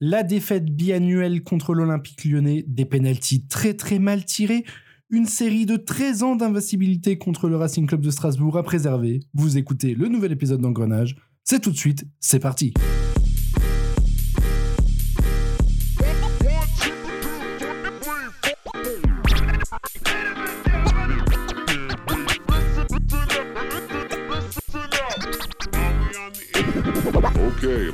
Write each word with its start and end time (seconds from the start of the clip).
la 0.00 0.22
défaite 0.22 0.66
biannuelle 0.66 1.42
contre 1.42 1.74
l'Olympique 1.74 2.24
lyonnais, 2.24 2.64
des 2.66 2.84
pénalties 2.84 3.46
très 3.46 3.74
très 3.74 3.98
mal 3.98 4.24
tirés, 4.24 4.64
une 5.10 5.26
série 5.26 5.66
de 5.66 5.76
13 5.76 6.22
ans 6.22 6.36
d'invincibilité 6.36 7.16
contre 7.16 7.48
le 7.48 7.56
Racing 7.56 7.86
Club 7.86 8.00
de 8.00 8.10
Strasbourg 8.10 8.58
à 8.58 8.62
préserver. 8.62 9.20
Vous 9.34 9.56
écoutez 9.56 9.94
le 9.94 10.08
nouvel 10.08 10.32
épisode 10.32 10.60
d'Engrenage. 10.60 11.16
C'est 11.44 11.60
tout 11.60 11.70
de 11.70 11.76
suite, 11.76 12.06
c'est 12.18 12.40
parti. 12.40 12.74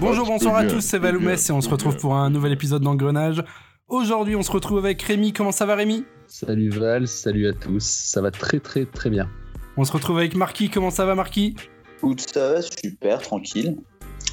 Bonjour, 0.03 0.27
bonsoir 0.27 0.57
à 0.57 0.65
tous, 0.65 0.81
c'est 0.81 0.99
Valoumès 0.99 1.49
et 1.49 1.53
on 1.53 1.61
se 1.61 1.69
retrouve 1.69 1.97
pour 1.97 2.17
un 2.17 2.29
nouvel 2.29 2.51
épisode 2.51 2.83
d'Engrenage. 2.83 3.45
Aujourd'hui, 3.87 4.35
on 4.35 4.43
se 4.43 4.51
retrouve 4.51 4.79
avec 4.79 5.01
Rémi. 5.01 5.33
Comment 5.33 5.53
ça 5.53 5.65
va, 5.65 5.77
Rémi? 5.77 6.05
Salut 6.27 6.71
Val, 6.71 7.07
salut 7.07 7.47
à 7.47 7.53
tous. 7.53 7.85
Ça 7.85 8.21
va 8.21 8.33
très 8.33 8.59
très 8.59 8.85
très 8.85 9.11
bien. 9.11 9.31
On 9.77 9.85
se 9.85 9.93
retrouve 9.93 10.19
avec 10.19 10.35
Marquis. 10.35 10.71
Comment 10.71 10.91
ça 10.91 11.07
va, 11.07 11.15
Marquis? 11.15 11.55
Écoute, 11.99 12.21
ça 12.35 12.55
va 12.55 12.63
super, 12.63 13.23
tranquille. 13.23 13.77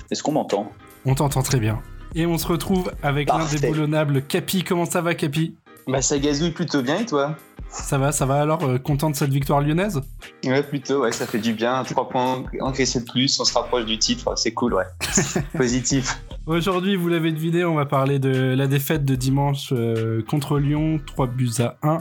Est-ce 0.09 0.23
qu'on 0.23 0.31
m'entend? 0.31 0.71
On 1.05 1.13
t'entend 1.13 1.43
très 1.43 1.59
bien. 1.59 1.83
Et 2.15 2.25
on 2.25 2.39
se 2.39 2.47
retrouve 2.47 2.91
avec 3.03 3.29
l'indéboulonnable 3.29 4.23
Capi. 4.23 4.63
Comment 4.63 4.85
ça 4.85 5.01
va, 5.01 5.13
Capi? 5.13 5.55
Bah, 5.89 6.03
ça 6.03 6.19
gazouille 6.19 6.51
plutôt 6.51 6.83
bien 6.83 6.99
et 6.99 7.05
toi? 7.05 7.35
Ça 7.71 7.97
va, 7.97 8.11
ça 8.11 8.25
va 8.25 8.41
alors 8.41 8.63
euh, 8.63 8.77
Content 8.77 9.09
de 9.09 9.15
cette 9.15 9.31
victoire 9.31 9.61
lyonnaise? 9.61 10.01
Ouais, 10.43 10.61
plutôt, 10.61 11.01
ouais, 11.01 11.11
ça 11.11 11.25
fait 11.25 11.39
du 11.39 11.53
bien. 11.53 11.83
Trois 11.83 12.07
points 12.09 12.43
encaissés 12.61 12.99
de 12.99 13.05
plus, 13.05 13.39
on 13.39 13.43
se 13.43 13.53
rapproche 13.53 13.85
du 13.85 13.97
titre, 13.97 14.33
c'est 14.37 14.53
cool, 14.53 14.75
ouais. 14.75 14.83
Positif. 15.57 16.21
Aujourd'hui, 16.45 16.95
vous 16.95 17.07
l'avez 17.07 17.31
deviné, 17.31 17.63
on 17.65 17.75
va 17.75 17.85
parler 17.85 18.19
de 18.19 18.53
la 18.55 18.67
défaite 18.67 19.03
de 19.03 19.15
dimanche 19.15 19.69
euh, 19.71 20.21
contre 20.23 20.59
Lyon, 20.59 20.99
3 21.05 21.27
buts 21.27 21.49
à 21.59 21.77
1. 21.81 21.99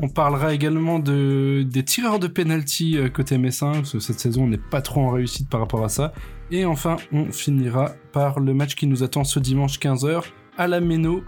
On 0.00 0.08
parlera 0.08 0.54
également 0.54 1.00
de, 1.00 1.64
des 1.64 1.84
tireurs 1.84 2.20
de 2.20 2.28
penalty 2.28 2.98
euh, 2.98 3.08
côté 3.08 3.36
Messin, 3.36 3.72
parce 3.72 3.92
que 3.92 3.98
cette 3.98 4.20
saison 4.20 4.46
n'est 4.46 4.58
pas 4.58 4.80
trop 4.80 5.00
en 5.00 5.10
réussite 5.10 5.48
par 5.48 5.60
rapport 5.60 5.84
à 5.84 5.88
ça. 5.88 6.12
Et 6.52 6.64
enfin, 6.64 6.96
on 7.12 7.32
finira 7.32 7.92
par 8.12 8.38
le 8.38 8.54
match 8.54 8.76
qui 8.76 8.86
nous 8.86 9.02
attend 9.02 9.24
ce 9.24 9.40
dimanche 9.40 9.78
15h 9.80 10.22
à 10.56 10.66
la 10.66 10.80
Méno 10.80 11.22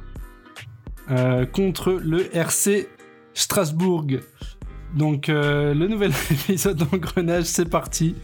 contre 1.53 1.93
le 1.93 2.35
RC 2.37 2.89
Strasbourg. 3.35 4.07
Donc 4.95 5.29
euh, 5.29 5.75
le 5.75 5.89
nouvel 5.89 6.13
épisode 6.31 6.77
d'Engrenage, 6.77 7.45
c'est 7.45 7.69
parti. 7.69 8.17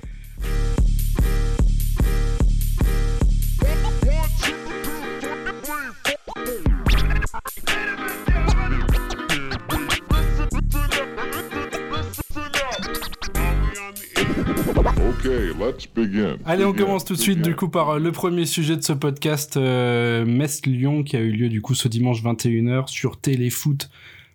Allez, 16.48 16.64
on 16.64 16.72
commence 16.72 17.04
tout 17.04 17.14
de 17.14 17.18
suite 17.18 17.42
du 17.42 17.56
coup 17.56 17.68
par 17.68 17.90
euh, 17.90 17.98
le 17.98 18.12
premier 18.12 18.46
sujet 18.46 18.76
de 18.76 18.80
ce 18.80 18.92
podcast, 18.92 19.56
euh, 19.56 20.24
Metz-Lyon, 20.24 21.02
qui 21.02 21.16
a 21.16 21.20
eu 21.20 21.32
lieu 21.32 21.48
du 21.48 21.60
coup 21.60 21.74
ce 21.74 21.88
dimanche 21.88 22.22
21h 22.22 22.86
sur 22.86 23.20
Téléfoot. 23.20 23.90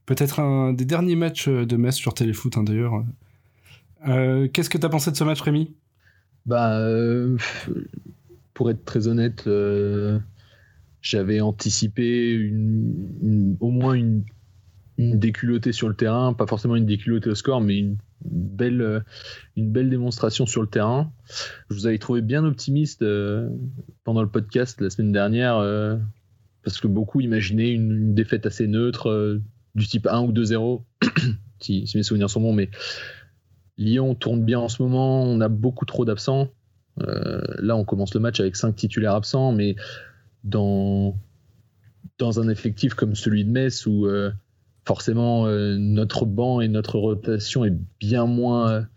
Peut-être 0.05 0.41
un 0.41 0.73
des 0.73 0.83
derniers 0.83 1.15
matchs 1.15 1.47
euh, 1.47 1.65
de 1.65 1.77
Metz 1.77 1.95
sur 1.95 2.13
Téléfoot 2.13 2.57
hein, 2.57 2.63
d'ailleurs. 2.63 3.05
Euh, 4.09 4.49
qu'est-ce 4.49 4.69
que 4.69 4.77
tu 4.77 4.85
as 4.85 4.89
pensé 4.89 5.09
de 5.09 5.15
ce 5.15 5.23
match, 5.23 5.39
Rémi? 5.39 5.73
Bah, 6.45 6.77
euh, 6.79 7.37
pour 8.53 8.69
être 8.69 8.83
très 8.83 9.07
honnête, 9.07 9.47
j'avais 11.01 11.39
anticipé 11.39 12.33
une, 12.33 13.55
au 13.61 13.71
moins 13.71 13.93
une, 13.93 14.25
déculottée 14.97 15.71
sur 15.71 15.87
le 15.87 15.95
terrain, 15.95 16.33
pas 16.33 16.45
forcément 16.45 16.75
une 16.75 16.85
déculottée 16.85 17.29
au 17.29 17.35
score, 17.35 17.61
mais 17.61 17.77
une 17.77 17.95
belle, 18.25 19.03
une 19.55 19.71
belle 19.71 19.89
démonstration 19.89 20.45
sur 20.45 20.61
le 20.61 20.67
terrain. 20.67 21.11
Je 21.69 21.75
vous 21.75 21.87
avais 21.87 21.97
trouvé 21.97 22.21
bien 22.21 22.45
optimiste 22.45 23.03
pendant 24.03 24.21
le 24.21 24.29
podcast 24.29 24.81
la 24.81 24.89
semaine 24.89 25.11
dernière, 25.11 25.57
parce 26.63 26.79
que 26.79 26.87
beaucoup 26.87 27.21
imaginaient 27.21 27.71
une, 27.71 28.13
défaite 28.13 28.45
assez 28.45 28.67
neutre, 28.67 29.39
du 29.75 29.87
type 29.87 30.07
1 30.07 30.21
ou 30.21 30.33
2-0, 30.33 30.83
si, 31.59 31.89
mes 31.95 32.03
souvenirs 32.03 32.29
sont 32.29 32.41
bons, 32.41 32.53
mais 32.53 32.69
Lyon 33.77 34.15
tourne 34.15 34.43
bien 34.43 34.59
en 34.59 34.69
ce 34.69 34.81
moment, 34.81 35.23
on 35.23 35.41
a 35.41 35.47
beaucoup 35.47 35.85
trop 35.85 36.05
d'absents. 36.05 36.49
Euh, 37.01 37.41
là, 37.59 37.75
on 37.75 37.85
commence 37.85 38.13
le 38.13 38.19
match 38.19 38.39
avec 38.39 38.55
5 38.55 38.75
titulaires 38.75 39.15
absents, 39.15 39.51
mais 39.51 39.75
dans, 40.43 41.17
dans 42.17 42.39
un 42.39 42.49
effectif 42.49 42.93
comme 42.93 43.15
celui 43.15 43.45
de 43.45 43.49
Metz, 43.49 43.85
où 43.85 44.05
euh, 44.05 44.31
forcément 44.91 45.47
euh, 45.47 45.77
notre 45.77 46.25
banc 46.25 46.59
et 46.59 46.67
notre 46.67 46.99
rotation 46.99 47.63
est 47.63 47.73
bien 47.99 48.25
moins, 48.25 48.87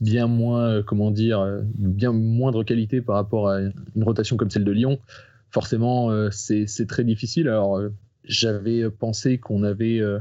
bien 0.00 0.26
moins, 0.26 0.82
comment 0.82 1.10
dire, 1.10 1.62
bien 1.74 2.12
moindre 2.12 2.64
qualité 2.64 3.00
par 3.00 3.16
rapport 3.16 3.48
à 3.48 3.60
une 3.60 4.04
rotation 4.04 4.36
comme 4.36 4.50
celle 4.50 4.64
de 4.64 4.72
Lyon, 4.72 4.98
forcément, 5.50 6.10
c'est 6.30 6.86
très 6.86 7.04
difficile. 7.04 7.48
Alors, 7.48 7.80
j'avais 8.26 8.90
pensé 8.90 9.38
qu'on 9.38 9.62
avait 9.62 10.00
euh, 10.00 10.18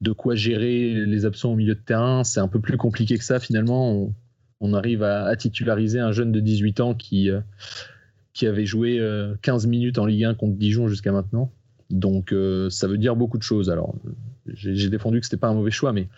de 0.00 0.12
quoi 0.12 0.34
gérer 0.34 1.06
les 1.06 1.24
absents 1.26 1.52
au 1.52 1.56
milieu 1.56 1.74
de 1.74 1.80
terrain. 1.80 2.24
C'est 2.24 2.40
un 2.40 2.48
peu 2.48 2.60
plus 2.60 2.76
compliqué 2.76 3.18
que 3.18 3.24
ça 3.24 3.38
finalement. 3.40 4.12
On, 4.60 4.72
arrive 4.72 5.02
à, 5.02 5.34
titulariser 5.36 5.98
un 5.98 6.12
jeune 6.12 6.32
de 6.32 6.40
18 6.40 6.80
ans 6.80 6.94
qui, 6.94 7.28
euh, 7.28 7.40
qui 8.32 8.46
avait 8.46 8.64
joué 8.64 8.98
15 9.42 9.66
euh, 9.66 9.68
minutes 9.68 9.98
en 9.98 10.06
Ligue 10.06 10.24
1 10.24 10.34
contre 10.34 10.56
Dijon 10.56 10.88
jusqu'à 10.88 11.12
maintenant. 11.12 11.52
Donc 11.90 12.34
ça 12.70 12.86
veut 12.86 12.98
dire 12.98 13.16
beaucoup 13.16 13.38
de 13.38 13.42
choses. 13.42 13.70
Alors 13.70 13.94
j'ai 14.46 14.90
défendu 14.90 15.20
que 15.20 15.26
c'était 15.26 15.36
pas 15.36 15.48
un 15.48 15.54
mauvais 15.54 15.70
choix, 15.70 15.92
mais 15.92 16.08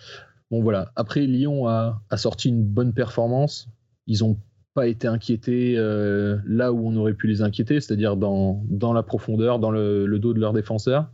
bon 0.51 0.63
voilà. 0.63 0.93
Après 0.97 1.21
Lyon 1.27 1.67
a, 1.69 2.01
sorti 2.17 2.49
une 2.49 2.65
bonne 2.65 2.93
performance. 2.93 3.69
Ils 4.07 4.25
ont 4.25 4.39
pas 4.75 4.87
été 4.87 5.09
inquiétés 5.09 5.75
euh, 5.79 6.37
là 6.47 6.71
où 6.71 6.87
on 6.87 6.95
aurait 6.97 7.15
pu 7.15 7.27
les 7.27 7.41
inquiéter, 7.41 7.81
c'est-à-dire 7.81 8.17
dans, 8.17 8.63
dans, 8.69 8.93
la 8.93 9.03
profondeur, 9.03 9.59
dans 9.59 9.71
le, 9.71 10.19
dos 10.19 10.35
de 10.35 10.39
leurs 10.39 10.53
défenseurs. 10.53 11.09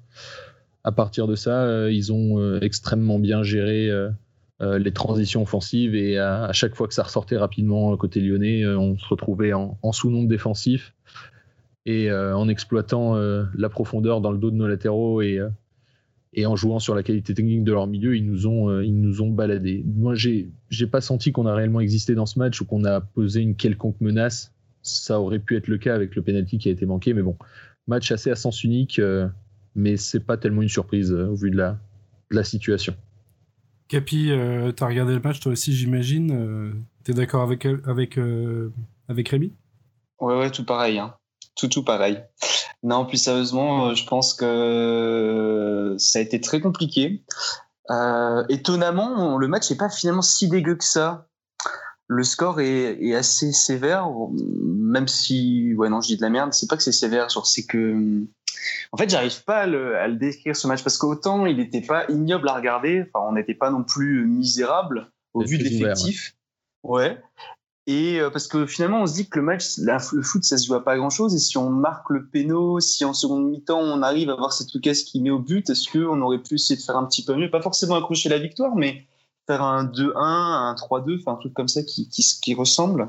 À 0.82 0.90
partir 0.90 1.28
de 1.28 1.36
ça, 1.36 1.62
euh, 1.62 1.92
ils 1.92 2.12
ont 2.12 2.40
euh, 2.40 2.58
extrêmement 2.60 3.18
bien 3.18 3.42
géré 3.42 3.90
les 4.60 4.92
transitions 4.92 5.42
offensives 5.42 5.96
et 5.96 6.18
à, 6.18 6.52
chaque 6.52 6.76
fois 6.76 6.86
que 6.86 6.94
ça 6.94 7.02
ressortait 7.02 7.36
rapidement 7.36 7.96
côté 7.96 8.20
lyonnais, 8.20 8.64
on 8.64 8.96
se 8.96 9.04
retrouvait 9.08 9.52
en, 9.52 9.76
en 9.82 9.90
sous-nombre 9.90 10.28
défensif 10.28 10.94
et 11.84 12.12
en 12.12 12.48
exploitant 12.48 13.16
la 13.16 13.68
profondeur 13.68 14.20
dans 14.20 14.30
le 14.32 14.38
dos 14.38 14.50
de 14.50 14.56
nos 14.56 14.68
latéraux 14.68 15.20
et 15.22 15.40
et 16.34 16.46
en 16.46 16.56
jouant 16.56 16.78
sur 16.78 16.94
la 16.94 17.02
qualité 17.02 17.34
technique 17.34 17.62
de 17.62 17.72
leur 17.72 17.86
milieu, 17.86 18.16
ils 18.16 18.24
nous 18.24 18.46
ont, 18.46 18.70
euh, 18.70 18.84
ils 18.84 18.98
nous 18.98 19.20
ont 19.20 19.30
baladé. 19.30 19.84
Moi, 19.86 20.14
j'ai, 20.14 20.50
j'ai 20.70 20.86
pas 20.86 21.02
senti 21.02 21.30
qu'on 21.30 21.46
a 21.46 21.54
réellement 21.54 21.80
existé 21.80 22.14
dans 22.14 22.26
ce 22.26 22.38
match 22.38 22.60
ou 22.60 22.64
qu'on 22.64 22.84
a 22.84 23.00
posé 23.00 23.40
une 23.40 23.54
quelconque 23.54 24.00
menace. 24.00 24.52
Ça 24.80 25.20
aurait 25.20 25.38
pu 25.38 25.56
être 25.56 25.68
le 25.68 25.76
cas 25.76 25.94
avec 25.94 26.16
le 26.16 26.22
penalty 26.22 26.58
qui 26.58 26.68
a 26.68 26.72
été 26.72 26.86
manqué, 26.86 27.12
mais 27.12 27.22
bon, 27.22 27.36
match 27.86 28.10
assez 28.12 28.30
à 28.30 28.34
sens 28.34 28.64
unique, 28.64 28.98
euh, 28.98 29.28
mais 29.74 29.96
c'est 29.96 30.20
pas 30.20 30.38
tellement 30.38 30.62
une 30.62 30.68
surprise 30.68 31.12
euh, 31.12 31.28
au 31.28 31.34
vu 31.34 31.50
de 31.50 31.56
la, 31.56 31.78
de 32.30 32.36
la 32.36 32.44
situation. 32.44 32.94
Capi, 33.88 34.30
tu 34.74 34.82
as 34.82 34.86
regardé 34.86 35.12
le 35.12 35.20
match 35.20 35.38
toi 35.40 35.52
aussi, 35.52 35.74
j'imagine. 35.74 36.72
tu 37.04 37.10
es 37.10 37.14
d'accord 37.14 37.42
avec, 37.42 37.66
avec, 37.84 38.18
avec 39.06 39.28
Rémi? 39.28 39.52
Ouais, 40.18 40.38
ouais, 40.38 40.50
tout 40.50 40.64
pareil. 40.64 40.98
Hein. 40.98 41.12
Tout, 41.54 41.68
tout 41.68 41.84
pareil. 41.84 42.22
Non, 42.82 43.06
plus 43.06 43.18
sérieusement, 43.18 43.88
euh, 43.88 43.94
je 43.94 44.06
pense 44.06 44.34
que 44.34 45.94
ça 45.98 46.18
a 46.18 46.22
été 46.22 46.40
très 46.40 46.60
compliqué. 46.60 47.22
Euh, 47.90 48.44
étonnamment, 48.48 49.38
le 49.38 49.48
match 49.48 49.70
n'est 49.70 49.76
pas 49.76 49.88
finalement 49.88 50.22
si 50.22 50.48
dégueu 50.48 50.76
que 50.76 50.84
ça. 50.84 51.28
Le 52.08 52.24
score 52.24 52.60
est, 52.60 53.14
assez 53.14 53.52
sévère, 53.52 54.08
même 54.32 55.08
si, 55.08 55.74
ouais, 55.76 55.88
non, 55.88 56.00
je 56.00 56.08
dis 56.08 56.16
de 56.16 56.22
la 56.22 56.30
merde. 56.30 56.52
C'est 56.52 56.68
pas 56.68 56.76
que 56.76 56.82
c'est 56.82 56.92
sévère, 56.92 57.28
c'est 57.30 57.64
que, 57.64 58.24
en 58.92 58.96
fait, 58.96 59.08
j'arrive 59.08 59.44
pas 59.44 59.60
à 59.60 59.66
le, 59.66 60.14
décrire 60.16 60.56
ce 60.56 60.66
match 60.66 60.82
parce 60.82 60.98
qu'autant 60.98 61.46
il 61.46 61.56
n'était 61.56 61.80
pas 61.80 62.04
ignoble 62.10 62.48
à 62.48 62.54
regarder, 62.54 63.04
enfin, 63.06 63.24
on 63.28 63.32
n'était 63.32 63.54
pas 63.54 63.70
non 63.70 63.82
plus 63.82 64.26
misérable 64.26 65.10
au 65.32 65.42
vu 65.44 65.58
de 65.58 65.64
l'effectif. 65.64 66.36
Ouais. 66.82 67.18
Et 67.86 68.20
euh, 68.20 68.30
parce 68.30 68.46
que 68.46 68.64
finalement, 68.66 69.02
on 69.02 69.06
se 69.06 69.14
dit 69.14 69.28
que 69.28 69.38
le 69.38 69.44
match, 69.44 69.78
le 69.78 70.22
foot, 70.22 70.44
ça 70.44 70.56
se 70.56 70.66
joue 70.66 70.74
à 70.74 70.84
pas 70.84 70.96
grand 70.96 71.10
chose. 71.10 71.34
Et 71.34 71.38
si 71.38 71.58
on 71.58 71.70
marque 71.70 72.10
le 72.10 72.26
péno, 72.26 72.78
si 72.78 73.04
en 73.04 73.12
seconde 73.12 73.48
mi-temps, 73.48 73.80
on 73.80 74.02
arrive 74.02 74.30
à 74.30 74.36
voir 74.36 74.52
cette 74.52 74.72
Lucas 74.72 75.02
qui 75.04 75.20
met 75.20 75.30
au 75.30 75.40
but, 75.40 75.68
est-ce 75.68 75.90
qu'on 75.90 76.20
aurait 76.22 76.38
pu 76.38 76.54
essayer 76.54 76.78
de 76.78 76.82
faire 76.84 76.96
un 76.96 77.04
petit 77.06 77.24
peu 77.24 77.34
mieux? 77.34 77.50
Pas 77.50 77.60
forcément 77.60 77.96
accrocher 77.96 78.28
la 78.28 78.38
victoire, 78.38 78.76
mais 78.76 79.06
faire 79.48 79.62
un 79.62 79.84
2-1, 79.84 80.12
un 80.16 80.74
3-2, 80.74 81.18
enfin 81.20 81.32
un 81.32 81.36
truc 81.36 81.54
comme 81.54 81.66
ça 81.66 81.82
qui, 81.82 82.08
qui, 82.08 82.24
qui 82.40 82.54
ressemble. 82.54 83.08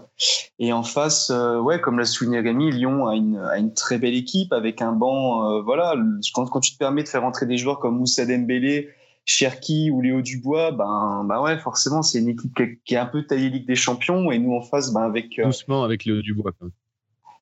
Et 0.57 0.73
en 0.73 0.83
face, 0.83 1.29
euh, 1.29 1.59
ouais, 1.59 1.79
comme 1.79 1.99
l'a 1.99 2.05
souligné 2.05 2.39
Rémi, 2.39 2.71
Lyon 2.71 3.07
a 3.07 3.15
une, 3.15 3.37
a 3.37 3.59
une 3.59 3.73
très 3.73 3.99
belle 3.99 4.15
équipe 4.15 4.53
avec 4.53 4.81
un 4.81 4.93
banc. 4.93 5.51
Euh, 5.51 5.61
voilà, 5.61 5.95
quand, 6.33 6.47
quand 6.47 6.59
tu 6.59 6.73
te 6.73 6.77
permets 6.79 7.03
de 7.03 7.09
faire 7.09 7.23
entrer 7.23 7.45
des 7.45 7.57
joueurs 7.57 7.79
comme 7.79 7.99
Moussa 7.99 8.25
Dembélé, 8.25 8.89
Cherki 9.25 9.89
ou 9.91 10.01
Léo 10.01 10.21
Dubois, 10.21 10.71
ben, 10.71 11.25
ben 11.27 11.41
ouais, 11.41 11.57
forcément, 11.57 12.01
c'est 12.01 12.19
une 12.19 12.29
équipe 12.29 12.51
qui 12.85 12.93
est 12.95 12.97
un 12.97 13.05
peu 13.05 13.25
taillée 13.25 13.49
Ligue 13.49 13.67
des 13.67 13.75
Champions 13.75 14.31
et 14.31 14.39
nous 14.39 14.53
en 14.53 14.61
face, 14.61 14.91
ben 14.91 15.01
avec. 15.01 15.39
Euh, 15.39 15.45
Doucement 15.45 15.83
avec 15.83 16.05
Léo 16.05 16.21
Dubois, 16.21 16.51
quand 16.59 16.65
même. 16.65 16.73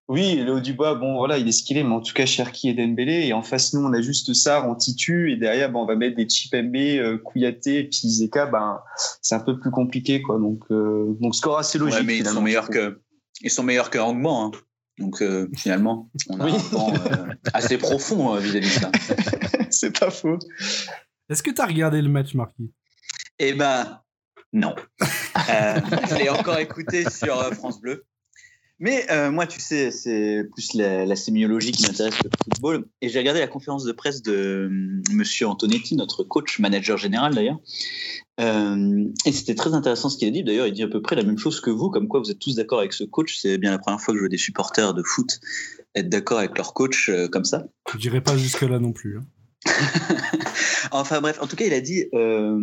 Oui, 0.07 0.35
Léo 0.35 0.59
Dubois, 0.59 0.95
bon 0.95 1.15
voilà, 1.15 1.37
il 1.37 1.47
est 1.47 1.53
ce 1.53 1.63
qu'il 1.63 1.77
est, 1.77 1.83
mais 1.83 1.93
en 1.93 2.01
tout 2.01 2.13
cas 2.13 2.25
Cherki 2.25 2.69
et 2.69 2.73
Dembélé. 2.73 3.27
Et 3.27 3.33
en 3.33 3.43
face, 3.43 3.73
nous, 3.73 3.81
on 3.81 3.93
a 3.93 4.01
juste 4.01 4.33
ça, 4.33 4.67
on 4.67 4.75
titu, 4.75 5.31
et 5.31 5.37
derrière, 5.37 5.71
ben, 5.71 5.79
on 5.79 5.85
va 5.85 5.95
mettre 5.95 6.17
des 6.17 6.27
Chipembe, 6.27 6.75
euh, 6.75 7.17
Kouyaté, 7.17 7.79
et 7.79 7.83
puis 7.85 8.09
Zeka, 8.09 8.47
ben, 8.47 8.79
c'est 9.21 9.35
un 9.35 9.39
peu 9.39 9.59
plus 9.59 9.71
compliqué, 9.71 10.21
quoi. 10.21 10.37
Donc, 10.37 10.63
euh, 10.71 11.15
donc 11.19 11.33
score 11.35 11.57
assez 11.57 11.77
logique. 11.77 11.99
Ouais, 11.99 12.05
mais 12.05 12.17
ils 12.17 12.27
sont 12.27 12.41
meilleurs 12.41 12.69
que, 12.69 12.99
ils 13.41 13.49
sont 13.49 13.63
meilleurs 13.63 13.89
que 13.89 13.99
Angban, 13.99 14.47
hein. 14.47 14.51
Donc 15.01 15.21
euh, 15.21 15.49
finalement, 15.57 16.09
on 16.29 16.39
a 16.39 16.45
Oui. 16.45 16.51
un 16.53 16.75
banc 16.75 16.93
euh, 16.93 17.33
assez 17.53 17.77
profond 17.77 18.35
euh, 18.35 18.39
vis-à-vis 18.39 18.67
de 18.67 18.71
ça. 18.71 18.91
c'est 19.71 19.97
pas 19.97 20.11
faux. 20.11 20.37
Est-ce 21.31 21.43
que 21.43 21.51
tu 21.51 21.61
as 21.61 21.65
regardé 21.65 22.01
le 22.01 22.09
match, 22.09 22.33
Marquis? 22.33 22.71
Eh 23.39 23.53
ben, 23.53 24.01
non. 24.51 24.75
Euh, 25.01 25.05
je 26.09 26.15
l'ai 26.17 26.29
encore 26.29 26.59
écouté 26.59 27.09
sur 27.09 27.39
euh, 27.39 27.51
France 27.51 27.79
Bleu. 27.79 28.03
Mais 28.79 29.05
euh, 29.11 29.31
moi, 29.31 29.45
tu 29.45 29.59
sais, 29.61 29.91
c'est 29.91 30.43
plus 30.53 30.73
la, 30.73 31.05
la 31.05 31.15
sémiologie 31.15 31.71
qui 31.71 31.83
m'intéresse 31.83 32.15
que 32.15 32.23
le 32.23 32.31
football. 32.43 32.85
Et 33.01 33.09
j'ai 33.09 33.19
regardé 33.19 33.39
la 33.39 33.47
conférence 33.47 33.83
de 33.85 33.91
presse 33.91 34.23
de 34.23 34.33
euh, 34.69 35.01
Monsieur 35.13 35.47
Antonetti, 35.47 35.95
notre 35.95 36.23
coach, 36.23 36.59
manager 36.59 36.97
général 36.97 37.33
d'ailleurs. 37.35 37.59
Euh, 38.39 39.05
et 39.25 39.31
c'était 39.31 39.53
très 39.55 39.73
intéressant 39.75 40.09
ce 40.09 40.17
qu'il 40.17 40.27
a 40.27 40.31
dit. 40.31 40.43
D'ailleurs, 40.43 40.65
il 40.67 40.73
dit 40.73 40.83
à 40.83 40.87
peu 40.87 41.01
près 41.01 41.15
la 41.15 41.23
même 41.23 41.37
chose 41.37 41.61
que 41.61 41.69
vous, 41.69 41.89
comme 41.91 42.07
quoi 42.07 42.19
vous 42.19 42.31
êtes 42.31 42.39
tous 42.39 42.55
d'accord 42.55 42.79
avec 42.79 42.91
ce 42.93 43.03
coach. 43.03 43.37
C'est 43.39 43.57
bien 43.59 43.69
la 43.71 43.77
première 43.79 44.01
fois 44.01 44.13
que 44.13 44.17
je 44.17 44.23
vois 44.23 44.29
des 44.29 44.37
supporters 44.37 44.93
de 44.95 45.03
foot 45.03 45.39
être 45.95 46.09
d'accord 46.09 46.39
avec 46.39 46.57
leur 46.57 46.73
coach 46.73 47.07
euh, 47.09 47.27
comme 47.27 47.45
ça. 47.45 47.65
Je 47.93 47.97
dirais 47.99 48.21
pas 48.21 48.35
jusque-là 48.35 48.79
non 48.79 48.91
plus. 48.93 49.17
hein. 49.19 49.25
Enfin 50.91 51.21
bref, 51.21 51.37
en 51.41 51.47
tout 51.47 51.55
cas, 51.55 51.65
il 51.65 51.73
a 51.73 51.81
dit 51.81 52.05
euh, 52.13 52.59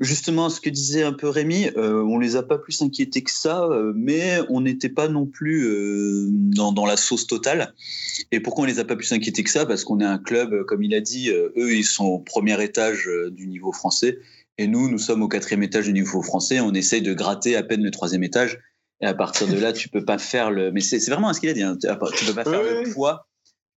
justement 0.00 0.50
ce 0.50 0.60
que 0.60 0.68
disait 0.70 1.02
un 1.02 1.12
peu 1.12 1.28
Rémi, 1.28 1.68
euh, 1.76 2.02
on 2.02 2.18
les 2.18 2.36
a 2.36 2.42
pas 2.42 2.58
plus 2.58 2.82
inquiétés 2.82 3.22
que 3.22 3.30
ça, 3.30 3.64
euh, 3.64 3.92
mais 3.94 4.38
on 4.48 4.60
n'était 4.62 4.88
pas 4.88 5.08
non 5.08 5.26
plus 5.26 5.66
euh, 5.66 6.28
dans, 6.30 6.72
dans 6.72 6.86
la 6.86 6.96
sauce 6.96 7.26
totale. 7.26 7.74
Et 8.32 8.40
pourquoi 8.40 8.64
on 8.64 8.66
les 8.66 8.78
a 8.78 8.84
pas 8.84 8.96
plus 8.96 9.12
inquiétés 9.12 9.42
que 9.42 9.50
ça? 9.50 9.66
Parce 9.66 9.84
qu'on 9.84 10.00
est 10.00 10.04
un 10.04 10.18
club, 10.18 10.64
comme 10.66 10.82
il 10.82 10.94
a 10.94 11.00
dit, 11.00 11.30
eux, 11.30 11.74
ils 11.74 11.84
sont 11.84 12.06
au 12.06 12.18
premier 12.18 12.62
étage 12.62 13.08
du 13.32 13.46
niveau 13.46 13.72
français, 13.72 14.18
et 14.58 14.66
nous, 14.66 14.90
nous 14.90 14.98
sommes 14.98 15.22
au 15.22 15.28
quatrième 15.28 15.62
étage 15.62 15.86
du 15.86 15.92
niveau 15.94 16.20
français. 16.22 16.60
On 16.60 16.74
essaye 16.74 17.00
de 17.00 17.14
gratter 17.14 17.56
à 17.56 17.62
peine 17.62 17.82
le 17.82 17.90
troisième 17.90 18.22
étage. 18.22 18.58
Et 19.00 19.06
à 19.06 19.14
partir 19.14 19.48
de 19.48 19.56
là, 19.58 19.72
tu 19.72 19.88
peux 19.88 20.04
pas 20.04 20.18
faire 20.18 20.50
le. 20.50 20.70
Mais 20.70 20.82
c'est 20.82 20.98
vraiment 21.08 21.32
ce 21.32 21.40
qu'il 21.40 21.48
a 21.48 21.54
dit. 21.54 21.62
hein. 21.62 21.78
Tu 21.80 21.88
peux 22.26 22.34
pas 22.34 22.44
faire 22.44 22.62
le 22.62 22.92
poids 22.92 23.26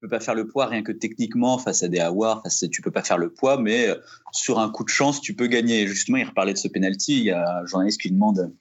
peux 0.03 0.09
pas 0.09 0.19
faire 0.19 0.35
le 0.35 0.45
poids 0.45 0.65
rien 0.67 0.83
que 0.83 0.91
techniquement 0.91 1.57
face 1.57 1.81
à 1.81 1.87
des 1.87 1.99
Aouar, 1.99 2.43
face 2.43 2.61
à- 2.63 2.67
tu 2.67 2.81
peux 2.81 2.91
pas 2.91 3.03
faire 3.03 3.17
le 3.17 3.29
poids, 3.29 3.57
mais 3.57 3.87
euh, 3.87 3.95
sur 4.33 4.59
un 4.59 4.69
coup 4.69 4.83
de 4.83 4.89
chance, 4.89 5.21
tu 5.21 5.33
peux 5.33 5.47
gagner. 5.47 5.87
Justement, 5.87 6.17
il 6.17 6.25
reparlait 6.25 6.53
de 6.53 6.57
ce 6.57 6.67
penalty. 6.67 7.19
Il 7.19 7.23
y 7.23 7.31
a 7.31 7.59
un 7.61 7.65
journaliste 7.65 8.01
qui 8.01 8.11
demande 8.11 8.51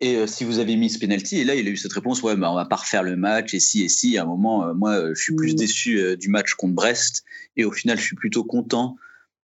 et 0.00 0.16
euh, 0.16 0.26
si 0.26 0.44
vous 0.44 0.58
avez 0.58 0.76
mis 0.76 0.90
ce 0.90 0.98
penalty, 0.98 1.38
et 1.38 1.44
là, 1.44 1.54
il 1.54 1.66
a 1.66 1.70
eu 1.70 1.76
cette 1.76 1.92
réponse 1.92 2.22
ouais, 2.22 2.36
bah, 2.36 2.50
on 2.50 2.54
va 2.54 2.64
pas 2.64 2.76
refaire 2.76 3.02
le 3.02 3.16
match, 3.16 3.54
et 3.54 3.60
si, 3.60 3.82
et 3.84 3.88
si. 3.88 4.18
À 4.18 4.22
un 4.22 4.26
moment, 4.26 4.66
euh, 4.66 4.74
moi, 4.74 4.92
euh, 4.92 5.14
je 5.14 5.22
suis 5.22 5.34
plus 5.34 5.52
Mm. 5.52 5.56
déçu 5.56 5.98
euh, 6.00 6.16
du 6.16 6.28
match 6.28 6.54
contre 6.54 6.74
Brest, 6.74 7.24
et 7.56 7.64
au 7.64 7.72
final, 7.72 7.98
je 7.98 8.02
suis 8.02 8.16
plutôt 8.16 8.44
content 8.44 8.96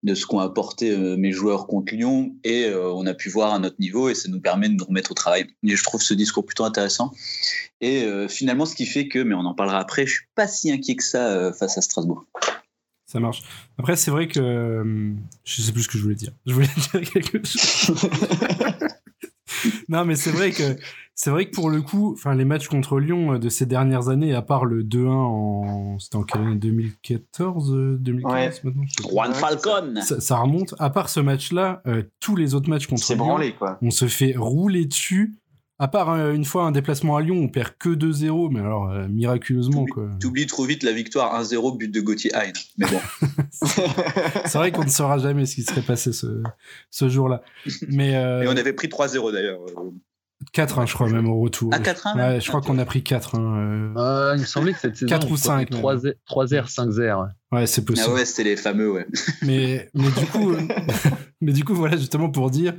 de 0.03 0.15
ce 0.15 0.27
qu'ont 0.27 0.41
apporté 0.41 0.91
euh, 0.91 1.17
mes 1.17 1.33
joueurs 1.33 1.67
contre 1.67 1.95
Lyon, 1.95 2.35
et 2.45 2.65
euh, 2.65 2.93
on 2.93 3.07
a 3.07 3.15
pu 3.15 3.29
voir 3.29 3.55
à 3.55 3.59
notre 3.59 3.77
niveau, 3.79 4.09
et 4.09 4.15
ça 4.15 4.29
nous 4.29 4.41
permet 4.41 4.69
de 4.69 4.75
nous 4.75 4.85
remettre 4.85 5.13
au 5.13 5.15
travail. 5.15 5.47
Et 5.63 5.77
je 5.77 5.85
trouve 5.85 6.03
ce 6.03 6.15
discours 6.15 6.45
plutôt 6.45 6.65
intéressant. 6.65 7.13
Et 7.81 8.03
euh, 8.03 8.29
finalement, 8.29 8.67
ce 8.67 8.75
qui 8.75 8.87
fait 8.87 9.09
que, 9.09 9.21
mais 9.21 9.35
on 9.35 9.45
en 9.45 9.55
parlera 9.55 9.79
après, 9.79 10.07
je 10.07 10.13
suis 10.13 10.27
pas 10.35 10.49
si 10.49 10.73
inquiet 10.73 10.97
que 10.97 11.05
ça 11.05 11.53
face 11.53 11.79
à 11.79 11.83
Strasbourg. 11.83 12.25
Ça 13.07 13.21
marche. 13.21 13.43
Après, 13.79 13.97
c'est 13.97 14.11
vrai 14.11 14.27
que. 14.27 15.13
je 15.45 15.63
sais 15.63 15.73
plus 15.73 15.83
ce 15.83 15.89
que 15.89 15.99
je 15.99 16.03
voulais 16.03 16.15
dire. 16.15 16.33
Je 16.47 16.55
voulais 16.55 16.69
dire 16.93 17.11
quelque 17.11 17.47
chose. 17.47 18.09
non, 19.93 20.05
mais 20.05 20.17
c'est 20.17 20.31
vrai 20.33 20.51
que. 20.51 20.77
C'est 21.15 21.29
vrai 21.31 21.45
que 21.45 21.51
pour 21.55 21.69
le 21.69 21.83
coup, 21.83 22.13
enfin, 22.15 22.35
les 22.35 22.47
matchs 22.47 22.69
contre 22.69 22.99
Lyon 22.99 23.35
euh, 23.35 23.39
de 23.39 23.51
ces 23.51 23.67
dernières 23.67 24.09
années, 24.09 24.33
à 24.35 24.41
part 24.41 24.65
le 24.65 24.83
2-1 24.83 25.09
en. 25.11 25.99
C'était 25.99 26.17
en 26.17 26.23
quelle 26.23 26.41
année? 26.41 26.57
2014 26.57 27.75
euh, 27.75 27.97
2015 28.01 28.33
Ouais. 28.33 28.51
maintenant 28.65 28.83
Juan 29.11 29.35
Falcon 29.35 29.95
ça, 30.03 30.21
ça 30.21 30.37
remonte. 30.39 30.75
À 30.79 30.89
part 30.89 31.11
ce 31.11 31.21
match-là, 31.21 31.83
euh, 31.87 32.03
tous 32.19 32.35
les 32.35 32.55
autres 32.55 32.71
matchs 32.71 32.87
contre 32.87 33.03
C'est 33.05 33.15
Lyon, 33.15 33.27
branlé, 33.27 33.53
quoi. 33.55 33.79
on 33.83 33.91
se 33.91 34.07
fait 34.07 34.35
rouler 34.37 34.87
dessus. 34.87 35.35
À 35.83 35.89
part 35.89 36.11
euh, 36.11 36.33
une 36.33 36.45
fois 36.45 36.63
un 36.63 36.71
déplacement 36.71 37.17
à 37.17 37.21
Lyon, 37.21 37.35
on 37.43 37.49
perd 37.49 37.71
que 37.77 37.89
2-0, 37.89 38.53
mais 38.53 38.61
alors 38.61 38.89
euh, 38.89 39.09
miraculeusement 39.09 39.85
quoi. 39.85 40.11
T'oublies 40.21 40.47
trop 40.47 40.65
vite 40.65 40.85
la 40.85 40.93
victoire 40.93 41.43
1-0, 41.43 41.77
but 41.77 41.89
de 41.93 42.01
Gauthier 42.01 42.31
Hein. 42.37 42.53
Mais 42.79 42.87
bon, 42.87 43.01
C'est 43.51 44.55
vrai 44.59 44.71
qu'on 44.71 44.85
ne 44.85 44.89
saura 44.91 45.19
jamais 45.19 45.45
ce 45.45 45.57
qui 45.57 45.63
serait 45.65 45.83
passé 45.83 46.13
ce, 46.13 46.41
ce 46.91 47.09
jour-là. 47.09 47.43
Mais 47.89 48.15
euh, 48.15 48.43
et 48.43 48.47
on 48.47 48.57
avait 48.57 48.73
pris 48.75 48.87
3-0 48.87 49.33
d'ailleurs. 49.33 49.59
4, 50.53 50.79
hein, 50.79 50.87
je 50.87 50.95
crois, 50.95 51.09
même 51.09 51.29
au 51.29 51.41
retour. 51.41 51.71
Ah, 51.73 51.81
4-1 51.81 52.15
Ouais, 52.17 52.23
même 52.33 52.41
je 52.41 52.47
crois 52.49 52.61
qu'on 52.61 52.79
a 52.79 52.85
pris 52.85 53.03
4. 53.03 53.35
Hein, 53.35 53.93
euh. 53.97 54.01
Euh, 54.01 54.33
il 54.37 54.41
me 54.43 54.47
semblait 54.47 54.73
que 54.75 54.79
cette 54.79 54.97
saison, 54.97 55.09
Quatre 55.09 55.25
ou 55.31 55.35
on 55.35 55.37
prenait 55.37 55.65
cinq, 55.65 55.71
même. 55.73 55.81
3 55.81 55.97
Z- 55.97 56.15
3 56.27 56.45
R, 56.61 56.69
5 56.69 56.91
R. 56.91 57.27
Ouais, 57.51 57.67
c'est 57.67 57.85
possible. 57.85 58.07
Ah 58.09 58.15
ouais, 58.15 58.25
c'était 58.25 58.45
les 58.51 58.57
fameux, 58.57 58.93
ouais. 58.93 59.07
Mais, 59.43 59.89
mais, 59.95 60.11
du 60.11 60.27
coup, 60.27 60.53
euh, 60.53 60.61
mais 61.41 61.53
du 61.53 61.65
coup, 61.65 61.75
voilà, 61.75 61.97
justement 61.97 62.31
pour 62.31 62.51
dire, 62.51 62.75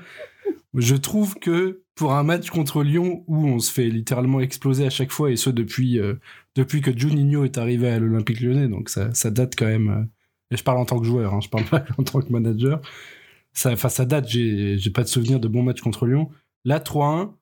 je 0.73 0.95
trouve 0.95 1.35
que 1.35 1.82
pour 1.95 2.13
un 2.13 2.23
match 2.23 2.49
contre 2.49 2.83
Lyon 2.83 3.23
où 3.27 3.45
on 3.47 3.59
se 3.59 3.71
fait 3.71 3.89
littéralement 3.89 4.39
exploser 4.39 4.85
à 4.85 4.89
chaque 4.89 5.11
fois, 5.11 5.31
et 5.31 5.35
ce 5.35 5.49
depuis, 5.49 5.99
euh, 5.99 6.15
depuis 6.55 6.81
que 6.81 6.97
Juninho 6.97 7.43
est 7.45 7.57
arrivé 7.57 7.89
à 7.89 7.99
l'Olympique 7.99 8.41
lyonnais, 8.41 8.67
donc 8.67 8.89
ça, 8.89 9.13
ça 9.13 9.31
date 9.31 9.55
quand 9.57 9.67
même. 9.67 9.89
euh, 9.89 10.03
et 10.51 10.57
je 10.57 10.63
parle 10.63 10.77
en 10.79 10.85
tant 10.85 10.99
que 10.99 11.05
joueur, 11.05 11.33
hein, 11.33 11.39
je 11.41 11.49
parle 11.49 11.65
pas 11.65 11.83
en 11.97 12.03
tant 12.03 12.21
que 12.21 12.31
manager. 12.31 12.81
Ça, 13.53 13.71
enfin, 13.71 13.89
ça 13.89 14.05
date, 14.05 14.27
j'ai 14.29 14.77
j'ai 14.77 14.89
pas 14.91 15.03
de 15.03 15.07
souvenir 15.07 15.39
de 15.39 15.47
bons 15.47 15.63
matchs 15.63 15.81
contre 15.81 16.05
Lyon. 16.07 16.29
Là, 16.65 16.79
3-1, 16.79 17.33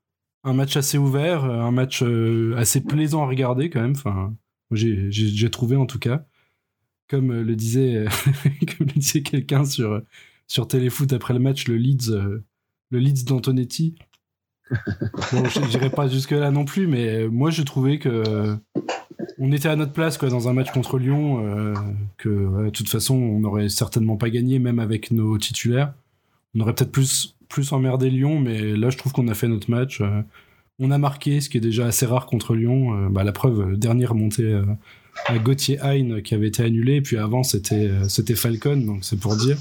un 0.44 0.53
match 0.53 0.75
assez 0.77 0.98
ouvert, 0.98 1.45
euh, 1.45 1.62
un 1.62 1.71
match 1.71 2.03
assez 2.57 2.81
plaisant 2.83 3.24
à 3.24 3.27
regarder 3.27 3.69
quand 3.69 3.81
même. 3.81 3.92
Enfin, 3.95 4.36
j'ai 4.71 5.50
trouvé 5.51 5.75
en 5.77 5.86
tout 5.86 6.00
cas. 6.00 6.25
Comme 7.09 7.42
le 7.42 7.56
disait, 7.56 8.06
comme 8.77 8.88
le 8.88 8.94
disait 8.94 9.21
quelqu'un 9.24 9.65
sur, 9.65 10.01
sur 10.48 10.68
Téléfoot 10.68 11.12
après 11.13 11.33
le 11.33 11.39
match, 11.39 11.68
le 11.68 11.77
Leeds, 11.77 12.12
le 12.92 13.00
Leeds 13.00 13.25
d'Antonetti. 13.25 13.95
Bon, 15.32 15.46
je 15.46 15.60
n'irai 15.60 15.90
pas 15.90 16.08
jusque-là 16.08 16.52
non 16.52 16.66
plus, 16.66 16.88
mais 16.88 17.08
euh, 17.08 17.30
moi 17.30 17.50
je 17.50 17.62
trouvais 17.62 18.00
que 18.00 18.10
euh, 18.10 18.56
on 19.38 19.52
était 19.52 19.68
à 19.68 19.76
notre 19.76 19.92
place 19.92 20.18
dans 20.20 20.48
un 20.48 20.54
match 20.54 20.72
contre 20.72 20.98
Lyon, 20.98 21.44
euh, 21.46 21.74
que 22.18 22.66
de 22.66 22.70
toute 22.70 22.90
façon 22.90 23.16
on 23.16 23.40
n'aurait 23.40 23.70
certainement 23.70 24.18
pas 24.18 24.30
gagné, 24.30 24.60
même 24.60 24.80
avec 24.80 25.12
nos 25.12 25.38
titulaires. 25.38 25.94
On 26.56 26.62
aurait 26.62 26.74
peut-être 26.74 26.92
plus, 26.92 27.36
emmerdé 27.72 28.10
Lyon, 28.10 28.40
mais 28.40 28.76
là 28.76 28.90
je 28.90 28.98
trouve 28.98 29.12
qu'on 29.12 29.28
a 29.28 29.34
fait 29.34 29.48
notre 29.48 29.70
match. 29.70 30.02
on 30.80 30.92
a 30.92 30.98
marqué, 30.98 31.42
ce 31.42 31.50
qui 31.50 31.58
est 31.58 31.62
déjà 31.62 31.86
assez 31.86 32.06
rare 32.06 32.26
contre 32.26 32.56
Lyon. 32.56 33.10
bah, 33.10 33.24
la 33.24 33.32
preuve, 33.32 33.78
dernière 33.78 34.16
montée 34.16 34.60
à 35.28 35.38
Gauthier 35.38 35.80
Hein 35.82 36.22
qui 36.22 36.34
avait 36.34 36.48
été 36.48 36.64
annulée, 36.64 36.96
et 36.96 37.02
puis 37.02 37.18
avant 37.18 37.44
c'était 37.44 38.36
Falcon, 38.36 38.78
donc 38.78 39.00
c'est 39.04 39.20
pour 39.20 39.36
dire. 39.36 39.58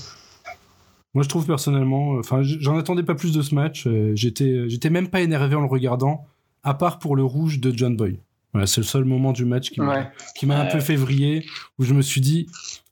Moi 1.15 1.25
je 1.25 1.29
trouve 1.29 1.47
personnellement, 1.47 2.15
euh, 2.17 2.21
enfin 2.21 2.41
j'en 2.43 2.77
attendais 2.79 3.03
pas 3.03 3.15
plus 3.15 3.33
de 3.33 3.43
ce 3.43 3.55
match. 3.55 3.87
euh, 3.87 4.13
J'étais 4.15 4.69
j'étais 4.69 4.91
même 4.91 5.09
pas 5.09 5.21
énervé 5.21 5.55
en 5.57 5.61
le 5.61 5.67
regardant, 5.67 6.27
à 6.63 6.75
part 6.75 6.99
pour 6.99 7.17
le 7.17 7.25
rouge 7.25 7.59
de 7.61 7.77
John 7.77 7.97
Boy. 7.97 8.21
Voilà, 8.53 8.67
c'est 8.67 8.81
le 8.81 8.87
seul 8.87 9.05
moment 9.05 9.33
du 9.33 9.45
match 9.45 9.71
qui 9.71 9.81
m'a 9.81 9.99
Ouais. 10.01 10.09
qui 10.37 10.47
m'a 10.47 10.61
un 10.61 10.67
peu 10.67 10.81
février, 10.81 11.45
où 11.79 11.85
je 11.85 11.95
me 11.95 12.03
suis 12.03 12.21
dit, 12.21 12.47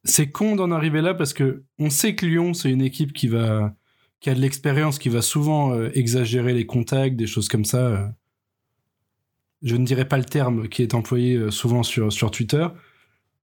c'est 0.05 0.31
con 0.31 0.55
d'en 0.57 0.71
arriver 0.71 1.01
là 1.03 1.15
parce 1.15 1.33
que 1.33 1.63
on 1.79 1.91
sait 1.91 2.15
que 2.15 2.27
Lyon, 2.27 2.55
c'est 2.55 2.71
une 2.71 2.83
équipe 2.83 3.13
qui 3.13 3.27
va, 3.29 3.75
qui 4.21 4.31
a 4.31 4.35
de 4.35 4.41
l'expérience, 4.41 4.99
qui 5.01 5.09
va 5.09 5.21
souvent 5.23 5.73
euh, 5.73 5.91
exagérer 5.95 6.55
les 6.55 6.65
contacts, 6.67 7.17
des 7.17 7.27
choses 7.27 7.49
comme 7.49 7.65
ça. 7.65 7.79
euh. 7.79 8.07
Je 9.63 9.75
ne 9.77 9.85
dirais 9.85 10.07
pas 10.07 10.19
le 10.19 10.25
terme 10.25 10.69
qui 10.69 10.83
est 10.83 10.95
employé 10.95 11.35
euh, 11.35 11.51
souvent 11.51 11.83
sur, 11.83 12.13
sur 12.13 12.31
Twitter, 12.31 12.67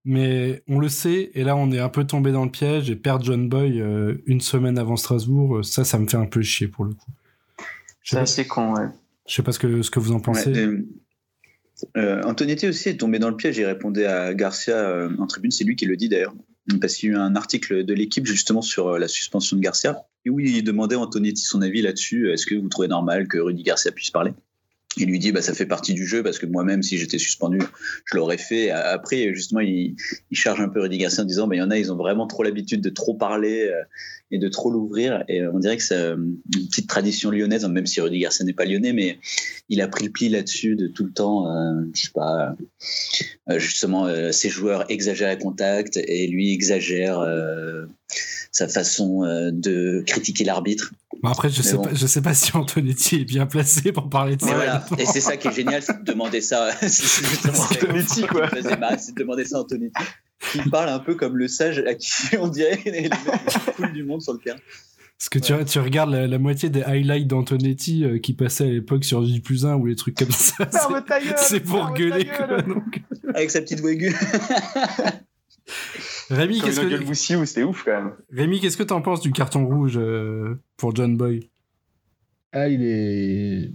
mais 0.06 0.64
on 0.68 0.80
le 0.80 0.88
sait, 0.88 1.32
et 1.34 1.44
là 1.44 1.56
on 1.56 1.72
est 1.72 1.80
un 1.80 1.90
peu 1.90 2.06
tombé 2.06 2.32
dans 2.32 2.46
le 2.46 2.52
piège, 2.52 2.90
et 2.90 2.96
perdre 2.96 3.26
John 3.26 3.50
Boy 3.50 3.82
euh, 3.82 4.16
une 4.26 4.42
semaine 4.42 4.78
avant 4.78 4.96
Strasbourg, 4.96 5.58
euh, 5.58 5.64
ça, 5.64 5.84
ça 5.84 6.00
me 6.00 6.08
fait 6.08 6.18
un 6.18 6.28
peu 6.28 6.42
chier 6.42 6.68
pour 6.68 6.86
le 6.86 6.94
coup. 6.94 7.12
C'est 8.04 8.18
assez 8.18 8.46
con, 8.46 8.76
ouais. 8.76 8.86
je 9.28 9.34
sais 9.34 9.44
pas 9.44 9.52
ce 9.52 9.60
que, 9.60 9.82
ce 9.82 9.90
que 9.90 10.00
vous 10.00 10.12
en 10.12 10.20
pensez. 10.20 10.52
Ouais, 10.52 10.60
euh, 10.60 10.86
euh, 11.98 12.24
Antonetti 12.24 12.68
aussi 12.68 12.90
est 12.90 12.98
tombé 12.98 13.20
dans 13.20 13.30
le 13.30 13.36
piège. 13.36 13.58
Il 13.58 13.66
répondait 13.66 14.06
à 14.06 14.34
Garcia 14.34 14.76
euh, 14.76 15.10
en 15.18 15.28
tribune. 15.28 15.52
C'est 15.52 15.64
lui 15.64 15.76
qui 15.76 15.86
le 15.86 15.98
dit 15.98 16.10
d'ailleurs. 16.10 16.34
Parce 16.80 16.96
qu'il 16.96 17.10
y 17.10 17.12
a 17.12 17.16
eu 17.16 17.20
un 17.20 17.36
article 17.36 17.84
de 17.86 17.94
l'équipe 17.94 18.26
justement 18.26 18.62
sur 18.62 18.88
euh, 18.88 19.00
la 19.00 19.08
suspension 19.08 19.58
de 19.58 19.62
Garcia. 19.62 20.06
Et 20.26 20.30
où 20.30 20.40
il 20.40 20.64
demandait 20.64 20.96
à 20.96 21.00
Antonetti 21.00 21.44
son 21.44 21.62
avis 21.62 21.82
là-dessus. 21.82 22.32
Est-ce 22.32 22.46
que 22.46 22.56
vous 22.56 22.70
trouvez 22.70 22.88
normal 22.88 23.28
que 23.28 23.38
Rudy 23.38 23.64
Garcia 23.64 23.92
puisse 23.92 24.10
parler? 24.10 24.32
Il 24.98 25.08
lui 25.08 25.20
dit 25.20 25.32
bah, 25.32 25.42
ça 25.42 25.54
fait 25.54 25.66
partie 25.66 25.94
du 25.94 26.06
jeu 26.06 26.24
parce 26.24 26.40
que 26.40 26.46
moi-même, 26.46 26.84
si 26.84 26.98
j'étais 26.98 27.18
suspendu, 27.18 27.60
je 28.06 28.18
l'aurais 28.18 28.38
fait. 28.38 28.70
Après, 28.72 29.34
justement, 29.34 29.62
il, 29.62 29.96
il 30.32 30.38
charge 30.38 30.62
un 30.62 30.70
peu 30.70 30.82
Rudy 30.82 30.98
Garcia 30.98 31.24
en 31.24 31.26
disant 31.26 31.48
bah, 31.48 31.56
il 31.56 31.60
y 31.60 31.62
en 31.62 31.72
a, 31.72 31.78
ils 31.78 31.92
ont 31.92 31.98
vraiment 31.98 32.28
trop 32.28 32.44
l'habitude 32.44 32.82
de 32.82 32.90
trop 32.90 33.14
parler 33.14 33.68
euh, 33.68 33.82
et 34.32 34.38
de 34.38 34.48
trop 34.48 34.72
l'ouvrir. 34.72 35.24
Et 35.28 35.46
on 35.48 35.60
dirait 35.60 35.78
que 35.78 35.84
c'est 35.84 35.96
euh, 35.96 36.16
une 36.16 36.68
petite 36.68 36.88
tradition 36.88 37.32
lyonnaise, 37.32 37.66
même 37.66 37.86
si 37.86 38.02
Rudy 38.02 38.20
Garcia 38.20 38.46
n'est 38.46 38.54
pas 38.54 38.66
lyonnais, 38.66 38.94
mais 38.94 39.20
il 39.70 39.82
a 39.82 39.88
pris 39.88 40.06
le 40.06 40.12
pli 40.12 40.30
là-dessus 40.30 40.76
de 40.76 40.88
tout 40.88 41.04
le 41.04 41.12
temps, 41.12 41.48
euh, 41.48 41.82
je 41.94 42.02
sais 42.02 42.12
pas, 42.14 42.56
euh, 43.50 43.60
justement, 43.60 44.08
euh, 44.08 44.32
ses 44.32 44.50
joueurs 44.50 44.86
exagèrent 44.90 45.30
à 45.30 45.36
contact 45.36 45.98
et 45.98 46.28
lui 46.28 46.52
exagère 46.52 47.20
euh, 47.20 47.86
sa 48.56 48.70
façon 48.70 49.24
euh, 49.26 49.52
de 49.52 50.02
critiquer 50.08 50.46
l'arbitre. 50.46 50.94
Bon, 51.22 51.30
après, 51.30 51.50
je 51.50 51.58
Mais 51.58 51.64
sais, 51.68 51.76
bon. 51.76 51.84
pas, 51.84 51.94
je 51.94 52.08
sais 52.08 52.22
pas 52.22 52.34
si 52.34 52.56
Antonetti 52.56 53.18
est 53.18 53.26
bien 53.26 53.46
placé 53.46 53.92
pour 53.92 54.10
parler 54.10 54.38
de 54.38 54.46
Mais 54.46 54.52
ça. 54.52 54.56
voilà, 54.56 54.86
et 54.98 55.06
c'est 55.06 55.20
ça 55.20 55.36
qui 55.36 55.50
est 55.50 55.54
génial, 55.54 55.82
c'est 55.84 56.00
de 56.00 56.06
demander 56.06 56.40
ça. 56.40 56.70
c'est 56.88 57.50
Antonetti, 57.50 58.22
quoi. 58.28 58.50
c'est 58.52 59.14
de 59.14 59.20
demander 59.20 59.44
ça 59.44 59.58
à 59.58 59.60
Antonetti. 59.62 60.04
Qui 60.52 60.70
parle 60.70 60.88
un 60.90 61.00
peu 61.00 61.16
comme 61.16 61.36
le 61.38 61.48
sage 61.50 61.80
à 61.80 61.96
qui 61.96 62.38
on 62.40 62.48
dirait 62.48 62.80
les 62.86 62.92
les 63.04 63.10
cool 63.76 63.92
du 63.92 64.04
monde 64.04 64.22
sur 64.22 64.32
le 64.34 64.40
terrain. 64.40 64.60
Parce 65.18 65.30
que 65.30 65.40
tu, 65.40 65.54
tu 65.66 65.80
regardes 65.80 66.12
la, 66.12 66.28
la 66.28 66.38
moitié 66.40 66.70
des 66.70 66.84
highlights 66.84 67.28
d'Antonetti 67.28 68.04
euh, 68.04 68.20
qui 68.20 68.34
passaient 68.34 68.66
à 68.66 68.68
l'époque 68.70 69.04
sur 69.06 69.26
J 69.26 69.40
plus 69.42 69.66
1 69.66 69.76
ou 69.76 69.86
les 69.86 69.96
trucs 69.96 70.16
comme 70.18 70.32
ça. 70.32 70.70
c'est- 71.38 71.60
pour 71.62 71.92
gueuler, 71.94 72.26
gueule. 72.26 72.48
quoi. 72.48 72.62
Donc. 72.62 73.02
Avec 73.34 73.50
sa 73.52 73.62
petite 73.62 73.80
voix 73.82 73.92
aiguë. 73.92 74.14
Rémi, 76.30 76.60
qu'est-ce 76.60 76.80
que, 76.82 77.46
c'était 77.46 77.64
ouf 77.64 77.84
quand 77.84 78.04
même. 78.04 78.14
Rémi, 78.32 78.60
qu'est-ce 78.60 78.78
que 78.78 78.84
t'en 78.84 79.02
penses 79.02 79.22
du 79.22 79.32
carton 79.32 79.66
rouge 79.66 79.98
euh, 79.98 80.56
pour 80.78 80.96
John 80.96 81.18
Boy? 81.18 81.50
Ah, 82.52 82.68
il 82.70 82.84
est 82.84 83.72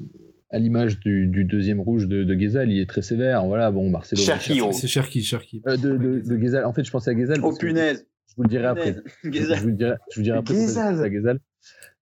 à 0.51 0.59
l'image 0.59 0.99
du, 1.01 1.27
du 1.27 1.45
deuxième 1.45 1.81
rouge 1.81 2.09
de, 2.09 2.25
de 2.25 2.35
Ghezal, 2.35 2.73
il 2.73 2.81
est 2.81 2.89
très 2.89 3.03
sévère. 3.03 3.45
Voilà, 3.47 3.71
bon, 3.71 3.89
Marcelo. 3.91 4.21
Cherki. 4.21 4.61
C'est 4.73 4.89
Cherki, 4.89 5.23
Cherki. 5.23 5.63
Euh, 5.67 5.77
de, 5.77 5.97
de. 5.97 6.65
En 6.65 6.73
fait, 6.73 6.85
je 6.85 6.91
pensais 6.91 7.11
à 7.11 7.15
Ghezal. 7.15 7.41
Oh 7.43 7.55
punaise. 7.57 8.07
Je 8.29 8.35
vous 8.37 8.43
le 8.45 8.49
dirai 8.49 8.67
après. 8.67 8.97
Je 9.23 9.29
vous 9.61 9.69
le 9.69 9.75
dirai, 9.75 9.95
je 10.11 10.17
vous 10.17 10.23
dirai 10.23 10.39
après. 10.39 10.79
à. 10.79 11.35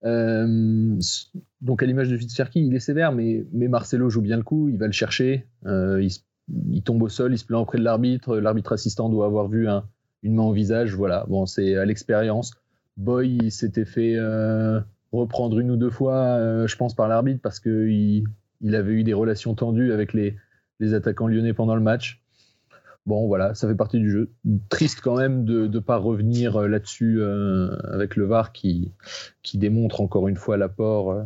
Euh, 0.05 0.97
donc 1.61 1.83
à 1.83 1.85
l'image 1.85 2.07
de 2.07 2.17
Fitzcherki, 2.17 2.65
il 2.65 2.73
est 2.73 2.79
sévère, 2.79 3.11
mais, 3.11 3.45
mais 3.51 3.67
Marcelo 3.67 4.09
joue 4.09 4.21
bien 4.21 4.37
le 4.37 4.43
coup, 4.43 4.69
il 4.69 4.77
va 4.77 4.85
le 4.85 4.93
chercher, 4.93 5.45
euh, 5.65 6.07
il 6.71 6.81
tombe 6.83 7.03
au 7.03 7.09
sol, 7.09 7.33
il 7.33 7.37
se 7.37 7.43
plaint 7.45 7.59
auprès 7.61 7.77
de 7.79 7.83
l'arbitre, 7.83 8.37
l'arbitre 8.37 8.71
assistant 8.71 9.09
doit 9.09 9.25
avoir 9.25 9.49
vu 9.49 9.67
un- 9.67 9.83
une 10.23 10.35
main 10.35 10.43
au 10.43 10.53
visage, 10.53 10.93
voilà, 10.95 11.25
bon 11.27 11.45
c'est 11.45 11.75
à 11.75 11.85
l'expérience. 11.85 12.53
Boy 12.97 13.37
il 13.41 13.51
s'était 13.51 13.85
fait 13.85 14.15
euh, 14.17 14.79
reprendre 15.11 15.59
une 15.59 15.71
ou 15.71 15.77
deux 15.77 15.89
fois, 15.89 16.15
euh, 16.15 16.67
je 16.67 16.75
pense, 16.75 16.95
par 16.95 17.07
l'arbitre 17.07 17.39
parce 17.41 17.59
qu'il 17.59 18.25
il 18.61 18.75
avait 18.75 18.91
eu 18.91 19.03
des 19.03 19.13
relations 19.13 19.55
tendues 19.55 19.93
avec 19.93 20.13
les, 20.13 20.35
attaquants 20.93 21.27
lyonnais 21.27 21.53
pendant 21.53 21.75
le 21.75 21.81
match. 21.81 22.21
Bon, 23.05 23.27
voilà, 23.27 23.53
ça 23.53 23.67
fait 23.67 23.75
partie 23.75 23.99
du 23.99 24.11
jeu. 24.11 24.31
Triste 24.69 25.01
quand 25.01 25.17
même 25.17 25.45
de 25.45 25.67
ne 25.67 25.79
pas 25.79 25.97
revenir 25.97 26.57
euh, 26.57 26.67
là-dessus 26.67 27.21
avec 27.23 28.15
le 28.15 28.25
VAR 28.25 28.51
qui, 28.51 28.93
démontre 29.53 30.01
encore 30.01 30.27
une 30.27 30.35
fois 30.35 30.57
l'apport, 30.57 31.25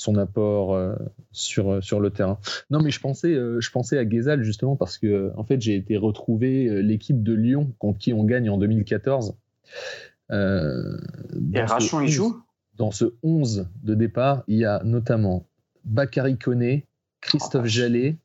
son 0.00 0.16
apport 0.16 0.74
euh, 0.74 0.94
sur, 1.30 1.70
euh, 1.70 1.80
sur 1.82 2.00
le 2.00 2.10
terrain. 2.10 2.38
Non, 2.70 2.80
mais 2.80 2.90
je 2.90 3.00
pensais, 3.00 3.34
euh, 3.34 3.60
je 3.60 3.70
pensais 3.70 3.98
à 3.98 4.04
Ghezal 4.06 4.42
justement 4.42 4.74
parce 4.74 4.96
que 4.96 5.30
en 5.36 5.44
fait 5.44 5.60
j'ai 5.60 5.76
été 5.76 5.98
retrouver 5.98 6.82
l'équipe 6.82 7.22
de 7.22 7.34
Lyon 7.34 7.72
contre 7.78 7.98
qui 7.98 8.14
on 8.14 8.24
gagne 8.24 8.48
en 8.48 8.56
2014. 8.56 9.36
Euh, 10.30 10.96
Et 11.52 11.58
dans 11.60 11.66
ce 11.66 11.72
Rachon, 11.72 12.00
il 12.00 12.04
11 12.04 12.10
joue 12.10 12.42
dans 12.76 12.90
ce 12.90 13.12
11 13.22 13.68
de 13.82 13.94
départ, 13.94 14.42
il 14.46 14.56
y 14.56 14.64
a 14.64 14.82
notamment 14.84 15.44
Bakary 15.84 16.38
Koné, 16.38 16.86
Christophe 17.20 17.66
Jallet, 17.66 18.16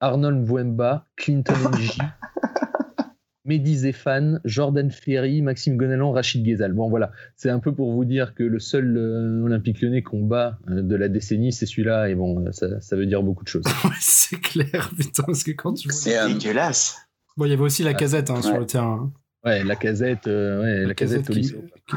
Arnold 0.00 0.44
Mbouemba, 0.44 1.04
Clinton 1.16 1.52
Nji, 1.72 1.98
Mehdi 3.48 3.76
Zéphane, 3.76 4.40
Jordan 4.44 4.90
Ferry, 4.90 5.42
Maxime 5.42 5.76
Gonalan, 5.76 6.12
Rachid 6.12 6.44
Ghezal. 6.44 6.72
Bon 6.74 6.88
voilà, 6.88 7.10
c'est 7.34 7.50
un 7.50 7.58
peu 7.58 7.74
pour 7.74 7.92
vous 7.92 8.04
dire 8.04 8.34
que 8.34 8.44
le 8.44 8.58
seul 8.60 8.96
euh, 8.96 9.42
Olympique 9.42 9.80
lyonnais 9.80 10.02
qu'on 10.02 10.22
bat 10.22 10.58
euh, 10.68 10.82
de 10.82 10.94
la 10.94 11.08
décennie, 11.08 11.52
c'est 11.52 11.66
celui-là, 11.66 12.10
et 12.10 12.14
bon, 12.14 12.46
euh, 12.46 12.52
ça, 12.52 12.80
ça 12.80 12.94
veut 12.94 13.06
dire 13.06 13.22
beaucoup 13.22 13.44
de 13.44 13.48
choses. 13.48 13.64
Ouais, 13.84 13.90
c'est 14.00 14.40
clair, 14.40 14.90
putain, 14.98 15.22
parce 15.24 15.42
que 15.42 15.52
quand 15.52 15.72
tu 15.72 15.88
vois... 15.88 15.96
C'est 15.96 16.28
Dégueulasse. 16.28 16.98
Bon, 17.36 17.46
il 17.46 17.50
y 17.50 17.52
avait 17.54 17.62
aussi 17.62 17.82
la 17.82 17.94
casette 17.94 18.30
hein, 18.30 18.42
sur 18.42 18.58
le 18.58 18.66
terrain. 18.66 19.12
Ouais, 19.44 19.64
la 19.64 19.76
casette, 19.76 20.26
euh, 20.26 20.60
ouais, 20.60 20.86
la, 20.86 20.94
casette, 20.94 21.20
qui- 21.22 21.26
Tolisso. 21.28 21.56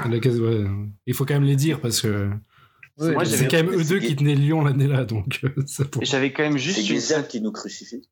la 0.09 0.19
casette, 0.19 0.41
ouais. 0.41 0.65
Il 1.05 1.13
faut 1.13 1.25
quand 1.25 1.33
même 1.33 1.43
les 1.43 1.55
dire 1.55 1.81
parce 1.81 2.01
que 2.01 2.29
Ouais, 2.97 3.13
Moi, 3.13 3.25
c'est 3.25 3.47
quand 3.47 3.57
même 3.57 3.71
eux 3.71 3.83
c'est 3.83 3.89
deux 3.89 3.99
qui 3.99 4.15
tenaient 4.15 4.35
Lyon 4.35 4.63
l'année-là, 4.63 5.05
donc 5.05 5.39
euh, 5.43 5.49
ça 5.65 5.85
pour... 5.85 6.03
J'avais 6.03 6.31
quand 6.31 6.43
même 6.43 6.53
c'est 6.53 6.59
juste 6.59 6.89
une 6.89 6.95
Ghezal 6.95 7.27
qui 7.27 7.41
nous 7.41 7.51
crucifie. 7.51 8.07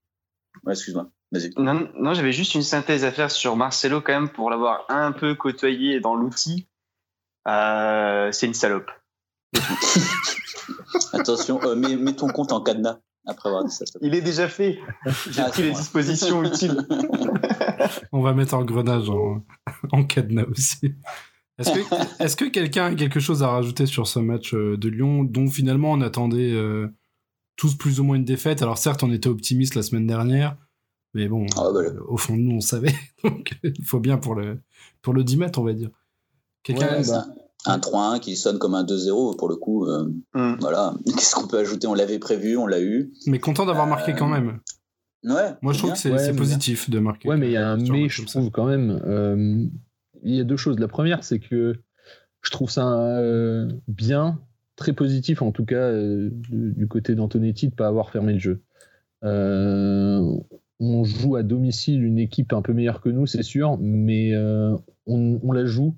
Ouais, 0.63 0.73
excuse-moi. 0.73 1.11
Vas-y. 1.31 1.51
Non, 1.57 1.87
non 1.95 2.13
j'avais 2.13 2.31
juste 2.31 2.55
une 2.55 2.63
synthèse 2.63 3.03
à 3.05 3.11
faire 3.11 3.29
sur 3.29 3.55
Marcelo 3.55 4.01
quand 4.01 4.13
même 4.13 4.29
pour 4.29 4.49
l'avoir 4.49 4.85
un 4.89 5.11
peu 5.11 5.35
côtoyé 5.35 5.99
dans 5.99 6.15
l'outil. 6.15 6.67
Euh, 7.47 8.31
c'est 8.31 8.47
une 8.47 8.53
salope. 8.53 8.89
Attention, 11.13 11.59
euh, 11.63 11.75
mets, 11.75 11.95
mets 11.95 12.13
ton 12.13 12.27
compte 12.27 12.51
en 12.51 12.61
cadenas 12.61 12.99
après 13.27 13.49
avoir 13.49 13.63
dit 13.63 13.71
ça. 13.71 13.85
Il 14.01 14.15
est 14.15 14.21
déjà 14.21 14.47
fait. 14.47 14.79
J'ai 15.29 15.41
Ah, 15.41 15.49
pris 15.49 15.63
les 15.63 15.71
dispositions 15.71 16.43
utiles. 16.43 16.87
On 18.11 18.21
va 18.21 18.33
mettre 18.33 18.55
en 18.55 18.63
grenage 18.63 19.09
en, 19.09 19.43
en 19.91 20.03
cadenas 20.03 20.45
aussi. 20.49 20.95
Est-ce 21.59 21.71
que, 21.71 22.23
est-ce 22.23 22.35
que 22.37 22.45
quelqu'un 22.45 22.85
a 22.85 22.95
quelque 22.95 23.19
chose 23.19 23.43
à 23.43 23.49
rajouter 23.49 23.85
sur 23.85 24.07
ce 24.07 24.19
match 24.19 24.53
euh, 24.53 24.77
de 24.77 24.87
Lyon 24.89 25.23
dont 25.25 25.47
finalement 25.49 25.91
on 25.91 25.99
attendait 26.01 26.53
euh, 26.53 26.87
tous 27.57 27.75
plus 27.75 27.99
ou 27.99 28.03
moins 28.05 28.15
une 28.15 28.23
défaite? 28.25 28.61
Alors 28.61 28.77
certes, 28.77 29.03
on 29.03 29.11
était 29.11 29.27
optimiste 29.27 29.75
la 29.75 29.83
semaine 29.83 30.07
dernière, 30.07 30.55
mais 31.13 31.27
bon, 31.27 31.45
Ah, 31.57 31.69
bah, 31.73 31.79
euh, 31.79 31.99
au 32.07 32.17
fond 32.17 32.35
de 32.35 32.41
nous, 32.41 32.55
on 32.57 32.61
savait. 32.61 32.93
Donc 33.23 33.57
il 33.63 33.83
faut 33.85 33.99
bien 33.99 34.17
pour 34.17 34.35
le, 34.35 34.59
pour 35.01 35.13
le 35.13 35.23
10 35.23 35.37
mètres, 35.37 35.59
on 35.59 35.63
va 35.63 35.73
dire. 35.73 35.89
Quelqu'un 36.63 36.97
Ouais, 36.97 37.07
bah. 37.07 37.25
un, 37.65 37.73
un 37.73 37.77
3-1 37.79 38.19
qui 38.19 38.35
sonne 38.35 38.59
comme 38.59 38.75
un 38.75 38.83
2-0 38.83 39.35
pour 39.37 39.49
le 39.49 39.55
coup. 39.55 39.85
euh, 39.85 40.09
Hmm. 40.33 40.55
voilà. 40.59 40.93
Qu'est-ce 41.05 41.35
qu'on 41.35 41.47
peut 41.47 41.57
ajouter? 41.59 41.87
On 41.87 41.93
l'avait 41.93 42.19
prévu, 42.19 42.57
on 42.57 42.67
l'a 42.67 42.81
eu. 42.81 43.11
Mais 43.27 43.39
content 43.39 43.65
d'avoir 43.65 43.85
Euh, 43.87 43.89
marqué 43.89 44.13
quand 44.13 44.27
même. 44.27 44.59
Ouais. 45.25 45.51
Moi, 45.61 45.73
je 45.73 45.79
trouve 45.79 45.89
bien. 45.91 45.93
que 45.95 45.99
c'est, 45.99 46.11
Ouais, 46.11 46.33
positif 46.35 46.89
de 46.89 46.99
marquer. 46.99 47.27
Ouais, 47.29 47.37
mais 47.37 47.47
il 47.47 47.53
y 47.53 47.57
a 47.57 47.69
un 47.71 47.77
mais, 47.77 48.07
je 48.07 48.21
ça. 48.21 48.27
trouve 48.39 48.51
quand 48.51 48.65
même. 48.65 49.01
Euh, 49.05 49.65
il 50.23 50.35
y 50.35 50.39
a 50.39 50.43
deux 50.45 50.57
choses. 50.57 50.79
La 50.79 50.87
première, 50.87 51.23
c'est 51.23 51.39
que 51.39 51.73
je 52.41 52.51
trouve 52.51 52.69
ça 52.69 52.87
euh, 53.17 53.69
bien, 53.89 54.39
très 54.77 54.93
positif 54.93 55.41
en 55.41 55.51
tout 55.51 55.65
cas 55.65 55.75
euh, 55.75 56.29
du, 56.31 56.71
du 56.73 56.87
côté 56.87 57.15
d'Antonetti 57.15 57.67
de 57.67 57.71
ne 57.73 57.75
pas 57.75 57.87
avoir 57.87 58.11
fermé 58.11 58.31
le 58.33 58.39
jeu. 58.39 58.61
On 60.79 61.03
joue 61.03 61.35
à 61.35 61.43
domicile 61.43 62.03
une 62.03 62.19
équipe 62.19 62.53
un 62.53 62.61
peu 62.61 62.73
meilleure 62.73 63.01
que 63.01 63.09
nous, 63.09 63.25
c'est 63.25 63.43
sûr, 63.43 63.77
mais 63.79 64.33
euh, 64.33 64.77
on, 65.07 65.51
la 65.51 65.65
joue. 65.65 65.95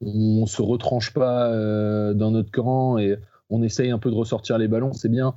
On 0.00 0.46
se 0.46 0.62
retranche 0.62 1.12
pas 1.12 1.52
euh, 1.52 2.14
dans 2.14 2.30
notre 2.30 2.52
camp 2.52 2.98
et 2.98 3.16
on 3.50 3.62
essaye 3.62 3.90
un 3.90 3.98
peu 3.98 4.10
de 4.10 4.14
ressortir 4.14 4.56
les 4.58 4.68
ballons, 4.68 4.92
c'est 4.92 5.08
bien. 5.08 5.34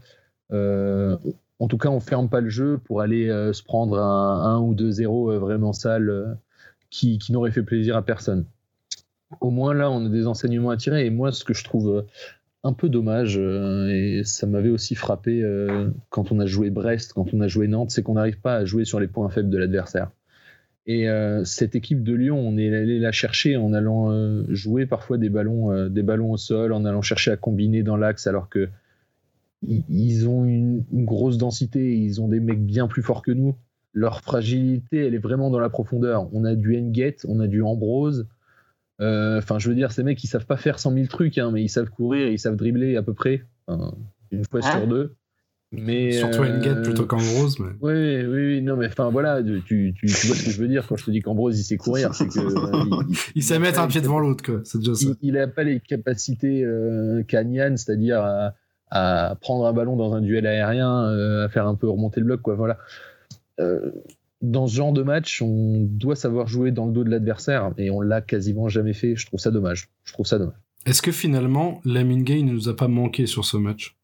Euh, 0.52 1.18
en 1.60 1.68
tout 1.68 1.78
cas, 1.78 1.90
on 1.90 2.00
ferme 2.00 2.30
pas 2.30 2.42
le 2.42 2.50
jeu 2.50 2.78
pour 2.78 3.02
aller 3.02 3.28
se 3.54 3.64
prendre 3.64 3.98
un 3.98 4.58
1 4.58 4.60
ou 4.60 4.76
2-0 4.76 5.32
euh, 5.32 5.40
vraiment 5.40 5.74
sale 5.74 6.38
qui, 6.92 7.18
qui 7.18 7.32
n'aurait 7.32 7.52
fait 7.52 7.64
plaisir 7.64 7.98
à 7.98 8.04
personne. 8.04 8.46
Au 9.42 9.50
moins 9.50 9.74
là, 9.74 9.90
on 9.90 10.06
a 10.06 10.10
des 10.10 10.28
enseignements 10.28 10.70
à 10.70 10.78
tirer. 10.78 11.08
Et 11.08 11.10
moi, 11.10 11.32
ce 11.32 11.44
que 11.44 11.56
je 11.56 11.64
trouve 11.64 12.06
un 12.64 12.74
peu 12.74 12.90
dommage, 12.90 13.38
euh, 13.38 13.90
et 13.90 14.24
ça 14.24 14.48
m'avait 14.48 14.70
aussi 14.70 14.96
frappé 14.96 15.44
euh, 15.44 15.90
quand 16.10 16.32
on 16.32 16.40
a 16.40 16.46
joué 16.46 16.70
Brest, 16.70 17.14
quand 17.14 17.34
on 17.34 17.42
a 17.42 17.48
joué 17.48 17.68
Nantes, 17.68 17.92
c'est 17.92 18.04
qu'on 18.04 18.14
n'arrive 18.14 18.40
pas 18.40 18.56
à 18.56 18.66
jouer 18.66 18.86
sur 18.86 19.00
les 19.00 19.08
points 19.08 19.30
faibles 19.30 19.50
de 19.50 19.58
l'adversaire. 19.58 20.12
Et 20.86 21.10
euh, 21.10 21.44
cette 21.44 21.76
équipe 21.76 22.04
de 22.04 22.14
Lyon, 22.14 22.40
on 22.40 22.58
est 22.58 22.74
allé 22.74 23.00
la 23.00 23.12
chercher 23.12 23.58
en 23.58 23.74
allant 23.74 24.12
jouer 24.50 24.86
parfois 24.86 25.18
des 25.18 25.30
ballons, 25.30 25.90
des 25.90 26.04
ballons 26.04 26.32
au 26.32 26.38
sol, 26.38 26.74
en 26.74 26.86
allant 26.86 27.02
chercher 27.02 27.32
à 27.32 27.38
combiner 27.38 27.84
dans 27.84 27.98
l'axe, 27.98 28.28
alors 28.28 28.50
que 28.50 28.70
ils 29.66 30.28
ont 30.28 30.44
une, 30.44 30.84
une 30.92 31.06
grosse 31.06 31.38
densité, 31.38 31.96
ils 31.96 32.22
ont 32.22 32.28
des 32.28 32.42
mecs 32.42 32.66
bien 32.66 32.88
plus 32.88 33.02
forts 33.02 33.22
que 33.22 33.32
nous. 33.32 33.56
Leur 33.94 34.20
fragilité, 34.20 35.06
elle 35.06 35.16
est 35.16 35.20
vraiment 35.20 35.50
dans 35.50 35.60
la 35.60 35.70
profondeur. 35.70 36.28
On 36.34 36.44
a 36.44 36.56
du 36.56 36.78
Enguet, 36.78 37.16
on 37.28 37.40
a 37.40 37.48
du 37.48 37.62
Ambrose. 37.62 38.28
Euh, 39.02 39.38
Enfin, 39.40 39.60
je 39.60 39.70
veux 39.70 39.76
dire, 39.76 39.92
ces 39.92 40.04
mecs, 40.04 40.24
ils 40.24 40.28
savent 40.28 40.46
pas 40.46 40.58
faire 40.58 40.80
100 40.80 40.94
000 40.94 41.08
trucs, 41.08 41.38
hein, 41.38 41.52
mais 41.52 41.64
ils 41.64 41.70
savent 41.70 41.90
courir, 41.90 42.28
ils 42.28 42.40
savent 42.40 42.56
dribbler 42.56 42.96
à 42.96 43.04
peu 43.04 43.14
près, 43.14 43.44
une 44.32 44.46
fois 44.50 44.62
sur 44.62 44.88
deux. 44.88 45.16
Mais 45.76 46.12
Surtout 46.12 46.44
euh, 46.44 46.56
Engate 46.56 46.84
plutôt 46.84 47.08
qu'Ambrose. 47.08 47.60
Mais... 47.60 47.72
oui, 47.82 48.26
oui, 48.28 48.28
oui, 48.28 48.62
non, 48.62 48.78
mais 48.78 48.86
enfin 48.86 49.10
voilà, 49.10 49.42
tu, 49.42 49.64
tu, 49.64 49.94
tu 49.96 50.06
vois 50.28 50.36
ce 50.36 50.46
que 50.46 50.52
je 50.52 50.62
veux 50.62 50.68
dire 50.68 50.86
quand 50.88 50.96
je 50.98 51.06
te 51.06 51.10
dis 51.10 51.22
qu'Ambrose 51.22 51.60
il 51.60 51.64
sait 51.64 51.78
courir, 51.78 52.14
c'est 52.14 52.28
que 52.28 52.40
euh, 52.40 53.04
il, 53.10 53.18
Il 53.36 53.44
sait 53.44 53.58
mettre 53.58 53.80
un 53.80 53.88
pied 53.88 54.00
devant 54.00 54.20
l'autre, 54.20 54.44
quoi. 54.44 54.62
C'est 54.66 54.78
déjà 54.78 54.94
ça. 54.94 55.08
il, 55.22 55.30
il 55.30 55.38
a 55.40 55.48
pas 55.48 55.64
les 55.64 55.80
capacités 55.80 56.64
euh, 56.64 57.24
c'est-à-dire 57.28 58.22
à, 58.22 58.54
à 58.92 59.36
prendre 59.42 59.66
un 59.66 59.74
ballon 59.74 59.96
dans 59.96 60.14
un 60.14 60.22
duel 60.22 60.46
aérien, 60.46 61.06
euh, 61.06 61.46
à 61.46 61.50
faire 61.50 61.68
un 61.68 61.74
peu 61.74 61.90
remonter 61.90 62.20
le 62.20 62.28
bloc, 62.28 62.42
quoi. 62.44 62.54
Voilà. 62.54 62.78
Dans 64.44 64.68
ce 64.68 64.76
genre 64.76 64.92
de 64.94 65.02
match, 65.04 65.42
on 65.42 65.88
doit 65.90 66.16
savoir 66.18 66.48
jouer 66.48 66.72
dans 66.72 66.86
le 66.86 66.92
dos 66.92 67.04
de 67.06 67.10
l'adversaire 67.10 67.72
et 67.78 67.90
on 67.90 68.02
l'a 68.02 68.22
quasiment 68.22 68.68
jamais 68.70 68.94
fait. 68.94 69.16
Je 69.16 69.26
trouve 69.26 69.40
ça 69.40 69.50
dommage. 69.52 69.90
Je 70.04 70.14
trouve 70.14 70.26
ça 70.28 70.38
dommage. 70.38 70.56
Est-ce 70.86 71.02
que 71.02 71.12
finalement, 71.14 71.80
Lamine 71.86 72.24
Gay 72.24 72.44
ne 72.44 72.52
nous 72.52 72.68
a 72.68 72.76
pas 72.76 72.90
manqué 72.90 73.26
sur 73.26 73.46
ce 73.46 73.56
match? 73.58 73.96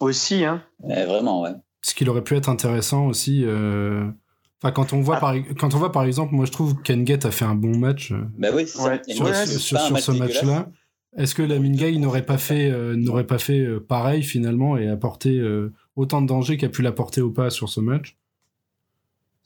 Aussi, 0.00 0.44
hein. 0.44 0.62
Ouais, 0.80 1.04
vraiment, 1.04 1.42
ouais. 1.42 1.50
Ce 1.82 1.94
qu'il 1.94 2.08
aurait 2.08 2.24
pu 2.24 2.34
être 2.34 2.48
intéressant 2.48 3.06
aussi. 3.06 3.42
euh, 3.44 4.08
Enfin, 4.62 4.72
quand 4.72 4.94
on 4.94 5.02
voit 5.02 5.16
Ah. 5.16 5.20
par 5.20 5.34
quand 5.58 5.74
on 5.74 5.78
voit 5.78 5.92
par 5.92 6.04
exemple, 6.04 6.34
moi 6.34 6.46
je 6.46 6.52
trouve 6.52 6.80
qu'Engate 6.82 7.26
a 7.26 7.30
fait 7.30 7.44
un 7.44 7.54
bon 7.54 7.76
match 7.76 8.12
euh, 8.12 8.22
Bah 8.38 8.48
oui, 8.54 8.62
Ouais, 8.62 8.66
sur, 9.12 9.26
ouais, 9.26 9.32
match 9.32 10.00
ce 10.02 10.12
match-là. 10.12 10.70
Est-ce 11.18 11.34
que 11.34 11.42
Lamine 11.42 11.76
Gay 11.76 11.92
n'aurait 11.98 12.24
pas 12.24 12.38
fait 12.38 12.70
euh, 12.70 12.96
n'aurait 12.96 13.26
pas 13.26 13.36
fait 13.38 13.68
pareil 13.80 14.22
finalement 14.22 14.78
et 14.78 14.88
apporté 14.88 15.38
euh, 15.38 15.74
autant 15.96 16.22
de 16.22 16.26
danger 16.26 16.56
qu'a 16.56 16.70
pu 16.70 16.80
l'apporter 16.80 17.20
ou 17.20 17.30
pas 17.30 17.50
sur 17.50 17.68
ce 17.68 17.80
match? 17.80 18.16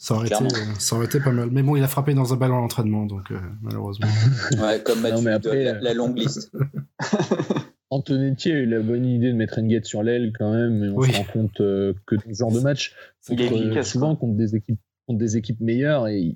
Ça 0.00 0.14
aurait, 0.14 0.28
été, 0.28 0.36
Clairement. 0.36 0.74
ça 0.78 0.94
aurait 0.96 1.06
été 1.06 1.18
pas 1.18 1.32
mal. 1.32 1.48
Mais 1.50 1.62
bon, 1.62 1.74
il 1.74 1.82
a 1.82 1.88
frappé 1.88 2.14
dans 2.14 2.32
un 2.32 2.36
ballon 2.36 2.58
à 2.58 2.60
l'entraînement, 2.60 3.04
donc 3.04 3.30
euh, 3.32 3.38
malheureusement. 3.62 4.06
Ouais, 4.62 4.80
comme 4.84 5.02
Non, 5.02 5.20
Mathieu, 5.20 5.24
mais 5.24 5.32
après, 5.32 5.64
la, 5.64 5.70
euh, 5.74 5.78
la 5.80 5.94
longue 5.94 6.16
liste. 6.16 6.52
Antonetti 7.90 8.52
a 8.52 8.58
eu 8.58 8.66
la 8.66 8.80
bonne 8.80 9.06
idée 9.06 9.28
de 9.32 9.36
mettre 9.36 9.60
Nguet 9.60 9.82
sur 9.84 10.02
l'aile 10.02 10.32
quand 10.38 10.52
même, 10.52 10.84
et 10.84 10.88
on 10.90 10.96
Oui. 10.96 11.10
se 11.12 11.16
rend 11.18 11.24
compte 11.32 11.60
euh, 11.60 11.94
que 12.06 12.16
dans 12.16 12.22
ce 12.32 12.38
genre 12.38 12.52
de 12.52 12.60
match, 12.60 12.94
Il 13.30 13.40
est 13.40 13.46
efficace, 13.46 13.90
souvent 13.90 14.14
contre 14.14 14.34
des 14.36 14.54
équipes 14.56 14.78
contre 15.06 15.20
des 15.20 15.38
équipes 15.38 15.60
meilleures 15.62 16.06
et 16.06 16.34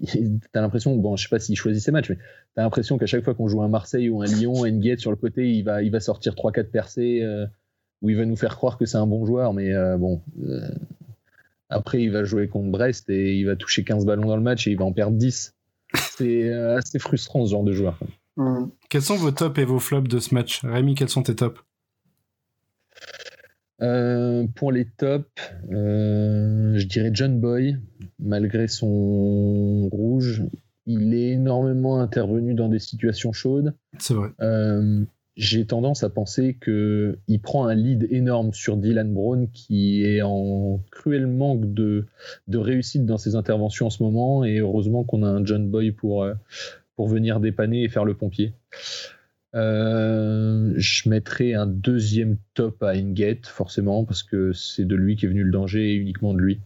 t'as 0.50 0.62
l'impression 0.62 0.96
bon 0.96 1.14
je 1.14 1.24
sais 1.24 1.28
pas 1.28 1.38
s'il 1.38 1.56
choisit 1.56 1.82
ses 1.84 1.92
matchs 1.92 2.08
mais 2.08 2.16
t'as 2.54 2.62
l'impression 2.62 2.96
qu'à 2.96 3.04
chaque 3.04 3.22
fois 3.22 3.34
qu'on 3.34 3.46
joue 3.46 3.60
un 3.60 3.68
Marseille 3.68 4.08
ou 4.08 4.22
un 4.22 4.24
Lyon 4.24 4.64
Nguet 4.66 4.96
sur 4.96 5.10
le 5.10 5.18
côté 5.18 5.52
il 5.52 5.62
va 5.62 5.82
il 5.82 5.90
va 5.92 6.00
sortir 6.00 6.32
3-4 6.32 6.70
percées 6.70 7.20
euh, 7.22 7.44
où 8.00 8.08
il 8.08 8.16
va 8.16 8.24
nous 8.24 8.34
faire 8.34 8.56
croire 8.56 8.78
que 8.78 8.86
c'est 8.86 8.96
un 8.96 9.06
bon 9.06 9.26
joueur 9.26 9.52
mais 9.52 9.74
euh, 9.74 9.98
bon 9.98 10.22
euh, 10.42 10.62
après 11.72 12.02
il 12.02 12.10
va 12.10 12.24
jouer 12.24 12.48
contre 12.48 12.70
Brest 12.70 13.10
et 13.10 13.36
il 13.36 13.46
va 13.46 13.56
toucher 13.56 13.84
15 13.84 14.06
ballons 14.06 14.26
dans 14.26 14.36
le 14.36 14.42
match 14.42 14.66
et 14.66 14.70
il 14.70 14.78
va 14.78 14.84
en 14.84 14.92
perdre 14.92 15.16
10 15.16 15.54
c'est 15.94 16.48
euh, 16.48 16.76
assez 16.76 16.98
frustrant 16.98 17.44
ce 17.44 17.50
genre 17.50 17.64
de 17.64 17.72
joueur 17.72 17.98
Mm. 18.36 18.66
Quels 18.88 19.02
sont 19.02 19.16
vos 19.16 19.30
tops 19.30 19.58
et 19.58 19.64
vos 19.64 19.78
flops 19.78 20.08
de 20.08 20.18
ce 20.18 20.34
match? 20.34 20.64
Rémi, 20.64 20.94
quels 20.94 21.08
sont 21.08 21.22
tes 21.22 21.34
tops? 21.34 21.60
Euh, 23.80 24.46
pour 24.54 24.70
les 24.70 24.86
tops, 24.86 25.28
euh, 25.72 26.78
je 26.78 26.86
dirais 26.86 27.10
John 27.12 27.40
Boy, 27.40 27.78
malgré 28.20 28.68
son 28.68 29.88
rouge, 29.88 30.44
il 30.86 31.14
est 31.14 31.30
énormément 31.32 31.98
intervenu 31.98 32.54
dans 32.54 32.68
des 32.68 32.78
situations 32.78 33.32
chaudes. 33.32 33.74
C'est 33.98 34.14
vrai. 34.14 34.30
Euh, 34.40 35.04
J'ai 35.34 35.64
tendance 35.64 36.04
à 36.04 36.10
penser 36.10 36.58
que 36.60 37.18
il 37.26 37.40
prend 37.40 37.66
un 37.66 37.74
lead 37.74 38.06
énorme 38.10 38.52
sur 38.52 38.76
Dylan 38.76 39.14
Brown, 39.14 39.48
qui 39.50 40.04
est 40.04 40.20
en 40.20 40.80
cruel 40.90 41.26
manque 41.26 41.72
de, 41.72 42.06
de 42.48 42.58
réussite 42.58 43.06
dans 43.06 43.16
ses 43.16 43.34
interventions 43.34 43.86
en 43.86 43.90
ce 43.90 44.02
moment, 44.02 44.44
et 44.44 44.58
heureusement 44.58 45.04
qu'on 45.04 45.22
a 45.22 45.28
un 45.28 45.44
John 45.44 45.70
Boy 45.70 45.92
pour, 45.92 46.22
euh, 46.22 46.34
pour 46.96 47.08
venir 47.08 47.40
dépanner 47.40 47.82
et 47.82 47.88
faire 47.88 48.04
le 48.04 48.14
pompier. 48.14 48.52
Euh, 49.54 50.72
je 50.76 51.08
mettrai 51.08 51.54
un 51.54 51.66
deuxième 51.66 52.36
top 52.52 52.82
à 52.82 52.94
Engate, 52.94 53.46
forcément, 53.46 54.04
parce 54.04 54.22
que 54.22 54.52
c'est 54.52 54.84
de 54.84 54.96
lui 54.96 55.16
qui 55.16 55.24
est 55.24 55.28
venu 55.28 55.44
le 55.44 55.50
danger 55.50 55.92
et 55.92 55.94
uniquement 55.94 56.34
de 56.34 56.40
lui. 56.40 56.60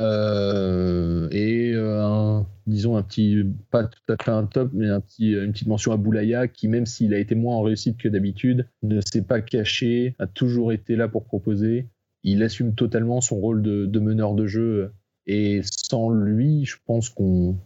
Euh, 0.00 1.28
et 1.30 1.72
un, 1.76 2.46
disons 2.66 2.96
un 2.96 3.02
petit, 3.02 3.44
pas 3.70 3.84
tout 3.84 4.12
à 4.12 4.22
fait 4.22 4.30
un 4.30 4.44
top, 4.44 4.70
mais 4.72 4.88
un 4.88 5.00
petit, 5.00 5.32
une 5.32 5.52
petite 5.52 5.68
mention 5.68 5.92
à 5.92 5.96
Boulaya, 5.96 6.48
qui 6.48 6.68
même 6.68 6.86
s'il 6.86 7.14
a 7.14 7.18
été 7.18 7.34
moins 7.34 7.56
en 7.56 7.62
réussite 7.62 7.96
que 7.96 8.08
d'habitude, 8.08 8.68
ne 8.82 9.00
s'est 9.00 9.22
pas 9.22 9.40
caché, 9.40 10.14
a 10.18 10.26
toujours 10.26 10.72
été 10.72 10.96
là 10.96 11.08
pour 11.08 11.24
proposer. 11.24 11.86
Il 12.22 12.42
assume 12.42 12.74
totalement 12.74 13.20
son 13.20 13.36
rôle 13.36 13.62
de, 13.62 13.86
de 13.86 14.00
meneur 14.00 14.34
de 14.34 14.46
jeu. 14.46 14.92
Et 15.26 15.60
sans 15.64 16.10
lui, 16.10 16.64
je 16.64 16.76
pense 16.84 17.08
qu'on 17.08 17.56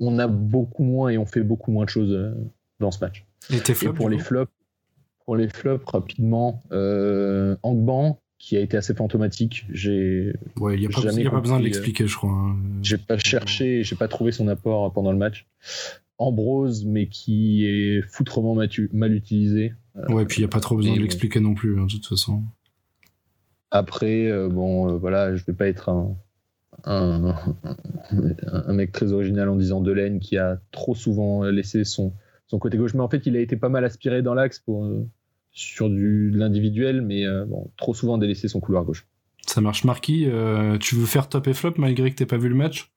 on 0.00 0.18
a 0.18 0.26
beaucoup 0.26 0.82
moins 0.82 1.10
et 1.10 1.18
on 1.18 1.26
fait 1.26 1.42
beaucoup 1.42 1.70
moins 1.70 1.84
de 1.84 1.90
choses 1.90 2.12
euh, 2.12 2.32
dans 2.80 2.90
ce 2.90 3.00
match. 3.04 3.26
Et 3.50 3.60
tes 3.60 3.72
Et 3.84 3.92
pour 3.92 4.08
les 4.08 4.18
flops, 4.18 4.52
pour 5.24 5.36
les 5.36 5.48
flops 5.48 5.84
rapidement, 5.86 6.62
euh, 6.72 7.56
Angban 7.62 8.18
qui 8.38 8.56
a 8.56 8.60
été 8.60 8.76
assez 8.76 8.94
fantomatique. 8.94 9.66
J'ai 9.70 10.32
Ouais, 10.60 10.74
il 10.76 10.80
n'y 10.80 10.86
a, 10.86 10.90
pas- 10.90 11.00
jamais 11.00 11.22
y 11.22 11.26
a 11.26 11.30
pas 11.30 11.40
besoin 11.40 11.58
de 11.58 11.64
l'expliquer, 11.64 12.06
je 12.06 12.16
crois. 12.16 12.30
hein. 12.30 12.56
j'ai 12.82 12.96
pas 12.98 13.18
cherché, 13.18 13.82
j'ai 13.82 13.96
pas 13.96 14.08
trouvé 14.08 14.30
son 14.32 14.46
apport 14.48 14.92
pendant 14.92 15.10
le 15.12 15.18
match. 15.18 15.46
Ambrose, 16.18 16.84
mais 16.84 17.08
qui 17.08 17.64
est 17.66 18.02
foutrement 18.02 18.54
mal 18.92 19.12
utilisé. 19.14 19.72
Ouais, 20.08 20.24
puis 20.24 20.38
il 20.38 20.40
n'y 20.40 20.44
a 20.44 20.48
pas 20.48 20.60
trop 20.60 20.76
besoin 20.76 20.92
et 20.92 20.94
de 20.94 20.98
bon. 21.00 21.02
l'expliquer 21.04 21.40
non 21.40 21.54
plus, 21.54 21.78
hein, 21.78 21.86
de 21.86 21.90
toute 21.92 22.06
façon. 22.06 22.42
Après, 23.70 24.26
euh, 24.30 24.48
bon, 24.48 24.88
euh, 24.90 24.96
voilà, 24.96 25.36
je 25.36 25.44
vais 25.44 25.52
pas 25.52 25.68
être 25.68 25.88
un, 25.90 26.16
un, 26.84 27.34
un 28.52 28.72
mec 28.72 28.92
très 28.92 29.12
original 29.12 29.48
en 29.48 29.56
disant 29.56 29.80
Delaine 29.80 30.20
qui 30.20 30.38
a 30.38 30.58
trop 30.72 30.94
souvent 30.94 31.44
laissé 31.44 31.84
son, 31.84 32.14
son 32.46 32.58
côté 32.58 32.78
gauche. 32.78 32.94
Mais 32.94 33.00
en 33.00 33.08
fait, 33.08 33.26
il 33.26 33.36
a 33.36 33.40
été 33.40 33.56
pas 33.56 33.68
mal 33.68 33.84
aspiré 33.84 34.22
dans 34.22 34.34
l'axe 34.34 34.58
pour, 34.58 34.84
euh, 34.86 35.06
sur 35.58 35.90
du, 35.90 36.30
de 36.30 36.38
l'individuel, 36.38 37.02
mais 37.02 37.26
euh, 37.26 37.44
bon, 37.44 37.70
trop 37.76 37.92
souvent 37.92 38.16
délaissé 38.16 38.46
son 38.46 38.60
couloir 38.60 38.84
gauche. 38.84 39.06
Ça 39.46 39.60
marche. 39.60 39.82
Marquis, 39.82 40.26
euh, 40.26 40.78
tu 40.78 40.94
veux 40.94 41.06
faire 41.06 41.28
top 41.28 41.48
et 41.48 41.54
flop 41.54 41.74
malgré 41.78 42.10
que 42.10 42.16
t'aies 42.16 42.26
pas 42.26 42.36
vu 42.36 42.48
le 42.48 42.54
match? 42.54 42.92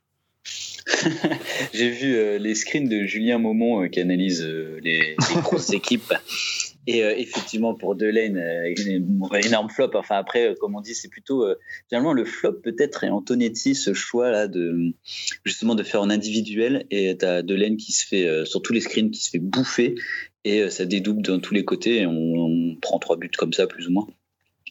J'ai 1.74 1.90
vu 1.90 2.16
euh, 2.16 2.38
les 2.38 2.54
screens 2.54 2.88
de 2.88 3.06
Julien 3.06 3.40
Maumont 3.40 3.84
euh, 3.84 3.88
qui 3.88 4.00
analyse 4.00 4.44
euh, 4.44 4.80
les, 4.84 5.00
les 5.00 5.16
grosses 5.42 5.72
équipes. 5.74 6.14
Et 6.88 7.04
euh, 7.04 7.16
effectivement, 7.16 7.76
pour 7.76 7.96
Delaine, 7.96 8.38
euh, 8.38 8.74
une 8.78 9.28
énorme 9.46 9.70
flop. 9.70 9.92
Enfin, 9.94 10.16
après, 10.18 10.50
euh, 10.50 10.56
comme 10.60 10.76
on 10.76 10.82
dit, 10.82 10.96
c'est 10.96 11.10
plutôt. 11.10 11.44
euh, 11.44 11.56
finalement, 11.90 12.14
le 12.14 12.26
flop, 12.26 12.54
peut-être, 12.54 13.04
est 13.04 13.10
Antonetti, 13.10 13.76
ce 13.76 13.94
choix-là 13.94 14.48
de 14.48 14.94
justement 15.46 15.76
de 15.76 15.84
faire 15.84 16.02
en 16.02 16.10
individuel. 16.10 16.86
Et 16.90 17.16
t'as 17.18 17.44
Delaine 17.44 17.78
qui 17.78 17.92
se 17.92 18.06
fait, 18.06 18.28
euh, 18.28 18.46
sur 18.46 18.62
tous 18.62 18.74
les 18.74 18.82
screens, 18.82 19.12
qui 19.12 19.24
se 19.24 19.30
fait 19.30 19.40
bouffer. 19.40 19.96
Et 20.44 20.62
euh, 20.62 20.70
ça 20.70 20.86
dédouble 20.86 21.22
dans 21.22 21.40
tous 21.40 21.54
les 21.54 21.66
côtés. 21.66 22.02
Et 22.02 22.06
on, 22.08 22.12
on 22.14 22.76
prend 22.82 23.00
trois 23.00 23.18
buts 23.18 23.30
comme 23.38 23.54
ça, 23.54 23.68
plus 23.68 23.88
ou 23.88 23.92
moins. 23.92 24.08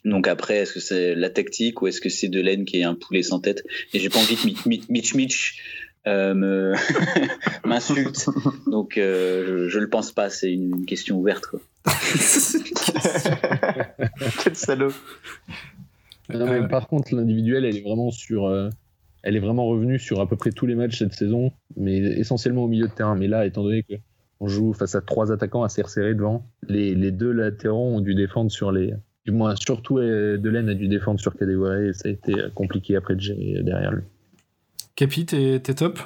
Donc 0.04 0.26
après, 0.28 0.56
est-ce 0.58 0.72
que 0.72 0.80
c'est 0.80 1.14
la 1.14 1.28
tactique 1.30 1.82
ou 1.82 1.86
est-ce 1.86 2.00
que 2.00 2.08
c'est 2.08 2.28
Delaine 2.28 2.64
qui 2.64 2.78
est 2.80 2.84
un 2.84 2.94
poulet 2.94 3.22
sans 3.22 3.38
tête? 3.40 3.62
Et 3.92 3.98
j'ai 3.98 4.08
pas 4.08 4.18
envie 4.18 4.34
que 4.54 4.68
Mitch 4.90 5.14
Mitch, 5.14 5.62
euh, 6.06 6.32
me 6.34 6.72
m'insulte. 7.68 8.26
Donc 8.66 8.96
euh, 8.96 9.44
je, 9.46 9.68
je 9.68 9.78
le 9.78 9.90
pense 9.90 10.12
pas, 10.12 10.30
c'est 10.30 10.50
une, 10.50 10.74
une 10.78 10.86
question 10.86 11.18
ouverte. 11.18 11.44
Quoi. 11.46 11.60
Quel 14.42 14.56
salaud. 14.56 14.92
Non, 16.32 16.46
mais 16.46 16.66
par 16.68 16.88
contre, 16.88 17.14
l'individuel, 17.14 17.64
elle 17.64 17.76
est 17.76 17.82
vraiment 17.82 18.10
sur. 18.10 18.46
euh, 18.46 18.70
elle 19.22 19.36
est 19.36 19.40
vraiment 19.40 19.66
revenue 19.66 19.98
sur 19.98 20.20
à 20.20 20.28
peu 20.28 20.36
près 20.36 20.50
tous 20.50 20.64
les 20.64 20.74
matchs 20.74 20.98
cette 20.98 21.12
saison, 21.12 21.52
mais 21.76 21.98
essentiellement 21.98 22.64
au 22.64 22.68
milieu 22.68 22.88
de 22.88 22.92
terrain. 22.92 23.16
Mais 23.16 23.28
là, 23.28 23.44
étant 23.44 23.62
donné 23.62 23.82
que 23.82 23.94
on 24.40 24.48
joue 24.48 24.72
face 24.72 24.94
à 24.94 25.00
trois 25.00 25.32
attaquants 25.32 25.62
assez 25.62 25.82
resserrés 25.82 26.14
devant, 26.14 26.46
les, 26.66 26.94
les 26.94 27.10
deux 27.10 27.32
latéraux 27.32 27.94
ont 27.94 28.00
dû 28.00 28.14
défendre 28.14 28.50
sur 28.50 28.72
les. 28.72 28.94
Du 29.26 29.32
moins, 29.32 29.54
surtout 29.54 29.98
euh, 29.98 30.38
Delaine 30.38 30.70
a 30.70 30.74
dû 30.74 30.88
défendre 30.88 31.20
sur 31.20 31.36
Kadewere 31.36 31.88
et 31.88 31.92
ça 31.92 32.08
a 32.08 32.12
été 32.12 32.34
euh, 32.38 32.48
compliqué 32.54 32.96
après 32.96 33.14
de 33.14 33.20
gérer 33.20 33.62
derrière 33.62 33.92
lui. 33.92 34.02
Capi, 34.96 35.26
t'es 35.26 35.60
top? 35.60 35.98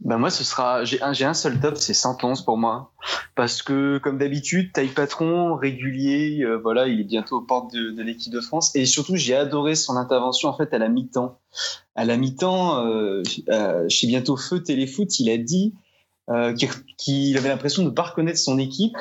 Bah 0.00 0.18
moi, 0.18 0.30
ce 0.30 0.44
sera. 0.44 0.84
J'ai 0.84 1.00
un, 1.02 1.12
j'ai 1.12 1.24
un 1.24 1.34
seul 1.34 1.58
top, 1.58 1.76
c'est 1.78 1.94
111 1.94 2.44
pour 2.44 2.58
moi. 2.58 2.92
Parce 3.34 3.62
que, 3.62 3.98
comme 3.98 4.18
d'habitude, 4.18 4.72
taille 4.72 4.88
patron, 4.88 5.56
régulier, 5.56 6.42
euh, 6.42 6.58
voilà, 6.58 6.86
il 6.86 7.00
est 7.00 7.04
bientôt 7.04 7.38
aux 7.38 7.42
portes 7.42 7.72
de, 7.72 7.90
de 7.90 8.02
l'équipe 8.02 8.32
de 8.32 8.40
France. 8.40 8.74
Et 8.76 8.84
surtout, 8.84 9.16
j'ai 9.16 9.34
adoré 9.34 9.74
son 9.74 9.96
intervention, 9.96 10.48
en 10.48 10.56
fait, 10.56 10.72
à 10.74 10.78
la 10.78 10.88
mi-temps. 10.88 11.38
À 11.94 12.04
la 12.04 12.16
mi-temps, 12.16 12.84
euh, 12.86 13.22
euh, 13.48 13.86
chez 13.88 14.06
Bientôt 14.06 14.36
Feu 14.36 14.62
Téléfoot, 14.62 15.18
il 15.18 15.30
a 15.30 15.38
dit 15.38 15.74
euh, 16.30 16.52
qu'il 16.54 16.68
qu'il 16.96 17.36
avait 17.36 17.48
l'impression 17.48 17.82
de 17.82 17.88
ne 17.88 17.94
pas 17.94 18.02
reconnaître 18.02 18.38
son 18.38 18.58
équipe. 18.58 18.98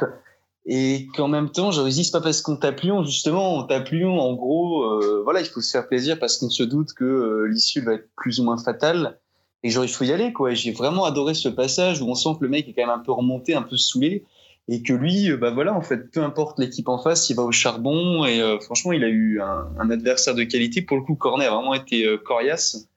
Et 0.67 1.07
qu'en 1.15 1.27
même 1.27 1.51
temps, 1.51 1.69
j'aurais 1.69 1.91
dit, 1.91 2.03
c'est 2.03 2.11
pas 2.11 2.21
parce 2.21 2.41
qu'on 2.41 2.55
tape 2.55 2.81
justement, 3.03 3.57
on 3.57 3.63
tape 3.63 3.93
en 3.93 4.33
gros, 4.33 4.83
euh, 4.83 5.21
voilà, 5.23 5.41
il 5.41 5.45
faut 5.45 5.61
se 5.61 5.69
faire 5.69 5.87
plaisir 5.87 6.17
parce 6.17 6.39
qu'on 6.39 6.49
se 6.49 6.63
doute 6.63 6.93
que 6.93 7.05
euh, 7.05 7.47
l'issue 7.47 7.81
va 7.81 7.93
être 7.93 8.09
plus 8.17 8.39
ou 8.39 8.45
moins 8.45 8.57
fatale 8.57 9.19
et 9.61 9.69
genre 9.69 9.85
il 9.85 9.89
faut 9.89 10.05
y 10.05 10.11
aller 10.11 10.33
quoi. 10.33 10.55
J'ai 10.55 10.71
vraiment 10.71 11.05
adoré 11.05 11.35
ce 11.35 11.49
passage 11.49 12.01
où 12.01 12.07
on 12.07 12.15
sent 12.15 12.29
que 12.39 12.43
le 12.43 12.49
mec 12.49 12.67
est 12.67 12.73
quand 12.73 12.81
même 12.81 12.99
un 12.99 13.03
peu 13.03 13.11
remonté, 13.11 13.53
un 13.53 13.61
peu 13.61 13.77
saoulé 13.77 14.25
et 14.67 14.81
que 14.81 14.93
lui, 14.93 15.29
euh, 15.29 15.37
bah 15.37 15.51
voilà, 15.51 15.73
en 15.75 15.81
fait, 15.81 16.11
peu 16.11 16.23
importe 16.23 16.59
l'équipe 16.59 16.89
en 16.89 16.97
face, 16.97 17.29
il 17.29 17.35
va 17.35 17.43
au 17.43 17.51
charbon 17.51 18.25
et 18.25 18.41
euh, 18.41 18.59
franchement, 18.59 18.93
il 18.93 19.03
a 19.03 19.09
eu 19.09 19.39
un, 19.41 19.67
un 19.77 19.89
adversaire 19.91 20.33
de 20.33 20.43
qualité. 20.43 20.81
Pour 20.81 20.97
le 20.97 21.03
coup, 21.03 21.15
Cornet 21.15 21.45
a 21.45 21.51
vraiment 21.51 21.73
été 21.73 22.05
euh, 22.05 22.17
coriace 22.17 22.87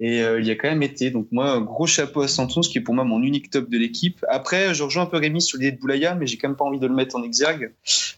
et 0.00 0.22
euh, 0.22 0.40
il 0.40 0.46
y 0.46 0.50
a 0.50 0.54
quand 0.54 0.68
même 0.68 0.82
été. 0.82 1.10
Donc 1.10 1.28
moi, 1.30 1.60
gros 1.60 1.86
chapeau 1.86 2.22
à 2.22 2.28
Santon, 2.28 2.62
ce 2.62 2.68
qui 2.68 2.78
est 2.78 2.82
pour 2.82 2.94
moi 2.94 3.04
mon 3.04 3.22
unique 3.22 3.50
top 3.50 3.68
de 3.68 3.78
l'équipe. 3.78 4.24
Après, 4.28 4.74
je 4.74 4.82
rejoins 4.82 5.04
un 5.04 5.06
peu 5.06 5.18
Rémi 5.18 5.40
sur 5.40 5.58
l'idée 5.58 5.72
de 5.72 5.80
Boulaya, 5.80 6.14
mais 6.14 6.26
j'ai 6.26 6.36
quand 6.36 6.48
même 6.48 6.56
pas 6.56 6.64
envie 6.64 6.78
de 6.78 6.86
le 6.86 6.94
mettre 6.94 7.16
en 7.16 7.22
exergue, 7.22 7.72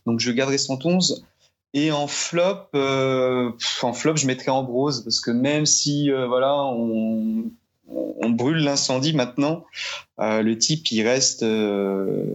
donc 0.07 0.21
je 0.21 0.31
garderai 0.31 0.59
Santonze. 0.59 1.25
Et 1.73 1.93
en 1.93 2.09
flop, 2.09 2.67
euh, 2.75 3.53
en 3.83 3.93
flop, 3.93 4.17
je 4.17 4.27
mettrais 4.27 4.51
Ambrose 4.51 5.05
parce 5.05 5.21
que 5.21 5.31
même 5.31 5.67
si 5.67 6.11
euh, 6.11 6.27
voilà, 6.27 6.57
on, 6.65 7.45
brûle 8.29 8.59
l'incendie 8.59 9.13
maintenant, 9.13 9.65
le 10.19 10.55
type, 10.55 10.91
il 10.93 11.03
reste, 11.03 11.45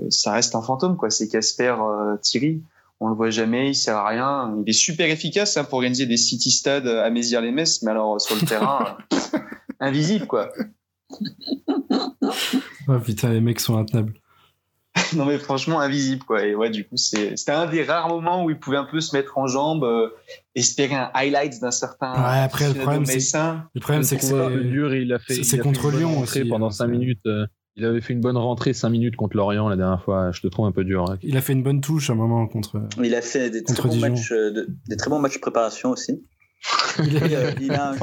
ça 0.10 0.34
reste 0.34 0.56
un 0.56 0.62
fantôme 0.62 0.98
quoi. 0.98 1.10
C'est 1.10 1.30
Casper 1.30 1.76
Thierry. 2.22 2.62
On 3.02 3.10
le 3.10 3.16
voit 3.16 3.30
jamais, 3.30 3.70
il 3.70 3.76
sert 3.76 3.98
à 3.98 4.08
rien. 4.08 4.56
Il 4.66 4.70
est 4.70 4.74
super 4.74 5.10
efficace 5.10 5.58
hein, 5.58 5.64
pour 5.66 5.76
organiser 5.76 6.06
des 6.06 6.18
city 6.18 6.50
stades 6.52 6.88
à 6.88 7.10
Mézières-les-Messes, 7.10 7.82
mais 7.84 7.92
alors 7.92 8.20
sur 8.22 8.36
le 8.36 8.42
terrain, 8.48 8.98
euh, 9.14 9.18
invisible 9.80 10.28
quoi. 10.28 10.50
Oh 12.88 13.00
putain, 13.04 13.30
les 13.30 13.42
mecs 13.42 13.60
sont 13.60 13.78
intenables. 13.78 14.14
non 15.16 15.26
mais 15.26 15.38
franchement 15.38 15.82
invisible 15.82 16.24
quoi 16.24 16.46
et 16.46 16.56
ouais 16.56 16.70
du 16.70 16.88
coup 16.88 16.96
c'est 16.96 17.36
c'était 17.36 17.52
un 17.52 17.66
des 17.66 17.84
rares 17.84 18.08
moments 18.08 18.46
où 18.46 18.50
il 18.50 18.58
pouvait 18.58 18.78
un 18.78 18.86
peu 18.86 19.02
se 19.02 19.14
mettre 19.14 19.38
en 19.38 19.46
jambe 19.46 19.84
euh, 19.84 20.08
espérer 20.56 20.96
un 20.96 21.12
highlight 21.14 21.60
d'un 21.60 21.72
certain 21.72 22.14
Ouais, 22.14 22.40
après, 22.40 22.70
le 22.70 22.76
problème, 22.76 23.06
c'est-. 23.06 23.38
Le 23.74 23.82
problème, 23.82 24.04
c'est 24.04 24.16
que 24.16 24.24
c'est. 24.24 24.64
dur, 24.64 24.96
il 24.96 25.12
a 25.12 25.20
fait, 25.20 25.34
c'est- 25.34 25.40
il 25.42 25.46
c'est 25.46 25.56
a 25.56 25.58
fait 25.58 25.64
contre 25.64 25.92
Lyon 25.92 26.22
aussi, 26.22 26.46
pendant 26.46 26.68
hein, 26.68 26.72
5 26.72 26.86
c'est- 26.86 26.92
minutes. 26.92 27.20
euh, 27.26 27.46
il 27.78 27.86
avait 27.86 28.02
fait 28.02 28.14
une 28.14 28.22
bonne 28.22 28.38
rentrée 28.38 28.74
5 28.74 28.90
minutes 28.90 29.16
contre 29.16 29.36
Lorient 29.36 29.68
la 29.70 29.76
dernière 29.76 30.02
fois. 30.02 30.32
Je 30.32 30.42
te 30.42 30.48
trouve 30.48 30.66
un 30.66 30.72
peu 30.72 30.84
dur. 30.84 31.10
hein. 31.10 31.18
Il 31.22 31.36
a 31.38 31.42
fait 31.42 31.54
une 31.54 31.64
bonne 31.64 31.82
touche 31.82 32.10
à 32.10 32.14
un 32.14 32.16
moment 32.16 32.48
contre. 32.48 32.82
Il 33.04 33.14
a 33.16 33.22
fait 33.22 33.50
des 33.50 33.64
très, 33.64 33.74
Contre 33.76 33.88
bons 33.90 33.94
Dijon. 33.96 34.10
matchs, 34.10 34.32
euh, 34.32 34.52
de- 34.52 34.68
des 34.88 34.96
très 34.98 35.10
bons 35.10 35.20
matchs 35.20 35.36
de 35.36 35.40
préparation 35.40 35.90
aussi. 35.92 36.24
Il 37.04 37.18
a, 37.18 37.22
Euh, 37.26 37.52
il, 37.62 37.72
a 37.74 37.90
un, 37.92 37.96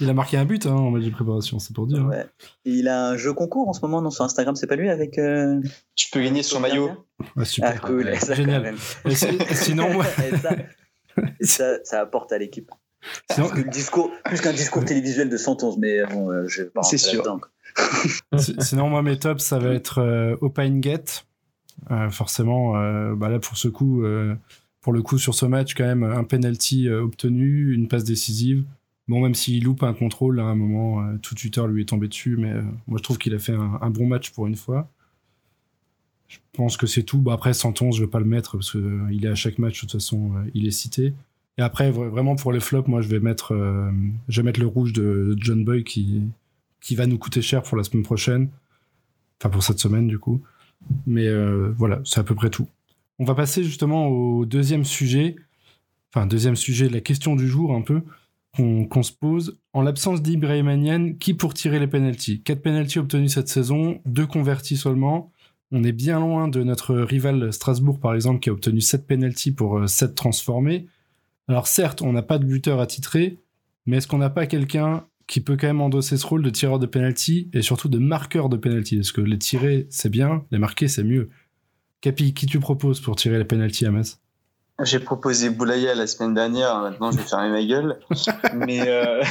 il 0.00 0.12
marqué 0.14 0.36
un 0.38 0.44
but 0.46 0.64
hein, 0.64 0.72
en 0.74 0.90
match 0.90 1.04
de 1.04 1.10
préparation, 1.10 1.58
c'est 1.58 1.74
pour 1.74 1.86
dire. 1.86 1.98
hein. 1.98 2.08
ouais. 2.08 2.26
il 2.64 2.88
a 2.88 3.08
un 3.08 3.16
jeu 3.16 3.34
concours 3.34 3.68
en 3.68 3.72
ce 3.74 3.80
moment 3.82 4.00
non, 4.00 4.10
sur 4.10 4.24
Instagram, 4.24 4.54
c'est 4.56 4.66
pas 4.68 4.76
lui 4.76 4.88
avec. 4.88 5.18
euh, 5.18 5.60
Tu 5.94 6.08
peux 6.10 6.22
gagner 6.22 6.42
son 6.42 6.60
maillot. 6.60 6.90
Ah, 7.36 7.44
super. 7.44 7.72
Ah, 7.74 7.86
cool, 7.86 8.16
ça, 8.16 8.34
Génial. 8.34 8.74
Et 9.04 9.14
si- 9.14 9.26
sinon, 9.52 9.92
moi- 9.92 10.06
Et 10.32 10.36
ça, 10.36 10.50
et 11.40 11.46
ça, 11.46 11.84
ça 11.84 12.00
apporte 12.00 12.32
à 12.32 12.38
l'équipe. 12.38 12.70
sinon, 13.30 13.48
Plus 13.48 13.64
qu'un 13.64 13.70
discours, 13.70 14.10
plus 14.24 14.40
qu'un 14.40 14.52
discours 14.52 14.84
télévisuel 14.84 15.28
de 15.28 15.36
111, 15.36 15.76
mais 15.78 16.04
bon, 16.06 16.30
euh, 16.30 16.44
je 16.46 16.62
vais 16.62 16.70
pas 16.70 16.82
C'est 16.84 16.96
sûr. 16.96 17.22
quoi. 17.22 17.40
Si- 18.38 18.54
Sinon, 18.60 18.88
moi, 18.90 19.02
mes 19.02 19.18
tops, 19.18 19.42
ça 19.44 19.58
va 19.58 19.70
être 19.72 19.98
euh, 19.98 20.36
Opinegate. 20.40 21.26
Euh, 21.90 22.10
forcément, 22.10 22.76
euh, 22.76 23.14
bah 23.14 23.28
là, 23.28 23.38
pour 23.38 23.56
ce 23.56 23.68
coup, 23.68 24.02
euh, 24.02 24.34
pour 24.80 24.92
le 24.92 25.02
coup, 25.02 25.16
sur 25.18 25.34
ce 25.34 25.46
match, 25.46 25.74
quand 25.74 25.84
même, 25.84 26.02
un 26.02 26.24
penalty 26.24 26.88
euh, 26.88 27.02
obtenu, 27.02 27.72
une 27.74 27.88
passe 27.88 28.04
décisive. 28.04 28.64
Bon, 29.06 29.20
même 29.20 29.34
s'il 29.34 29.64
loupe 29.64 29.82
un 29.84 29.94
contrôle, 29.94 30.38
à 30.40 30.44
un 30.44 30.54
moment, 30.54 31.16
tout 31.22 31.34
Twitter 31.34 31.62
lui 31.68 31.82
est 31.82 31.86
tombé 31.86 32.08
dessus, 32.08 32.36
mais 32.36 32.52
moi, 32.86 32.98
je 32.98 33.02
trouve 33.02 33.16
qu'il 33.16 33.34
a 33.34 33.38
fait 33.38 33.54
un, 33.54 33.88
bon 33.90 34.06
match 34.06 34.30
pour 34.32 34.46
une 34.46 34.56
fois. 34.56 34.90
Je 36.28 36.36
pense 36.52 36.76
que 36.76 36.86
c'est 36.86 37.04
tout. 37.04 37.18
Bah, 37.22 37.32
après, 37.32 37.54
111, 37.54 37.96
je 37.96 38.02
vais 38.04 38.10
pas 38.10 38.18
le 38.18 38.26
mettre, 38.26 38.58
parce 38.58 38.72
qu'il 38.72 39.24
est 39.24 39.28
à 39.28 39.34
chaque 39.34 39.58
match, 39.58 39.76
de 39.76 39.80
toute 39.80 39.92
façon, 39.92 40.32
il 40.52 40.66
est 40.66 40.70
cité. 40.72 41.14
Et 41.56 41.62
après, 41.62 41.90
vra- 41.90 42.08
vraiment, 42.08 42.36
pour 42.36 42.52
les 42.52 42.60
flops, 42.60 42.86
moi, 42.88 43.00
je 43.00 43.08
vais 43.08 43.20
mettre, 43.20 43.54
je 44.28 44.40
vais 44.42 44.44
mettre 44.44 44.60
le 44.60 44.66
rouge 44.66 44.92
de, 44.92 45.34
de 45.34 45.36
John 45.38 45.64
Boy 45.64 45.84
qui, 45.84 46.22
qui 46.80 46.94
va 46.94 47.06
nous 47.06 47.18
coûter 47.18 47.42
cher 47.42 47.62
pour 47.62 47.76
la 47.76 47.84
semaine 47.84 48.02
prochaine. 48.02 48.50
Enfin, 49.40 49.50
pour 49.50 49.62
cette 49.62 49.78
semaine, 49.78 50.06
du 50.06 50.18
coup. 50.18 50.42
Mais 51.06 51.26
euh, 51.26 51.72
voilà, 51.76 52.00
c'est 52.04 52.20
à 52.20 52.24
peu 52.24 52.34
près 52.34 52.50
tout. 52.50 52.68
On 53.18 53.24
va 53.24 53.34
passer 53.34 53.64
justement 53.64 54.06
au 54.06 54.46
deuxième 54.46 54.84
sujet. 54.84 55.36
Enfin, 56.12 56.26
deuxième 56.26 56.56
sujet, 56.56 56.88
la 56.88 57.00
question 57.00 57.36
du 57.36 57.48
jour, 57.48 57.74
un 57.74 57.82
peu, 57.82 58.02
qu'on 58.56 59.02
se 59.02 59.12
pose. 59.12 59.58
En 59.72 59.82
l'absence 59.82 60.22
d'Ibrahimanian, 60.22 61.14
qui 61.14 61.34
pour 61.34 61.54
tirer 61.54 61.78
les 61.78 61.86
penalties 61.86 62.42
Quatre 62.42 62.62
penalties 62.62 62.98
obtenus 62.98 63.34
cette 63.34 63.48
saison, 63.48 64.00
deux 64.06 64.26
convertis 64.26 64.76
seulement. 64.76 65.32
On 65.70 65.84
est 65.84 65.92
bien 65.92 66.18
loin 66.18 66.48
de 66.48 66.62
notre 66.62 66.94
rival 66.96 67.52
Strasbourg, 67.52 68.00
par 68.00 68.14
exemple, 68.14 68.40
qui 68.40 68.48
a 68.48 68.52
obtenu 68.52 68.80
7 68.80 69.06
penalties 69.06 69.52
pour 69.52 69.88
7 69.88 70.14
transformés. 70.14 70.86
Alors 71.46 71.66
certes, 71.66 72.02
on 72.02 72.12
n'a 72.12 72.22
pas 72.22 72.38
de 72.38 72.44
buteur 72.44 72.80
attitré, 72.80 73.38
mais 73.86 73.98
est-ce 73.98 74.06
qu'on 74.06 74.18
n'a 74.18 74.30
pas 74.30 74.46
quelqu'un 74.46 75.04
qui 75.28 75.40
peut 75.40 75.56
quand 75.56 75.66
même 75.68 75.82
endosser 75.82 76.16
ce 76.16 76.26
rôle 76.26 76.42
de 76.42 76.50
tireur 76.50 76.78
de 76.78 76.86
penalty 76.86 77.50
et 77.52 77.62
surtout 77.62 77.88
de 77.88 77.98
marqueur 77.98 78.48
de 78.48 78.56
penalty 78.56 78.96
Parce 78.96 79.12
que 79.12 79.20
les 79.20 79.38
tirer, 79.38 79.86
c'est 79.90 80.08
bien, 80.08 80.44
les 80.50 80.58
marquer, 80.58 80.88
c'est 80.88 81.04
mieux. 81.04 81.28
Capi, 82.00 82.32
qui 82.34 82.46
tu 82.46 82.58
proposes 82.58 83.00
pour 83.00 83.14
tirer 83.14 83.38
les 83.38 83.44
penalties 83.44 83.86
à 83.86 83.90
Metz? 83.90 84.18
J'ai 84.84 85.00
proposé 85.00 85.50
Boulaya 85.50 85.94
la 85.96 86.06
semaine 86.06 86.34
dernière, 86.34 86.78
maintenant 86.78 87.10
je 87.10 87.16
vais 87.16 87.24
fermer 87.24 87.50
ma 87.50 87.64
gueule. 87.64 87.98
Mais 88.54 88.88
euh, 88.88 89.22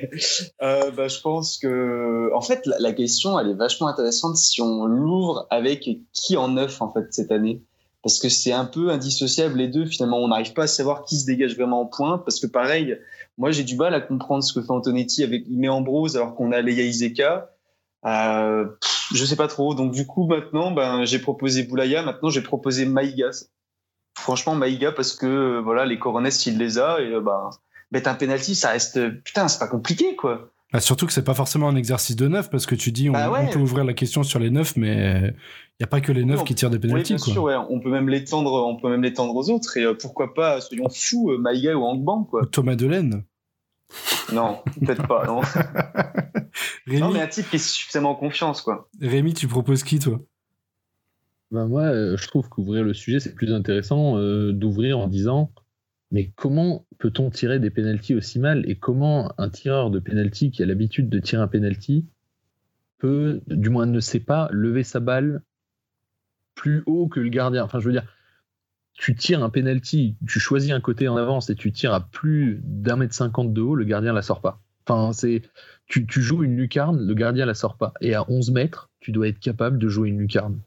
euh, 0.62 0.90
bah, 0.90 1.08
je 1.08 1.20
pense 1.20 1.58
que, 1.58 2.34
en 2.34 2.40
fait, 2.40 2.64
la, 2.66 2.78
la 2.78 2.92
question, 2.92 3.38
elle 3.38 3.50
est 3.50 3.54
vachement 3.54 3.86
intéressante 3.86 4.36
si 4.36 4.60
on 4.62 4.86
l'ouvre 4.86 5.46
avec 5.50 5.88
qui 6.12 6.36
en 6.36 6.48
neuf, 6.48 6.80
en 6.80 6.90
fait, 6.90 7.06
cette 7.10 7.30
année. 7.30 7.62
Parce 8.02 8.18
que 8.18 8.28
c'est 8.28 8.52
un 8.52 8.66
peu 8.66 8.90
indissociable 8.90 9.58
les 9.58 9.68
deux, 9.68 9.86
finalement. 9.86 10.18
On 10.18 10.28
n'arrive 10.28 10.52
pas 10.52 10.64
à 10.64 10.66
savoir 10.66 11.04
qui 11.04 11.18
se 11.18 11.26
dégage 11.26 11.54
vraiment 11.56 11.82
en 11.82 11.86
point. 11.86 12.18
Parce 12.18 12.40
que 12.40 12.46
pareil, 12.46 12.98
moi 13.38 13.50
j'ai 13.50 13.64
du 13.64 13.76
mal 13.76 13.94
à 13.94 14.00
comprendre 14.00 14.44
ce 14.44 14.52
que 14.52 14.62
fait 14.64 14.70
Antonetti 14.70 15.24
avec 15.24 15.48
met 15.48 15.68
Ambrose 15.68 16.16
alors 16.16 16.34
qu'on 16.34 16.52
a 16.52 16.60
Leia 16.60 16.84
Iseka. 16.84 17.50
Euh, 18.06 18.66
je 19.12 19.24
sais 19.24 19.36
pas 19.36 19.48
trop. 19.48 19.74
Donc 19.74 19.92
du 19.92 20.06
coup 20.06 20.26
maintenant, 20.26 20.70
ben 20.70 21.04
j'ai 21.04 21.18
proposé 21.18 21.64
Boulaya. 21.64 22.02
Maintenant 22.02 22.30
j'ai 22.30 22.42
proposé 22.42 22.86
Maïga. 22.86 23.30
Franchement 24.16 24.54
Maïga 24.54 24.92
parce 24.92 25.14
que 25.14 25.26
euh, 25.26 25.60
voilà 25.60 25.84
les 25.84 25.98
Coronets 25.98 26.30
il 26.46 26.58
les 26.58 26.78
a 26.78 27.00
et 27.00 27.12
euh, 27.12 27.20
ben 27.20 27.50
mettre 27.90 28.08
un 28.08 28.14
penalty 28.14 28.54
ça 28.54 28.70
reste 28.70 29.22
putain 29.22 29.48
c'est 29.48 29.58
pas 29.58 29.66
compliqué 29.66 30.14
quoi. 30.16 30.50
Bah, 30.74 30.80
Surtout 30.80 31.06
que 31.06 31.12
c'est 31.12 31.24
pas 31.24 31.34
forcément 31.34 31.68
un 31.68 31.76
exercice 31.76 32.16
de 32.16 32.26
neuf, 32.28 32.50
parce 32.50 32.66
que 32.66 32.74
tu 32.74 32.90
dis 32.92 33.08
on, 33.08 33.12
Bah 33.12 33.30
ouais. 33.30 33.46
on 33.48 33.52
peut 33.52 33.60
ouvrir 33.60 33.84
la 33.84 33.94
question 33.94 34.24
sur 34.24 34.40
les 34.40 34.50
neufs, 34.50 34.76
mais 34.76 34.96
il 35.22 35.34
n'y 35.80 35.84
a 35.84 35.86
pas 35.86 36.00
que 36.00 36.10
les 36.12 36.24
neufs 36.24 36.42
qui 36.44 36.54
tirent 36.56 36.68
des 36.70 36.78
Oui, 36.92 37.02
quoi. 37.02 37.18
sûr, 37.18 37.42
ouais. 37.44 37.54
On 37.70 37.78
peut 37.80 37.90
même 37.90 38.08
l'étendre, 38.08 38.52
on 38.66 38.76
peut 38.76 38.90
même 38.90 39.02
l'étendre 39.02 39.34
aux 39.36 39.48
autres 39.50 39.76
et 39.76 39.84
euh, 39.84 39.94
pourquoi 39.94 40.34
pas, 40.34 40.60
soyons 40.60 40.88
fous, 40.90 41.30
euh, 41.30 41.38
Maïga 41.38 41.76
ou 41.76 41.84
Angban 41.84 42.24
quoi. 42.24 42.42
Ou 42.42 42.46
Thomas 42.46 42.74
Delaine. 42.74 43.22
Non, 44.32 44.58
peut-être 44.84 45.06
pas. 45.06 45.24
Non. 45.26 45.40
Rémi, 46.86 47.00
non, 47.00 47.12
mais 47.12 47.20
un 47.22 47.28
type 47.28 47.48
qui 47.48 47.56
est 47.56 47.58
suffisamment 47.60 48.10
en 48.10 48.14
confiance 48.16 48.60
quoi. 48.60 48.88
Rémi, 49.00 49.32
tu 49.34 49.46
proposes 49.46 49.84
qui, 49.84 49.98
toi? 50.00 50.20
Ben 51.52 51.66
moi, 51.68 51.82
euh, 51.82 52.16
je 52.16 52.26
trouve 52.26 52.48
qu'ouvrir 52.48 52.82
le 52.82 52.94
sujet, 52.94 53.20
c'est 53.20 53.34
plus 53.34 53.52
intéressant 53.52 54.16
euh, 54.18 54.52
d'ouvrir 54.52 54.98
en 54.98 55.06
disant 55.06 55.52
mais 56.10 56.30
comment 56.36 56.86
peut-on 56.98 57.30
tirer 57.30 57.58
des 57.58 57.70
pénalties 57.70 58.14
aussi 58.14 58.38
mal 58.38 58.68
et 58.68 58.76
comment 58.76 59.32
un 59.38 59.48
tireur 59.48 59.90
de 59.90 59.98
pénalty 59.98 60.50
qui 60.50 60.62
a 60.62 60.66
l'habitude 60.66 61.08
de 61.08 61.18
tirer 61.18 61.42
un 61.42 61.48
pénalty 61.48 62.06
peut, 62.98 63.40
du 63.46 63.70
moins 63.70 63.86
ne 63.86 64.00
sait 64.00 64.20
pas, 64.20 64.48
lever 64.52 64.84
sa 64.84 65.00
balle 65.00 65.42
plus 66.54 66.82
haut 66.86 67.08
que 67.08 67.20
le 67.20 67.30
gardien? 67.30 67.64
Enfin, 67.64 67.80
je 67.80 67.86
veux 67.86 67.92
dire, 67.92 68.06
tu 68.94 69.14
tires 69.14 69.42
un 69.42 69.50
penalty, 69.50 70.16
tu 70.26 70.38
choisis 70.38 70.70
un 70.70 70.80
côté 70.80 71.08
en 71.08 71.16
avance 71.16 71.50
et 71.50 71.56
tu 71.56 71.72
tires 71.72 71.92
à 71.92 72.08
plus 72.08 72.60
d'un 72.62 72.96
mètre 72.96 73.14
cinquante 73.14 73.52
de 73.52 73.60
haut, 73.60 73.74
le 73.74 73.84
gardien 73.84 74.12
la 74.12 74.22
sort 74.22 74.40
pas. 74.40 74.62
Enfin, 74.86 75.12
c'est 75.12 75.42
tu, 75.86 76.06
tu 76.06 76.22
joues 76.22 76.44
une 76.44 76.56
lucarne, 76.56 77.04
le 77.04 77.14
gardien 77.14 77.46
la 77.46 77.54
sort 77.54 77.76
pas. 77.76 77.92
Et 78.00 78.14
à 78.14 78.30
11 78.30 78.52
mètres, 78.52 78.90
tu 79.00 79.12
dois 79.12 79.28
être 79.28 79.40
capable 79.40 79.78
de 79.78 79.88
jouer 79.88 80.10
une 80.10 80.18
lucarne. 80.18 80.60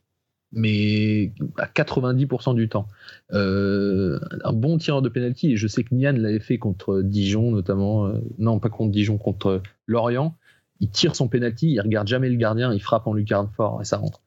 Mais 0.53 1.33
à 1.57 1.65
90% 1.65 2.55
du 2.55 2.69
temps. 2.69 2.87
Euh, 3.33 4.19
un 4.43 4.53
bon 4.53 4.77
tireur 4.77 5.01
de 5.01 5.09
penalty, 5.09 5.51
et 5.51 5.57
je 5.57 5.67
sais 5.67 5.83
que 5.83 5.93
Nian 5.93 6.13
l'avait 6.13 6.39
fait 6.39 6.57
contre 6.57 7.01
Dijon 7.01 7.51
notamment, 7.51 8.07
euh, 8.07 8.19
non 8.37 8.59
pas 8.59 8.69
contre 8.69 8.91
Dijon, 8.91 9.17
contre 9.17 9.61
Lorient, 9.87 10.35
il 10.79 10.89
tire 10.89 11.15
son 11.15 11.27
penalty, 11.27 11.71
il 11.71 11.81
regarde 11.81 12.07
jamais 12.07 12.29
le 12.29 12.37
gardien, 12.37 12.73
il 12.73 12.81
frappe 12.81 13.07
en 13.07 13.13
lucarne 13.13 13.49
fort 13.55 13.81
et 13.81 13.85
ça 13.85 13.97
rentre. 13.97 14.21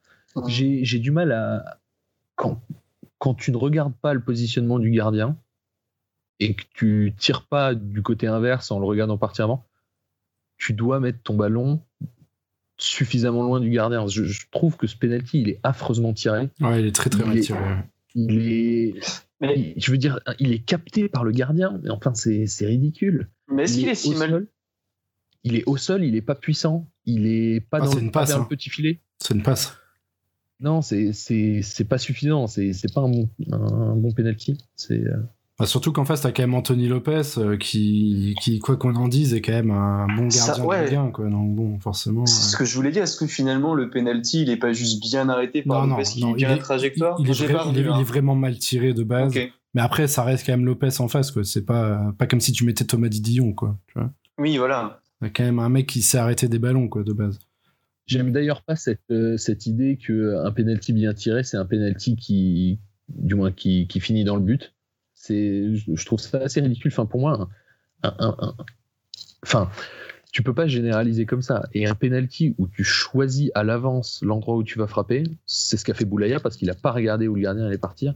J'ai 0.47 0.99
du 0.99 1.11
mal 1.11 1.31
à... 1.31 1.79
Quand, 2.35 2.61
quand 3.17 3.33
tu 3.33 3.51
ne 3.51 3.57
regardes 3.57 3.95
pas 3.95 4.13
le 4.13 4.21
positionnement 4.21 4.79
du 4.79 4.91
gardien 4.91 5.37
et 6.39 6.55
que 6.55 6.63
tu 6.73 7.13
tires 7.17 7.45
pas 7.45 7.75
du 7.75 8.01
côté 8.01 8.27
inverse 8.27 8.71
en 8.71 8.79
le 8.79 8.85
regardant 8.85 9.17
partir 9.17 9.45
avant, 9.45 9.65
tu 10.57 10.73
dois 10.73 10.99
mettre 10.99 11.21
ton 11.21 11.35
ballon 11.35 11.81
suffisamment 12.83 13.43
loin 13.43 13.59
du 13.59 13.69
gardien. 13.69 14.07
Je, 14.07 14.23
je 14.23 14.45
trouve 14.51 14.77
que 14.77 14.87
ce 14.87 14.95
penalty, 14.95 15.41
il 15.41 15.49
est 15.49 15.59
affreusement 15.63 16.13
tiré. 16.13 16.49
Ouais, 16.61 16.79
il 16.81 16.87
est 16.87 16.91
très 16.95 17.09
très 17.09 17.21
Il 17.23 17.27
mal 17.27 17.37
est- 17.37 17.41
tiré. 17.41 17.59
Il 18.15 18.41
est, 18.41 18.93
Mais, 19.39 19.53
il- 19.57 19.73
je 19.81 19.91
veux 19.91 19.97
dire, 19.97 20.19
il 20.39 20.51
est 20.51 20.59
capté 20.59 21.07
par 21.09 21.23
le 21.23 21.31
gardien, 21.31 21.79
mais 21.83 21.89
enfin, 21.89 22.13
c'est 22.13 22.45
c'est 22.47 22.65
ridicule. 22.65 23.29
mais 23.47 23.63
est-ce 23.63 23.73
Il 23.75 23.79
qu'il 23.79 23.87
est 23.89 23.91
au 23.91 23.95
si 23.95 24.15
mal 24.15 24.29
sol. 24.29 24.47
Il 25.43 25.55
est 25.55 25.63
au 25.65 25.77
sol, 25.77 26.03
il 26.03 26.15
est 26.15 26.21
pas 26.21 26.35
puissant, 26.35 26.87
il 27.05 27.25
est 27.25 27.61
pas 27.61 27.79
Ah, 27.81 27.85
dans 27.85 27.95
le, 27.95 28.11
passe, 28.11 28.29
vers 28.29 28.37
hein. 28.37 28.47
le 28.49 28.55
petit 28.55 28.69
filet. 28.69 28.99
C'est 29.19 29.33
une 29.33 29.41
passe. 29.43 29.75
Non, 30.59 30.81
c'est 30.83 31.13
c'est 31.13 31.61
c'est 31.63 31.85
pas 31.85 31.97
suffisant. 31.97 32.45
C'est 32.47 32.73
c'est 32.73 32.93
pas 32.93 33.01
un 33.01 33.09
bon 33.09 33.29
un 33.51 33.95
bon 33.95 34.11
penalty. 34.11 34.57
C'est 34.75 34.99
euh, 35.07 35.17
Bah, 35.61 35.67
surtout 35.67 35.91
qu'en 35.91 36.05
face, 36.05 36.21
t'as 36.21 36.31
quand 36.31 36.41
même 36.43 36.55
Anthony 36.55 36.87
Lopez 36.87 37.21
euh, 37.37 37.55
qui, 37.57 38.35
qui, 38.41 38.57
quoi 38.59 38.77
qu'on 38.77 38.95
en 38.95 39.07
dise, 39.07 39.33
est 39.35 39.41
quand 39.41 39.51
même 39.51 39.69
un 39.71 40.07
bon 40.17 40.29
Ça, 40.29 40.47
gardien 40.47 40.65
ouais. 40.65 40.79
de 40.81 40.85
Ligue 40.89 40.95
1, 40.97 41.11
quoi. 41.11 41.29
Donc 41.29 41.55
bon, 41.55 41.79
forcément. 41.79 42.25
C'est 42.25 42.49
ce 42.51 42.55
euh, 42.55 42.59
que 42.59 42.65
je 42.65 42.75
voulais 42.75 42.91
dire. 42.91 43.03
Est-ce 43.03 43.17
que 43.17 43.27
finalement 43.27 43.75
le 43.75 43.89
penalty, 43.89 44.41
il 44.41 44.49
est 44.49 44.57
pas 44.57 44.73
juste 44.73 45.01
bien 45.01 45.29
arrêté 45.29 45.61
par 45.61 45.81
Non, 45.81 45.87
non, 45.87 45.97
Lopez 45.97 46.09
qui 46.09 46.21
non, 46.21 46.33
vient 46.33 46.47
il 46.47 46.51
la 46.51 46.57
est- 46.57 46.61
trajectoire 46.61 47.15
il, 47.19 47.29
est 47.29 47.33
J'ai 47.33 47.45
vrai- 47.45 47.53
pas 47.53 47.63
il 47.67 47.77
est- 47.77 47.81
revu, 47.81 47.89
il 47.89 47.97
est 47.97 48.01
hein. 48.01 48.03
vraiment 48.03 48.35
mal 48.35 48.57
tiré 48.57 48.93
de 48.93 49.03
base. 49.03 49.33
Mais 49.73 49.81
après, 49.81 50.07
ça 50.07 50.23
reste 50.23 50.45
quand 50.45 50.53
même 50.53 50.65
Lopez 50.65 50.89
en 50.99 51.07
face, 51.07 51.31
quoi. 51.31 51.43
C'est 51.43 51.65
pas, 51.65 52.11
pas 52.17 52.25
comme 52.27 52.41
si 52.41 52.51
tu 52.51 52.65
mettais 52.65 52.83
Thomas 52.85 53.07
Didion, 53.07 53.53
quoi. 53.53 53.77
Tu 53.87 53.99
vois. 53.99 54.09
Oui, 54.39 54.57
voilà. 54.57 54.99
T'as 55.21 55.29
quand 55.29 55.43
même 55.43 55.59
un 55.59 55.69
mec 55.69 55.85
qui 55.87 56.01
sait 56.01 56.17
arrêter 56.17 56.47
des 56.47 56.57
ballons, 56.59 56.87
quoi, 56.89 57.03
de 57.03 57.13
base. 57.13 57.37
J'aime 58.07 58.31
d'ailleurs 58.31 58.63
pas 58.63 58.75
cette, 58.75 58.99
euh, 59.11 59.37
cette 59.37 59.67
idée 59.67 59.97
qu'un 59.97 60.51
penalty 60.51 60.91
bien 60.91 61.13
tiré, 61.13 61.43
c'est 61.43 61.55
un 61.57 61.65
penalty 61.65 62.15
qui, 62.15 62.79
du 63.09 63.35
moins, 63.35 63.51
qui, 63.51 63.87
qui 63.87 63.99
finit 63.99 64.23
dans 64.23 64.35
le 64.35 64.41
but. 64.41 64.73
C'est, 65.23 65.75
je 65.75 66.05
trouve 66.05 66.19
ça 66.19 66.39
assez 66.39 66.61
ridicule. 66.61 66.91
Enfin, 66.91 67.05
pour 67.05 67.19
moi, 67.19 67.47
un, 68.03 68.07
un- 68.09 68.15
un- 68.19 68.35
un- 68.39 68.55
enfin, 69.43 69.69
tu 70.31 70.43
peux 70.43 70.53
pas 70.53 70.65
généraliser 70.67 71.25
comme 71.25 71.41
ça. 71.41 71.67
Et 71.73 71.85
un 71.87 71.93
penalty 71.95 72.55
où 72.57 72.67
tu 72.67 72.83
choisis 72.83 73.51
à 73.53 73.63
l'avance 73.63 74.19
l'endroit 74.23 74.55
où 74.55 74.63
tu 74.63 74.79
vas 74.79 74.87
frapper, 74.87 75.23
c'est 75.45 75.77
ce 75.77 75.85
qu'a 75.85 75.93
fait 75.93 76.05
Boulaya 76.05 76.39
parce 76.39 76.57
qu'il 76.57 76.69
a 76.69 76.75
pas 76.75 76.91
regardé 76.91 77.27
où 77.27 77.35
le 77.35 77.41
gardien 77.41 77.65
allait 77.67 77.77
partir. 77.77 78.15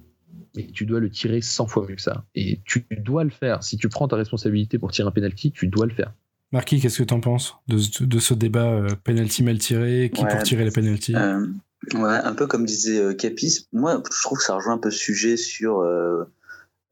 Mais 0.55 0.67
tu 0.67 0.85
dois 0.85 0.99
le 0.99 1.09
tirer 1.09 1.41
100 1.41 1.67
fois 1.67 1.85
mieux 1.87 1.95
que 1.95 2.01
ça. 2.01 2.25
Et 2.33 2.61
tu 2.65 2.85
dois 2.99 3.23
le 3.23 3.29
faire. 3.29 3.63
Si 3.63 3.77
tu 3.77 3.89
prends 3.89 4.07
ta 4.07 4.15
responsabilité 4.15 4.79
pour 4.79 4.91
tirer 4.91 5.07
un 5.07 5.11
penalty, 5.11 5.51
tu 5.51 5.67
dois 5.67 5.85
le 5.85 5.93
faire. 5.93 6.13
Marquis, 6.51 6.79
qu'est-ce 6.79 6.99
que 6.99 7.03
t'en 7.03 7.19
penses 7.19 7.55
de, 7.67 7.77
ce- 7.77 8.03
de 8.03 8.19
ce 8.19 8.33
débat 8.33 8.71
euh, 8.71 8.87
penalty 9.03 9.43
mal 9.43 9.57
tiré 9.59 10.09
Qui 10.13 10.23
Ouais. 10.23 10.29
pour 10.29 10.41
tirer 10.43 10.63
les 10.63 10.71
penalties? 10.71 11.15
Euh, 11.15 11.45
ouais, 11.95 12.17
un 12.23 12.33
peu 12.33 12.47
comme 12.47 12.65
disait 12.65 12.99
euh, 12.99 13.13
Capis, 13.13 13.67
moi 13.73 14.01
je 14.15 14.21
trouve 14.21 14.37
que 14.37 14.43
ça 14.45 14.55
rejoint 14.55 14.73
un 14.75 14.77
peu 14.77 14.89
ce 14.91 14.97
sujet 14.99 15.35
sur 15.37 15.79
euh, 15.79 16.23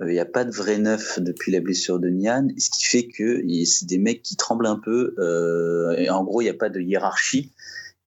il 0.08 0.14
n'y 0.14 0.20
a 0.20 0.26
pas 0.26 0.46
de 0.46 0.52
vrai 0.52 0.78
neuf 0.78 1.20
depuis 1.20 1.52
la 1.52 1.60
blessure 1.60 2.00
de 2.00 2.10
Nian, 2.10 2.48
ce 2.58 2.70
qui 2.70 2.86
fait 2.86 3.08
que 3.08 3.42
c'est 3.66 3.86
des 3.88 3.98
mecs 3.98 4.22
qui 4.22 4.36
tremblent 4.36 4.68
un 4.68 4.80
peu, 4.80 5.16
euh, 5.20 5.96
et 5.98 6.10
en 6.10 6.24
gros 6.24 6.42
il 6.42 6.46
n'y 6.46 6.50
a 6.50 6.56
pas 6.56 6.70
de 6.70 6.80
hiérarchie, 6.80 7.52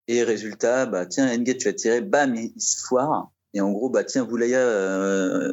et 0.09 0.23
résultat, 0.23 0.87
bah 0.87 1.07
tiens 1.07 1.29
Enget 1.29 1.57
tu 1.57 1.69
vas 1.69 1.73
tirer, 1.73 2.01
bam, 2.01 2.35
il, 2.35 2.53
se 2.61 2.85
foire, 2.85 3.33
Et 3.55 3.61
en 3.61 3.73
gros, 3.73 3.91
bah 3.91 4.05
tiens, 4.05 4.25
Boulaya, 4.25 4.61
euh, 4.61 5.53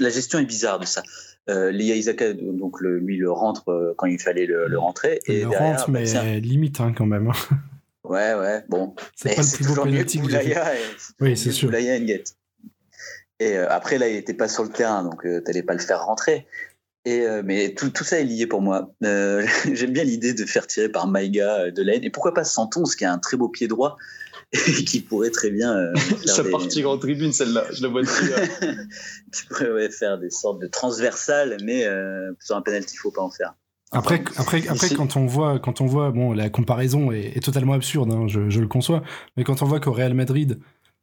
la 0.00 0.08
gestion 0.08 0.38
est 0.38 0.46
bizarre 0.46 0.78
de 0.78 0.86
ça. 0.86 1.02
Euh, 1.48 1.70
Lia 1.70 1.96
Isaka, 1.96 2.32
donc 2.34 2.80
le, 2.80 2.98
lui 2.98 3.16
le 3.16 3.30
rentre 3.30 3.68
euh, 3.68 3.94
quand 3.96 4.06
il 4.06 4.18
fallait 4.20 4.46
le, 4.46 4.66
le 4.68 4.78
rentrer. 4.78 5.20
Il 5.26 5.34
et 5.34 5.42
le 5.44 5.50
derrière, 5.50 5.78
rentre, 5.78 5.90
bah, 5.90 6.00
mais 6.00 6.06
tiens, 6.06 6.38
limite 6.38 6.80
hein, 6.80 6.94
quand 6.96 7.06
même. 7.06 7.28
hein. 7.28 7.56
ouais, 8.04 8.34
ouais, 8.34 8.64
bon. 8.68 8.94
C'est 9.14 9.34
pas 9.34 9.42
le 9.42 9.56
plus 9.56 9.66
beau 9.66 9.82
penalty 9.82 10.20
que 10.20 10.30
j'ai 10.30 10.54
Oui, 11.20 11.36
c'est 11.36 11.52
sûr. 11.52 11.68
Boulaya 11.68 11.98
Nguet. 11.98 12.24
Et 13.40 13.56
euh, 13.56 13.66
après, 13.70 13.98
là, 13.98 14.08
il 14.08 14.14
n'était 14.14 14.34
pas 14.34 14.48
sur 14.48 14.62
le 14.62 14.68
terrain, 14.68 15.02
donc 15.02 15.22
tu 15.22 15.42
t'allais 15.44 15.62
pas 15.62 15.72
le 15.72 15.80
faire 15.80 16.04
rentrer. 16.04 16.46
Et, 17.06 17.22
euh, 17.22 17.42
mais 17.42 17.72
tout, 17.74 17.88
tout 17.88 18.04
ça 18.04 18.20
est 18.20 18.24
lié 18.24 18.46
pour 18.46 18.60
moi. 18.60 18.92
Euh, 19.04 19.46
J'aime 19.72 19.92
bien 19.92 20.04
l'idée 20.04 20.34
de 20.34 20.44
faire 20.44 20.66
tirer 20.66 20.90
par 20.90 21.06
Maïga 21.06 21.60
euh, 21.60 21.70
de 21.70 21.82
l'aine. 21.82 22.04
Et 22.04 22.10
pourquoi 22.10 22.34
pas 22.34 22.44
Santon, 22.44 22.82
qui 22.84 23.04
a 23.04 23.12
un 23.12 23.18
très 23.18 23.38
beau 23.38 23.48
pied 23.48 23.66
droit 23.68 23.96
et 24.52 24.84
qui 24.84 25.00
pourrait 25.00 25.30
très 25.30 25.50
bien 25.50 25.74
euh, 25.74 25.94
faire 25.96 26.18
Ça 26.36 26.42
des- 26.42 26.50
partir 26.50 26.90
en 26.90 26.98
tribune, 26.98 27.32
celle-là. 27.32 27.64
Je 27.72 27.82
la 27.82 27.88
vois 27.88 28.02
très 28.04 28.26
bien. 28.26 28.76
qui 29.32 29.46
pourrait 29.46 29.72
ouais, 29.72 29.90
faire 29.90 30.18
des 30.18 30.30
sortes 30.30 30.60
de 30.60 30.66
transversales, 30.66 31.56
mais 31.64 31.86
euh, 31.86 32.32
sur 32.40 32.56
un 32.56 32.62
penalty, 32.62 32.94
il 32.94 32.98
faut 32.98 33.10
pas 33.10 33.22
en 33.22 33.30
faire. 33.30 33.54
Après, 33.92 34.22
après, 34.36 34.68
après 34.68 34.90
quand 34.90 35.16
on 35.16 35.26
voit, 35.26 35.58
quand 35.58 35.80
on 35.80 35.86
voit, 35.86 36.10
bon, 36.12 36.32
la 36.32 36.48
comparaison 36.48 37.10
est, 37.10 37.36
est 37.36 37.42
totalement 37.42 37.72
absurde, 37.72 38.12
hein, 38.12 38.28
je, 38.28 38.48
je 38.48 38.60
le 38.60 38.68
conçois, 38.68 39.02
mais 39.36 39.42
quand 39.42 39.62
on 39.62 39.64
voit 39.66 39.80
qu'au 39.80 39.90
Real 39.92 40.14
Madrid, 40.14 40.60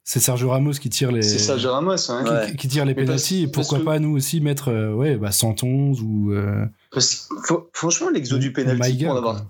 c'est 0.10 0.22
Sergio 0.22 0.50
Ramos 0.50 0.72
qui 0.72 0.90
tire 0.90 1.12
les, 1.12 1.22
C'est 1.22 1.38
ça, 1.38 1.58
Ramos. 1.70 2.10
Hein. 2.10 2.24
qui, 2.24 2.32
Ouais. 2.32 2.56
qui 2.56 2.68
tire 2.70 2.86
les 2.86 2.96
pénalties, 2.96 3.44
et 3.44 3.48
pourquoi 3.48 3.80
que- 3.80 3.84
pas 3.84 4.00
nous 4.00 4.16
aussi 4.16 4.40
mettre, 4.40 4.70
euh, 4.70 4.94
ouais, 4.94 5.18
bah 5.18 5.32
111 5.34 6.02
ou 6.02 6.32
euh, 6.32 6.66
Parce 6.92 7.28
que, 7.28 7.36
fr- 7.54 7.66
franchement, 7.74 8.10
l'exo 8.10 8.38
du 8.38 8.54
penalty 8.54 9.04
pour 9.04 9.14
en 9.14 9.18
avoir 9.18 9.46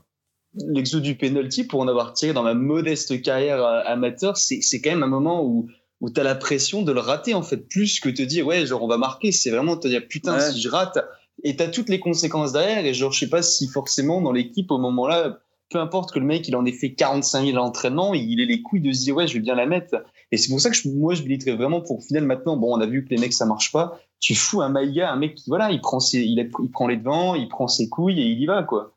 l'exo 0.73 0.99
du 0.99 1.15
penalty 1.15 1.65
pour 1.65 1.81
en 1.81 1.87
avoir 1.87 2.13
tiré 2.13 2.33
dans 2.33 2.41
ma 2.41 2.55
modeste 2.55 3.21
carrière 3.21 3.63
euh, 3.63 3.81
amateur, 3.85 4.35
c'est 4.37 4.61
c'est 4.61 4.81
quand 4.81 4.89
même 4.89 5.03
un 5.03 5.07
moment 5.07 5.45
où 5.45 5.67
où 6.01 6.09
t'as 6.09 6.23
la 6.23 6.33
pression 6.35 6.81
de 6.81 6.91
le 6.91 6.99
rater 6.99 7.33
en 7.35 7.43
fait 7.43 7.57
plus 7.57 7.99
que 7.99 8.09
te 8.09 8.23
dire 8.23 8.47
ouais 8.47 8.65
genre 8.65 8.81
on 8.83 8.87
va 8.87 8.97
marquer. 8.97 9.31
C'est 9.31 9.51
vraiment 9.51 9.77
te 9.77 9.87
dire 9.87 10.01
putain 10.09 10.33
Ouais. 10.37 10.51
si 10.51 10.59
je 10.59 10.69
rate 10.69 10.97
et 11.43 11.55
t'as 11.55 11.67
toutes 11.67 11.89
les 11.89 11.99
conséquences 11.99 12.53
derrière 12.53 12.83
et 12.85 12.93
genre 12.95 13.11
je 13.11 13.19
sais 13.19 13.29
pas 13.29 13.43
si 13.43 13.67
forcément 13.67 14.21
dans 14.21 14.31
l'équipe 14.31 14.71
au 14.71 14.79
moment 14.79 15.07
là 15.07 15.37
peu 15.69 15.79
importe 15.79 16.11
que 16.13 16.19
le 16.19 16.25
mec 16.25 16.47
il 16.47 16.55
en 16.55 16.65
ait 16.65 16.71
fait 16.71 16.93
45 16.93 17.45
000 17.45 17.49
à 17.57 17.59
l'entraînement, 17.59 18.13
il 18.15 18.39
ait 18.39 18.45
les 18.45 18.61
couilles 18.63 18.81
de 18.81 18.91
se 18.93 19.03
dire 19.03 19.15
ouais 19.15 19.27
je 19.27 19.33
vais 19.35 19.41
bien 19.41 19.53
la 19.55 19.65
mettre. 19.67 19.95
Et 20.31 20.37
c'est 20.37 20.49
pour 20.49 20.59
ça 20.59 20.69
que 20.69 20.75
je- 20.75 20.89
moi 20.89 21.13
je 21.13 21.23
militerais 21.23 21.55
vraiment 21.55 21.81
pour 21.81 21.97
au 21.99 22.01
final 22.01 22.25
maintenant 22.25 22.57
bon 22.57 22.75
on 22.75 22.81
a 22.81 22.85
vu 22.85 23.05
que 23.05 23.09
les 23.11 23.17
mecs 23.17 23.33
ça 23.33 23.45
marche 23.45 23.71
pas. 23.71 23.99
Tu 24.19 24.35
fous 24.35 24.61
un 24.61 24.69
Maïga, 24.69 25.11
un 25.11 25.15
mec 25.15 25.35
qui 25.35 25.49
voilà 25.49 25.71
il 25.71 25.79
prend 25.79 25.99
ses, 25.99 26.21
il, 26.23 26.39
a- 26.39 26.43
il 26.63 26.71
prend 26.71 26.87
les 26.87 26.97
devants, 26.97 27.35
il 27.35 27.47
prend 27.47 27.67
ses 27.67 27.87
couilles 27.87 28.19
et 28.19 28.25
il 28.25 28.39
y 28.41 28.45
va 28.45 28.63
quoi. 28.63 28.95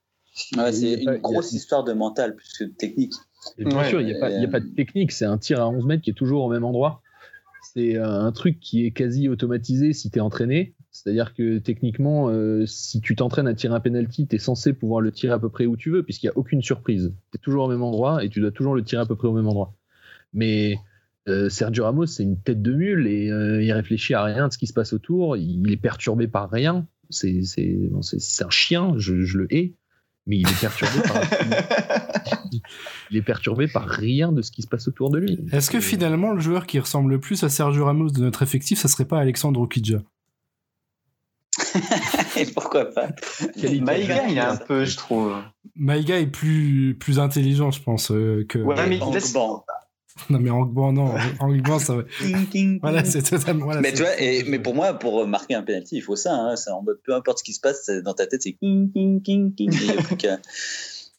Ouais, 0.57 0.73
c'est 0.73 0.97
pas- 0.97 1.03
une 1.03 1.09
a- 1.09 1.19
grosse 1.19 1.53
histoire 1.53 1.85
de 1.85 1.93
mental 1.93 2.35
plus 2.37 2.53
que 2.59 2.65
de 2.65 2.71
technique. 2.71 3.13
Et 3.59 3.65
bien 3.65 3.79
Ouais. 3.79 3.89
sûr, 3.89 4.01
il 4.01 4.07
n'y 4.07 4.13
a, 4.15 4.19
pas- 4.19 4.31
il 4.31 4.41
y 4.41 4.45
a 4.45 4.49
pas 4.49 4.61
de 4.61 4.69
technique, 4.69 5.13
c'est 5.13 5.25
un 5.25 5.39
tir 5.39 5.61
à 5.61 5.69
11 5.69 5.85
mètres 5.87 6.03
qui 6.03 6.11
est 6.11 6.15
toujours 6.15 6.45
au 6.45 6.51
même 6.51 6.65
endroit. 6.65 7.03
C'est 7.75 7.97
euh, 7.97 8.07
un 8.23 8.33
truc 8.33 8.59
qui 8.61 8.85
est 8.87 8.91
quasi 8.91 9.29
automatisé 9.29 9.93
si 9.93 10.11
tu 10.11 10.19
es 10.19 10.21
entraîné. 10.21 10.75
C'est-à-dire 10.93 11.35
que 11.35 11.59
techniquement, 11.59 12.29
euh, 12.31 12.67
si 12.67 13.01
tu 13.01 13.15
t'entraînes 13.15 13.47
à 13.47 13.55
tirer 13.55 13.75
un 13.75 13.81
penalty, 13.81 14.27
tu 14.27 14.37
es 14.37 14.39
censé 14.39 14.73
pouvoir 14.73 15.01
le 15.01 15.13
tirer 15.13 15.33
à 15.33 15.39
peu 15.39 15.49
près 15.49 15.67
où 15.67 15.77
tu 15.77 15.91
veux, 15.91 16.03
puisqu'il 16.03 16.27
n'y 16.27 16.31
a 16.31 16.37
aucune 16.39 16.63
surprise. 16.63 17.15
Tu 17.31 17.37
es 17.37 17.41
toujours 17.41 17.65
au 17.67 17.69
même 17.69 17.83
endroit 17.83 18.25
et 18.25 18.29
tu 18.29 18.41
dois 18.41 18.51
toujours 18.51 18.75
le 18.75 18.83
tirer 18.83 19.03
à 19.03 19.07
peu 19.07 19.15
près 19.15 19.29
au 19.29 19.33
même 19.33 19.47
endroit. 19.47 19.75
Mais 20.33 20.79
Sergio 21.49 21.85
Ramos, 21.85 22.07
c'est 22.07 22.23
une 22.23 22.41
tête 22.41 22.63
de 22.63 22.73
mule 22.73 23.07
et 23.07 23.31
euh, 23.31 23.63
il 23.63 23.73
réfléchit 23.73 24.15
à 24.15 24.25
rien 24.25 24.49
de 24.49 24.53
ce 24.53 24.59
qui 24.59 24.67
se 24.67 24.73
passe 24.73 24.93
autour. 24.93 25.37
Il 25.37 25.71
est 25.71 25.77
perturbé 25.77 26.29
par 26.29 26.51
rien. 26.51 26.87
C'est 27.11 27.43
bon, 27.91 28.01
un 28.01 28.51
chien, 28.51 28.95
je, 28.97 29.23
je 29.23 29.39
le 29.39 29.53
hais, 29.53 29.75
mais 30.27 30.39
il 30.39 30.49
est 30.49 30.61
perturbé 30.61 31.01
par 31.07 31.21
il 33.11 33.17
est 33.17 33.23
perturbé 33.23 33.67
par 33.67 33.87
rien 33.89 34.33
de 34.33 34.43
ce 34.43 34.51
qui 34.51 34.63
se 34.63 34.69
passe 34.69 34.87
autour 34.89 35.11
de 35.11 35.19
lui. 35.19 35.39
Est-ce 35.53 35.71
que 35.71 35.79
Euh, 35.79 35.81
finalement 35.81 36.33
le 36.33 36.41
joueur 36.41 36.67
qui 36.67 36.79
ressemble 36.79 37.11
le 37.11 37.21
plus 37.21 37.43
à 37.43 37.49
Sergio 37.49 37.85
Ramos 37.85 38.11
de 38.11 38.21
notre 38.21 38.43
effectif, 38.43 38.79
ça 38.79 38.89
serait 38.89 39.05
pas 39.05 39.19
Alexandre 39.19 39.61
Okidja? 39.61 39.99
Et 42.37 42.47
pourquoi 42.47 42.87
pas? 42.87 43.09
Maïga, 43.81 44.29
il 44.29 44.37
est 44.37 44.41
un 44.41 44.57
peu, 44.57 44.85
je 44.85 44.97
trouve. 44.97 45.35
Maïga 45.75 46.19
est 46.19 46.27
plus 46.27 46.97
plus 46.99 47.19
intelligent, 47.19 47.71
je 47.71 47.83
pense, 47.83 48.11
euh, 48.13 48.47
que. 48.49 48.59
Ouais, 48.59 48.77
mais 48.89 48.99
laisse-. 49.13 49.37
Non 50.29 50.39
mais 50.39 50.51
Angban, 50.51 50.93
non, 50.93 51.15
Angban, 51.39 51.79
ça 51.79 51.97
va. 51.97 52.03
Ting, 52.21 52.47
ting, 52.49 52.79
Voilà, 52.83 53.05
c'est 53.05 53.23
totalement. 53.23 53.65
Voilà, 53.65 53.81
mais 53.81 53.93
tu 53.93 54.03
vois, 54.03 54.21
et, 54.21 54.45
mais 54.45 54.59
pour 54.59 54.75
moi, 54.75 54.95
pour 54.95 55.27
marquer 55.27 55.55
un 55.55 55.63
penalty, 55.63 55.97
il 55.97 56.03
faut 56.03 56.17
ça. 56.17 56.35
Hein, 56.35 56.57
c'est 56.57 56.71
en 56.71 56.83
mode 56.83 57.01
peu 57.05 57.15
importe 57.15 57.39
ce 57.39 57.45
qui 57.45 57.53
se 57.53 57.61
passe, 57.61 57.89
dans 57.89 58.15
ta 58.15 58.27
tête, 58.27 58.43
c'est 58.43 58.53
king, 58.53 58.91
king, 58.93 59.23
king, 59.23 59.55
king. 59.55 59.71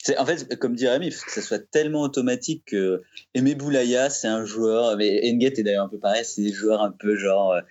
C'est- 0.03 0.17
En 0.17 0.25
fait, 0.25 0.57
comme 0.57 0.75
dit 0.75 0.87
Rémi, 0.87 1.07
il 1.07 1.11
faut 1.11 1.25
que 1.25 1.31
ça 1.31 1.41
soit 1.41 1.59
tellement 1.59 2.01
automatique 2.01 2.63
que 2.65 3.03
Aimé 3.35 3.53
Boulaya, 3.55 4.09
c'est 4.09 4.27
un 4.27 4.45
joueur, 4.45 4.97
mais 4.97 5.21
Enguet 5.31 5.53
est 5.57 5.63
d'ailleurs 5.63 5.85
un 5.85 5.89
peu 5.89 5.99
pareil, 5.99 6.23
c'est 6.25 6.41
des 6.41 6.51
joueurs 6.51 6.81
un 6.81 6.91
peu 6.91 7.15
genre, 7.15 7.51
euh, 7.53 7.61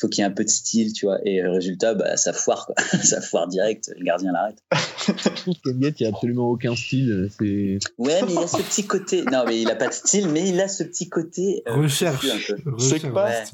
faut 0.00 0.08
qu'il 0.08 0.22
y 0.22 0.26
ait 0.26 0.30
un 0.30 0.32
peu 0.32 0.44
de 0.44 0.48
style, 0.48 0.92
tu 0.92 1.06
vois, 1.06 1.18
et 1.24 1.42
résultat, 1.42 1.94
bah, 1.94 2.16
ça 2.16 2.32
foire, 2.32 2.66
quoi. 2.66 2.74
ça 3.02 3.20
foire 3.20 3.48
direct, 3.48 3.90
le 3.98 4.04
gardien 4.04 4.32
l'arrête. 4.32 4.58
Je 5.06 5.28
trouve 5.42 5.54
qu'Enguet, 5.64 5.88
il 5.98 6.02
n'y 6.02 6.06
a 6.06 6.14
absolument 6.14 6.48
aucun 6.50 6.76
style. 6.76 7.28
C'est 7.38 7.78
Ouais, 7.98 8.20
mais 8.26 8.32
il 8.34 8.38
a 8.38 8.46
ce 8.46 8.62
petit 8.62 8.86
côté, 8.86 9.22
non, 9.24 9.44
mais 9.46 9.60
il 9.60 9.70
a 9.70 9.76
pas 9.76 9.88
de 9.88 9.92
style, 9.94 10.28
mais 10.28 10.48
il 10.48 10.60
a 10.60 10.68
ce 10.68 10.84
petit 10.84 11.08
côté. 11.08 11.62
euh, 11.66 11.74
Recherche. 11.74 12.26
confus 12.28 12.52
un 12.52 12.56
peu. 12.62 12.70
Recherche. 12.72 13.00
C'est 13.02 13.10
pas- 13.12 13.26
Ouais. 13.26 13.44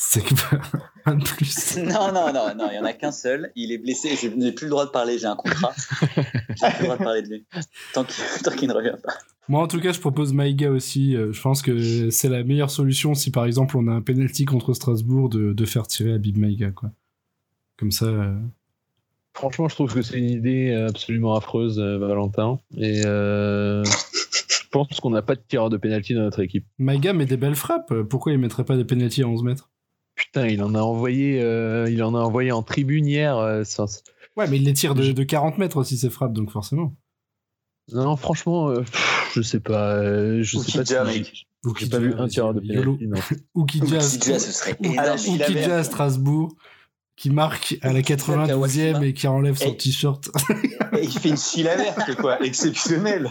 C'est 0.00 0.22
pas 0.22 0.60
un 1.06 1.16
de 1.16 1.24
plus. 1.24 1.76
Non, 1.78 2.12
non, 2.12 2.32
non, 2.32 2.54
non, 2.54 2.68
il 2.70 2.76
y 2.76 2.78
en 2.78 2.84
a 2.84 2.92
qu'un 2.92 3.10
seul. 3.10 3.50
Il 3.56 3.72
est 3.72 3.78
blessé. 3.78 4.10
Je 4.20 4.28
n'ai 4.28 4.52
plus 4.52 4.66
le 4.66 4.70
droit 4.70 4.86
de 4.86 4.90
parler. 4.90 5.18
J'ai 5.18 5.26
un 5.26 5.34
contrat. 5.34 5.74
J'ai 6.12 6.70
plus 6.70 6.78
le 6.80 6.84
droit 6.84 6.96
de 6.98 7.02
parler 7.02 7.22
de 7.22 7.28
lui. 7.28 7.46
Tant 7.94 8.04
qu'il 8.04 8.22
tant 8.44 8.52
qu'il 8.52 8.68
ne 8.68 8.74
revient 8.74 8.94
pas. 9.02 9.14
Moi, 9.48 9.62
en 9.62 9.66
tout 9.68 9.80
cas, 9.80 9.92
je 9.92 10.00
propose 10.00 10.32
Maïga 10.32 10.70
aussi. 10.70 11.16
Euh, 11.16 11.32
Je 11.32 11.40
pense 11.40 11.62
que 11.62 12.10
c'est 12.10 12.28
la 12.28 12.44
meilleure 12.44 12.70
solution 12.70 13.14
si, 13.14 13.30
par 13.30 13.44
exemple, 13.46 13.76
on 13.78 13.86
a 13.88 13.92
un 13.92 14.02
penalty 14.02 14.44
contre 14.44 14.74
Strasbourg 14.74 15.28
de, 15.28 15.52
de 15.52 15.64
faire 15.64 15.86
tirer 15.86 16.12
Habib 16.12 16.36
Maïga, 16.36 16.70
quoi. 16.70 16.90
Comme 17.78 17.90
ça. 17.92 18.06
euh, 18.06 18.36
Franchement, 19.34 19.68
je 19.68 19.74
trouve 19.76 19.94
que 19.94 20.02
c'est 20.02 20.18
une 20.18 20.28
idée 20.30 20.74
absolument 20.74 21.34
affreuse, 21.36 21.78
euh, 21.78 21.96
Valentin. 21.98 22.58
Et 22.76 23.02
euh, 23.06 23.84
je 23.84 24.68
pense 24.70 25.00
qu'on 25.00 25.10
n'a 25.10 25.22
pas 25.22 25.34
de 25.36 25.40
tireur 25.46 25.70
de 25.70 25.76
pénalty 25.76 26.12
dans 26.14 26.22
notre 26.22 26.40
équipe. 26.40 26.66
Maïga 26.78 27.12
met 27.12 27.24
des 27.26 27.36
belles 27.36 27.54
frappes. 27.54 27.94
Pourquoi 28.02 28.32
il 28.32 28.38
mettrait 28.38 28.64
pas 28.64 28.76
des 28.76 28.84
penalties 28.84 29.22
à 29.22 29.28
11 29.28 29.44
mètres? 29.44 29.70
Putain, 30.16 30.48
il 30.48 30.62
en 30.62 30.74
a 30.74 30.80
envoyé, 30.80 31.40
euh, 31.40 31.88
il 31.88 32.02
en 32.02 32.14
a 32.14 32.18
envoyé 32.18 32.50
en 32.52 32.62
tribune 32.64 33.06
hier. 33.06 33.36
Ouais, 34.36 34.46
mais 34.48 34.56
il 34.56 34.64
les 34.64 34.72
tire 34.72 34.94
de, 34.96 35.12
de 35.12 35.22
40 35.22 35.56
mètres 35.58 35.76
aussi, 35.76 35.96
ces 35.96 36.10
frappes, 36.10 36.32
donc 36.32 36.50
forcément. 36.50 36.92
Non, 37.92 38.16
franchement, 38.16 38.74
pff, 38.74 39.17
je 39.38 39.48
sais 39.48 39.60
pas. 39.60 39.94
euh, 39.96 40.42
je 40.42 40.56
Ou 40.58 40.62
sais 40.62 40.78
pas. 40.78 40.84
Si- 40.84 41.18
mec. 41.18 41.46
J'ai 41.78 41.88
pas 41.88 41.98
vu 41.98 42.14
un 42.14 42.28
tireur 42.28 42.54
de 42.54 42.60
pénalty. 42.60 43.08
Oukidja, 43.54 44.00
ce 44.00 44.52
serait 44.52 44.76
énorme. 44.82 45.08
Oukidja 45.28 45.78
à 45.78 45.84
Strasbourg, 45.84 46.54
qui 47.16 47.30
marque 47.30 47.76
à 47.82 47.92
la 47.92 48.00
92e 48.00 48.46
Kawashima. 48.46 49.04
et 49.06 49.12
qui 49.12 49.26
enlève 49.26 49.56
son 49.56 49.70
Et- 49.72 49.76
t-shirt. 49.76 50.28
Et 50.96 51.02
il 51.04 51.10
fait 51.18 51.30
une 51.30 51.64
verte, 51.64 52.14
quoi. 52.16 52.40
Exceptionnel. 52.44 53.30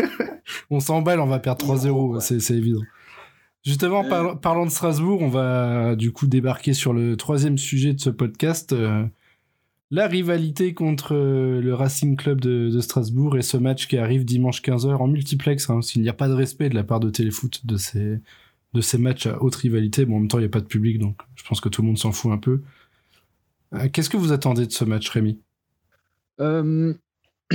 on 0.70 0.80
s'emballe, 0.80 1.20
on 1.20 1.26
va 1.26 1.38
perdre 1.38 1.64
3-0, 1.64 2.14
Ouais. 2.14 2.20
c'est 2.20 2.40
c'est 2.40 2.54
évident. 2.54 2.82
Justement, 3.64 4.02
par- 4.08 4.40
parlant 4.40 4.64
de 4.64 4.70
Strasbourg, 4.70 5.20
on 5.20 5.28
va 5.28 5.94
du 5.94 6.10
coup 6.12 6.26
débarquer 6.26 6.72
sur 6.72 6.92
le 6.94 7.16
troisième 7.16 7.58
sujet 7.58 7.92
de 7.92 8.00
ce 8.00 8.08
podcast. 8.10 8.72
euh, 8.72 9.04
la 9.90 10.06
rivalité 10.06 10.74
contre 10.74 11.14
euh, 11.14 11.60
le 11.60 11.74
Racing 11.74 12.16
Club 12.16 12.40
de, 12.40 12.80
Strasbourg 12.80 13.36
et 13.36 13.42
ce 13.42 13.56
match 13.56 13.88
qui 13.88 13.96
arrive 13.96 14.24
dimanche 14.24 14.60
15h 14.62 14.96
en 14.96 15.06
multiplex, 15.06 15.70
hein, 15.70 15.80
qu'il 15.80 16.02
n'y 16.02 16.08
a 16.08 16.14
pas 16.14 16.28
de 16.28 16.34
respect 16.34 16.68
de 16.68 16.74
la 16.74 16.84
part 16.84 17.00
de 17.00 17.10
Téléfoot 17.10 17.64
de 17.64 17.76
ces, 17.76 18.20
de 18.74 18.80
ces 18.80 18.98
matchs 18.98 19.26
à 19.26 19.42
haute 19.42 19.56
rivalité. 19.56 20.04
Bon, 20.04 20.16
en 20.16 20.20
même 20.20 20.28
temps, 20.28 20.38
il 20.38 20.42
n'y 20.42 20.46
a 20.46 20.50
pas 20.50 20.60
de 20.60 20.66
public, 20.66 20.98
donc 20.98 21.20
je 21.36 21.44
pense 21.44 21.60
que 21.60 21.68
tout 21.68 21.82
le 21.82 21.86
monde 21.88 21.98
s'en 21.98 22.12
fout 22.12 22.32
un 22.32 22.38
peu. 22.38 22.62
Euh, 23.74 23.88
Qu'est-ce 23.92 24.10
que 24.10 24.16
vous 24.16 24.32
attendez 24.32 24.66
de 24.66 24.72
ce 24.72 24.84
match, 24.84 25.08
Rémi? 25.08 25.40
Euh, 26.40 26.94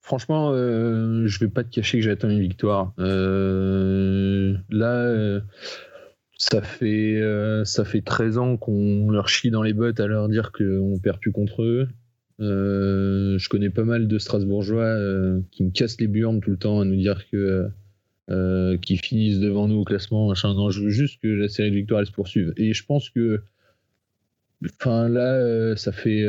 Franchement, 0.00 0.50
euh, 0.52 1.26
je 1.26 1.40
vais 1.40 1.48
pas 1.48 1.64
te 1.64 1.74
cacher 1.74 1.98
que 1.98 2.04
j'attends 2.04 2.30
une 2.30 2.40
victoire. 2.40 2.92
Là, 2.96 3.02
ça 6.38 6.60
fait 6.60 7.20
euh, 7.20 7.64
ça 7.64 7.84
fait 7.84 8.02
13 8.02 8.38
ans 8.38 8.56
qu'on 8.56 9.10
leur 9.10 9.28
chie 9.28 9.50
dans 9.50 9.62
les 9.62 9.72
bottes 9.72 10.00
à 10.00 10.06
leur 10.06 10.28
dire 10.28 10.52
qu'on 10.52 10.98
perd 11.02 11.18
plus 11.18 11.32
contre 11.32 11.62
eux. 11.62 11.88
Euh, 12.40 13.38
je 13.38 13.48
connais 13.48 13.70
pas 13.70 13.84
mal 13.84 14.08
de 14.08 14.18
Strasbourgeois 14.18 14.84
euh, 14.84 15.40
qui 15.50 15.64
me 15.64 15.70
cassent 15.70 15.98
les 15.98 16.06
burnes 16.06 16.40
tout 16.40 16.50
le 16.50 16.58
temps 16.58 16.80
à 16.80 16.84
nous 16.84 16.96
dire 16.96 17.28
que 17.30 17.68
qu'ils 18.82 18.98
finissent 18.98 19.38
devant 19.38 19.68
nous 19.68 19.76
au 19.76 19.84
classement. 19.84 20.28
Machin. 20.28 20.52
Non, 20.54 20.70
je 20.70 20.82
veux 20.82 20.90
juste 20.90 21.22
que 21.22 21.28
la 21.28 21.48
série 21.48 21.70
de 21.70 21.76
victoires 21.76 22.04
se 22.04 22.10
poursuive. 22.10 22.52
Et 22.56 22.74
je 22.74 22.84
pense 22.84 23.08
que, 23.08 23.40
là, 24.84 25.76
ça 25.76 25.92
fait 25.92 26.24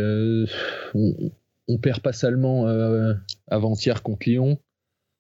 on, 0.94 1.78
perd 1.80 2.02
pas 2.02 2.14
seulement 2.14 2.68
euh, 2.68 3.14
avant-hier 3.48 4.04
contre 4.04 4.30
Lyon, 4.30 4.60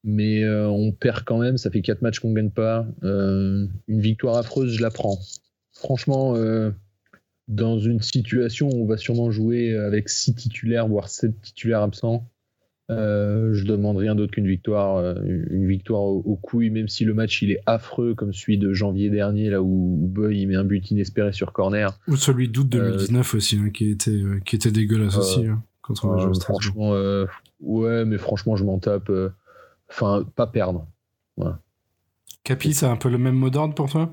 mais 0.07 0.41
euh, 0.41 0.67
on 0.69 0.93
perd 0.93 1.23
quand 1.25 1.37
même. 1.37 1.57
Ça 1.57 1.69
fait 1.69 1.81
quatre 1.81 2.01
matchs 2.01 2.19
qu'on 2.19 2.31
gagne 2.31 2.49
pas. 2.49 2.87
Euh, 3.03 3.67
une 3.87 3.99
victoire 3.99 4.37
affreuse, 4.37 4.71
je 4.71 4.81
la 4.81 4.89
prends. 4.89 5.19
Franchement, 5.73 6.33
euh, 6.37 6.71
dans 7.49 7.77
une 7.77 8.01
situation 8.01 8.69
où 8.69 8.83
on 8.83 8.87
va 8.87 8.95
sûrement 8.95 9.31
jouer 9.31 9.75
avec 9.75 10.07
six 10.07 10.33
titulaires, 10.33 10.87
voire 10.87 11.09
sept 11.09 11.39
titulaires 11.41 11.81
absents, 11.81 12.29
je 12.89 13.63
demande 13.65 13.97
rien 13.97 14.15
d'autre 14.15 14.31
qu'une 14.31 14.47
victoire, 14.47 15.17
une 15.25 15.67
victoire 15.67 16.03
au, 16.03 16.21
au 16.25 16.35
couilles, 16.37 16.69
même 16.69 16.87
si 16.87 17.03
le 17.03 17.13
match 17.13 17.41
il 17.41 17.51
est 17.51 17.59
affreux 17.65 18.15
comme 18.15 18.31
celui 18.31 18.57
de 18.57 18.71
janvier 18.71 19.09
dernier, 19.09 19.49
là 19.49 19.61
où, 19.61 19.99
où 20.01 20.07
Boy 20.07 20.39
il 20.39 20.47
met 20.47 20.55
un 20.55 20.63
but 20.63 20.89
inespéré 20.89 21.33
sur 21.33 21.51
corner. 21.51 21.99
Ou 22.07 22.15
celui 22.15 22.47
d'août 22.47 22.69
2019 22.69 23.33
aussi, 23.35 23.57
hein, 23.57 23.71
qui, 23.71 23.91
était, 23.91 24.21
qui 24.45 24.55
était 24.55 24.71
dégueulasse 24.71 25.17
aussi. 25.17 25.45
hein, 25.45 25.61
au 25.89 25.95
Strasbourg. 25.95 26.41
franchement, 26.41 26.91
ouais, 27.59 28.05
mais 28.05 28.17
franchement, 28.17 28.55
je 28.55 28.63
m'en 28.63 28.79
tape. 28.79 29.11
Enfin, 29.89 30.23
pas 30.35 30.47
perdre. 30.47 30.87
Capi, 32.43 32.73
c'est 32.73 32.85
un 32.85 32.97
peu 32.97 33.09
le 33.09 33.17
même 33.17 33.35
mot 33.35 33.49
d'ordre 33.49 33.75
pour 33.75 33.89
toi? 33.89 34.09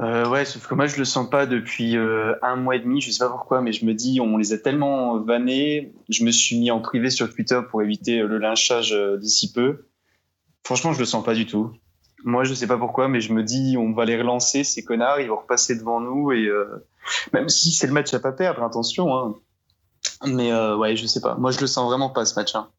Euh, 0.00 0.28
ouais, 0.28 0.44
sauf 0.44 0.68
que 0.68 0.74
moi 0.76 0.86
je 0.86 0.96
le 0.96 1.04
sens 1.04 1.28
pas 1.28 1.46
depuis 1.46 1.96
euh, 1.96 2.34
un 2.40 2.54
mois 2.54 2.76
et 2.76 2.78
demi, 2.78 3.00
je 3.00 3.10
sais 3.10 3.18
pas 3.18 3.30
pourquoi, 3.30 3.60
mais 3.60 3.72
je 3.72 3.84
me 3.84 3.94
dis 3.94 4.20
on 4.20 4.36
les 4.36 4.52
a 4.52 4.58
tellement 4.58 5.18
vannés, 5.18 5.92
je 6.08 6.22
me 6.22 6.30
suis 6.30 6.56
mis 6.56 6.70
en 6.70 6.80
privé 6.80 7.10
sur 7.10 7.34
Twitter 7.34 7.60
pour 7.68 7.82
éviter 7.82 8.20
euh, 8.20 8.28
le 8.28 8.38
lynchage 8.38 8.96
d'ici 9.18 9.52
peu. 9.52 9.88
Franchement, 10.64 10.92
je 10.92 11.00
le 11.00 11.04
sens 11.04 11.24
pas 11.24 11.34
du 11.34 11.46
tout. 11.46 11.72
Moi, 12.24 12.44
je 12.44 12.54
sais 12.54 12.66
pas 12.66 12.78
pourquoi, 12.78 13.08
mais 13.08 13.20
je 13.20 13.32
me 13.32 13.42
dis 13.42 13.76
on 13.76 13.92
va 13.92 14.04
les 14.04 14.16
relancer 14.16 14.64
ces 14.64 14.84
connards, 14.84 15.20
ils 15.20 15.28
vont 15.28 15.38
repasser 15.38 15.76
devant 15.76 16.00
nous 16.00 16.32
et 16.32 16.46
euh, 16.46 16.86
même 17.32 17.48
si 17.48 17.72
c'est 17.72 17.86
le 17.86 17.92
match 17.92 18.12
à 18.14 18.20
pas 18.20 18.32
perdre, 18.32 18.62
attention. 18.62 19.16
Hein. 19.16 19.34
Mais 20.26 20.52
euh, 20.52 20.76
ouais, 20.76 20.96
je 20.96 21.06
sais 21.06 21.20
pas. 21.20 21.36
Moi, 21.36 21.50
je 21.50 21.60
le 21.60 21.66
sens 21.66 21.88
vraiment 21.88 22.10
pas 22.10 22.24
ce 22.24 22.34
match-là. 22.38 22.70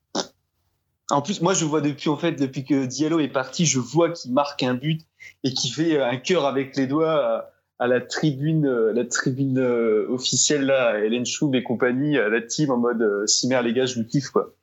En 1.12 1.22
plus, 1.22 1.42
moi, 1.42 1.54
je 1.54 1.66
vois 1.66 1.82
depuis 1.82 2.10
en 2.10 2.18
fait 2.18 2.34
depuis 2.34 2.64
que 2.66 2.86
Diallo 2.86 3.20
est 3.20 3.30
parti, 3.30 3.66
je 3.66 3.80
vois 3.80 4.12
qu'il 4.12 4.32
marque 4.34 4.62
un 4.64 4.76
but 4.76 5.02
et 5.44 5.54
qui 5.54 5.70
fait 5.72 5.98
euh, 5.98 6.06
un 6.08 6.18
cœur 6.18 6.46
avec 6.46 6.76
les 6.78 6.86
doigts 6.86 7.26
à, 7.26 7.50
à 7.80 7.88
la 7.88 8.00
tribune, 8.02 8.68
euh, 8.68 8.94
la 8.94 9.06
tribune 9.06 9.58
euh, 9.58 10.06
officielle 10.10 10.66
là, 10.66 10.90
à 10.90 11.00
Hélène 11.00 11.26
Schub 11.26 11.56
et 11.56 11.64
compagnie, 11.64 12.18
à 12.18 12.30
la 12.30 12.42
team 12.42 12.70
en 12.72 12.78
mode 12.78 13.02
euh, 13.02 13.26
Cimer 13.26 13.62
les 13.64 13.74
gars, 13.74 13.86
je 13.88 13.96
vous 14.00 14.06
kiffe 14.06 14.30
quoi. 14.30 14.54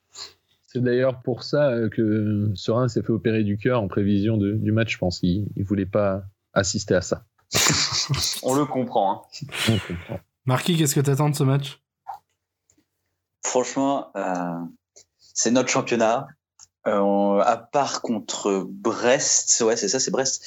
C'est 0.68 0.82
d'ailleurs 0.82 1.20
pour 1.22 1.42
ça 1.42 1.70
euh, 1.70 1.88
que 1.88 2.50
Serein 2.54 2.87
s'est 2.88 3.02
fait 3.02 3.12
opérer 3.12 3.42
du 3.42 3.56
cœur 3.59 3.82
en 3.82 3.88
prévision 3.88 4.37
de- 4.37 4.52
du 4.52 4.70
match, 4.72 4.92
je 4.92 4.98
pense. 4.98 5.20
Il, 5.22 5.48
il 5.56 5.64
voulait 5.64 5.87
pas 5.87 6.22
assister 6.52 6.94
à 6.94 7.00
ça. 7.00 7.24
On 8.44 8.54
le 8.54 8.66
comprend. 8.66 9.12
Hein. 9.12 9.46
On 9.70 9.78
comprend. 9.78 10.20
Marquis, 10.44 10.76
qu'est-ce 10.76 10.94
que 10.94 11.00
t'attends 11.00 11.30
de 11.30 11.35
ce 11.35 11.42
match? 11.44 11.80
Franchement, 13.44 14.11
euh, 14.16 14.59
c'est 15.37 15.53
notre 15.53 15.68
championnat. 15.68 16.27
Euh, 16.88 17.40
à 17.40 17.57
part 17.57 18.01
contre 18.01 18.64
Brest, 18.68 19.61
ouais, 19.64 19.77
c'est 19.77 19.88
ça, 19.88 20.01
c'est 20.01 20.11
Brest. 20.11 20.42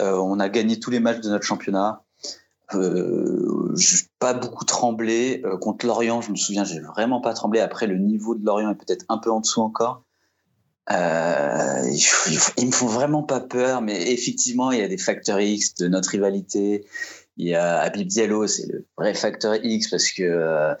euh, 0.00 0.16
on 0.16 0.40
a 0.40 0.48
gagné 0.48 0.80
tous 0.80 0.90
les 0.90 1.00
matchs 1.00 1.20
de 1.20 1.30
notre 1.30 1.44
championnat. 1.46 2.02
Euh, 2.74 3.74
pas 4.18 4.32
beaucoup 4.34 4.64
tremblé 4.64 5.42
Euh, 5.44 5.58
contre 5.58 5.86
Lorient. 5.86 6.22
Je 6.22 6.30
me 6.30 6.36
souviens, 6.36 6.64
j'ai 6.64 6.80
vraiment 6.80 7.20
pas 7.20 7.34
tremblé. 7.34 7.60
Après, 7.60 7.86
le 7.86 7.98
niveau 7.98 8.34
de 8.34 8.44
Lorient 8.44 8.70
est 8.70 8.74
peut-être 8.74 9.04
un 9.08 9.18
peu 9.18 9.30
en 9.30 9.40
dessous 9.40 9.60
encore. 9.60 10.02
Ils, 10.90 12.38
ils 12.56 12.66
me 12.66 12.72
font 12.72 12.86
vraiment 12.86 13.22
pas 13.22 13.40
peur, 13.40 13.82
mais 13.82 14.10
effectivement, 14.12 14.72
il 14.72 14.80
y 14.80 14.82
a 14.82 14.88
des 14.88 14.98
facteurs 14.98 15.40
X 15.40 15.74
de 15.74 15.88
notre 15.88 16.08
rivalité. 16.10 16.86
Il 17.36 17.46
y 17.48 17.54
a 17.54 17.80
Habib 17.80 18.08
Diallo, 18.08 18.46
c'est 18.46 18.66
le 18.66 18.86
vrai 18.98 19.14
facteur 19.14 19.54
X 19.62 19.90
parce 19.90 20.10
que 20.10 20.74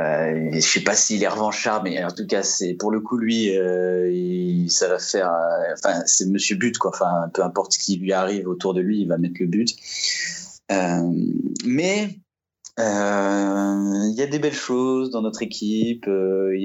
euh, 0.00 0.50
je 0.52 0.60
sais 0.60 0.80
pas 0.82 0.94
s'il 0.94 1.22
est 1.22 1.28
revanchard, 1.28 1.82
mais 1.82 2.04
en 2.04 2.10
tout 2.10 2.26
cas, 2.26 2.42
c'est 2.42 2.74
pour 2.74 2.90
le 2.90 3.00
coup 3.00 3.16
lui, 3.16 3.56
euh, 3.56 4.66
ça 4.68 4.88
va 4.88 4.98
faire. 4.98 5.30
euh, 5.30 5.72
Enfin, 5.72 6.02
c'est 6.06 6.26
Monsieur 6.26 6.56
But 6.56 6.76
quoi. 6.76 6.90
Enfin, 6.94 7.30
peu 7.32 7.42
importe 7.42 7.72
ce 7.72 7.78
qui 7.78 7.96
lui 7.96 8.12
arrive 8.12 8.46
autour 8.46 8.74
de 8.74 8.80
lui, 8.80 9.00
il 9.00 9.08
va 9.08 9.16
mettre 9.16 9.36
le 9.40 9.46
but. 9.46 9.74
Euh, 10.70 11.12
mais 11.64 12.18
il 12.78 14.14
y 14.14 14.22
a 14.22 14.26
des 14.26 14.38
belles 14.38 14.52
choses 14.52 15.10
dans 15.10 15.22
notre 15.22 15.40
équipe. 15.40 16.04
Il 16.06 16.60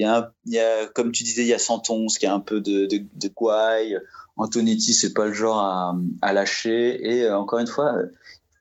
y, 0.46 0.60
comme 0.94 1.14
tu 1.14 1.24
disais, 1.24 1.44
il 1.44 1.48
y 1.48 1.54
a 1.54 1.60
Santons 1.60 2.08
qui 2.08 2.26
a 2.26 2.34
un 2.34 2.42
peu 2.42 2.60
de, 2.60 2.86
de, 2.86 3.02
de 3.16 3.28
gouaille. 3.30 3.98
Antonetti, 4.36 4.94
c'est 4.94 5.14
pas 5.14 5.28
le 5.28 5.34
genre 5.34 5.60
à, 5.60 5.96
à 6.22 6.34
lâcher. 6.34 7.00
Et 7.10 7.30
encore 7.30 7.60
une 7.60 7.68
fois, 7.68 7.94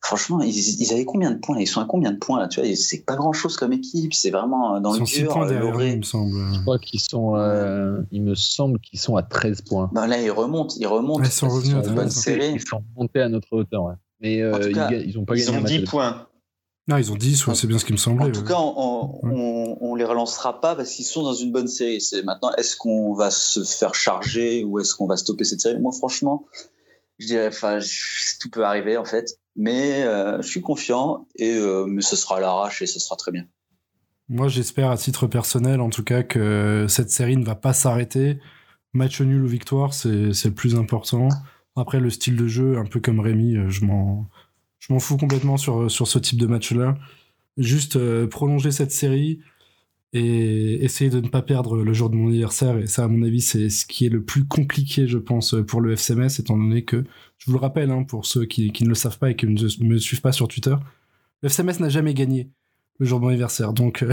franchement, 0.01 0.41
ils, 0.43 0.51
ils 0.81 0.93
avaient 0.93 1.05
combien 1.05 1.31
de 1.31 1.39
points? 1.39 1.59
Ils 1.59 1.67
sont 1.67 1.81
à 1.81 1.85
combien 1.85 2.11
de 2.13 2.19
points 2.19 2.41
là? 2.41 2.49
Tu 2.49 2.61
vois, 2.61 2.75
c'est 2.77 3.05
pas 3.05 3.17
grand 3.17 3.33
chose 3.33 3.57
comme 3.57 3.73
équipe. 3.73 4.15
C'est 4.15 4.31
vraiment 4.31 4.77
euh, 4.77 4.81
dans 4.81 4.95
Ils 4.95 5.01
le 5.01 5.07
sont 5.07 5.13
6 5.13 5.19
dur. 5.21 5.33
points 5.33 5.47
euh, 5.47 5.51
derrière, 5.61 5.93
il 5.93 5.99
me 5.99 6.03
semble. 6.03 6.55
Je 6.55 6.61
crois 6.63 6.79
qu'ils 6.79 7.01
sont. 7.01 7.37
euh, 7.37 8.01
il 8.11 8.23
me 8.23 8.35
semble 8.35 8.79
qu'ils 8.81 8.99
sont 9.01 9.17
à 9.17 9.23
13 9.23 9.63
points. 9.63 9.91
Ben 9.93 10.07
là, 10.07 10.21
ils 10.21 10.31
remontent, 10.31 10.75
ils 10.79 10.87
remontent. 10.87 11.21
Ouais, 11.21 11.29
ils 11.29 11.33
sont 11.33 11.49
revenus 11.49 11.75
à 11.77 11.81
bonne 11.81 11.95
13. 12.09 12.13
série. 12.15 12.53
Ils 12.55 12.61
sont 12.67 12.83
montés 12.97 13.21
à 13.21 13.29
notre 13.29 13.53
hauteur. 13.53 13.85
ouais. 13.85 13.95
Mais 14.21 14.43
euh, 14.43 14.71
ils, 14.91 15.09
ils 15.11 15.19
ont 15.19 15.25
pas 15.25 15.35
Ils 15.37 15.45
gagné 15.47 15.57
ont 15.57 15.61
un 15.61 15.63
match. 15.63 15.73
10 15.73 15.85
points. 15.85 16.27
Non, 16.89 16.97
ils 16.97 17.13
ont 17.13 17.15
10, 17.17 17.47
ouais, 17.47 17.55
c'est 17.55 17.67
bien 17.69 17.79
ce 17.79 17.85
qui 17.85 17.93
me 17.93 17.99
semblait. 17.99 18.27
En 18.27 18.33
tout 18.33 18.41
ouais. 18.41 18.47
cas, 18.49 18.59
on, 18.59 19.21
on, 19.23 19.29
Ouais. 19.29 19.77
on, 19.81 19.95
les 19.95 20.05
relancera 20.05 20.61
pas 20.61 20.75
parce 20.75 20.91
qu'ils 20.91 21.05
sont 21.05 21.23
dans 21.23 21.35
une 21.35 21.53
bonne 21.53 21.69
série. 21.69 22.01
C'est 22.01 22.23
maintenant, 22.25 22.51
est-ce 22.59 22.75
qu'on 22.77 23.13
va 23.15 23.31
se 23.31 23.63
faire 23.63 23.95
charger 23.95 24.65
ou 24.65 24.81
est-ce 24.81 24.95
qu'on 24.97 25.07
va 25.07 25.17
stopper 25.17 25.45
cette 25.45 25.61
série? 25.61 25.79
Moi, 25.79 25.93
franchement, 25.93 26.47
je 27.19 27.27
dirais, 27.29 27.47
enfin, 27.49 27.79
tout 28.41 28.51
peut 28.51 28.65
arriver 28.65 28.97
en 28.97 29.05
fait, 29.05 29.39
mais 29.61 30.05
euh, 30.05 30.41
je 30.41 30.49
suis 30.49 30.63
confiant 30.63 31.29
et 31.37 31.53
euh, 31.53 31.85
mais 31.87 32.01
ce 32.01 32.17
sera 32.17 32.39
à 32.39 32.41
l'arrache 32.41 32.81
et 32.81 32.87
ce 32.87 32.99
sera 32.99 33.15
très 33.17 33.31
bien. 33.31 33.45
Moi, 34.31 34.49
j'espère 34.49 34.91
à 34.91 34.97
titre 34.97 35.27
personnel, 35.27 35.83
en 35.83 35.91
tout 35.91 36.03
cas, 36.03 36.23
que 36.23 36.87
cette 36.89 37.11
série 37.11 37.37
ne 37.37 37.45
va 37.45 37.57
pas 37.57 37.75
s'arrêter. 37.75 38.39
Match 38.95 39.21
nul 39.21 39.43
ou 39.45 39.47
victoire, 39.47 39.93
c'est 39.93 40.09
le 40.09 40.55
plus 40.55 40.77
important. 40.77 41.29
Après, 41.77 42.01
le 42.01 42.09
style 42.09 42.37
de 42.37 42.47
jeu, 42.47 42.79
un 42.79 42.87
peu 42.87 43.01
comme 43.01 43.21
Rémi, 43.21 43.57
euh, 43.57 43.69
je 43.69 43.85
m'en 43.85 44.99
fous 44.99 45.19
complètement 45.19 45.59
sur, 45.59 45.91
sur 45.91 46.09
ce 46.09 46.19
type 46.19 46.41
de 46.41 46.47
match-là. 46.47 46.97
Juste 47.59 47.99
prolonger 48.29 48.71
cette 48.71 48.93
série 48.93 49.41
et 50.13 50.85
essayer 50.85 51.11
de 51.11 51.21
ne 51.21 51.29
pas 51.29 51.43
perdre 51.43 51.77
le 51.77 51.93
jour 51.93 52.11
de 52.11 52.17
mon 52.17 52.29
anniversaire. 52.29 52.77
Et 52.79 52.87
ça, 52.87 53.05
à 53.05 53.09
mon 53.09 53.23
avis, 53.23 53.41
c'est 53.41 53.71
ce 53.71 53.87
qui 53.87 54.07
est 54.07 54.09
le 54.09 54.23
plus 54.23 54.45
compliqué, 54.45 55.07
je 55.07 55.19
pense, 55.19 55.55
pour 55.67 55.81
le 55.81 55.93
FCMS, 55.93 56.41
étant 56.41 56.57
donné 56.57 56.85
que, 56.85 57.05
je 57.39 57.47
vous 57.47 57.53
le 57.53 57.59
rappelle, 57.59 57.91
hein, 57.91 58.03
pour 58.03 58.27
ceux 58.27 58.45
qui, 58.45 58.73
qui 58.73 58.85
ne 58.85 58.89
le 58.89 58.95
savent 58.95 59.19
pas 59.19 59.31
et 59.31 59.37
qui 59.37 59.47
ne 59.47 59.85
me 59.85 59.99
suivent 59.99 60.21
pas 60.21 60.33
sur 60.33 60.49
Twitter, 60.49 60.75
le 61.43 61.49
FCMS 61.49 61.81
n'a 61.81 61.89
jamais 61.89 62.15
gagné 62.15 62.51
le 62.99 63.07
jour 63.07 63.19
de 63.19 63.25
mon 63.25 63.31
anniversaire. 63.31 63.73
Donc, 63.73 64.03
euh, 64.03 64.13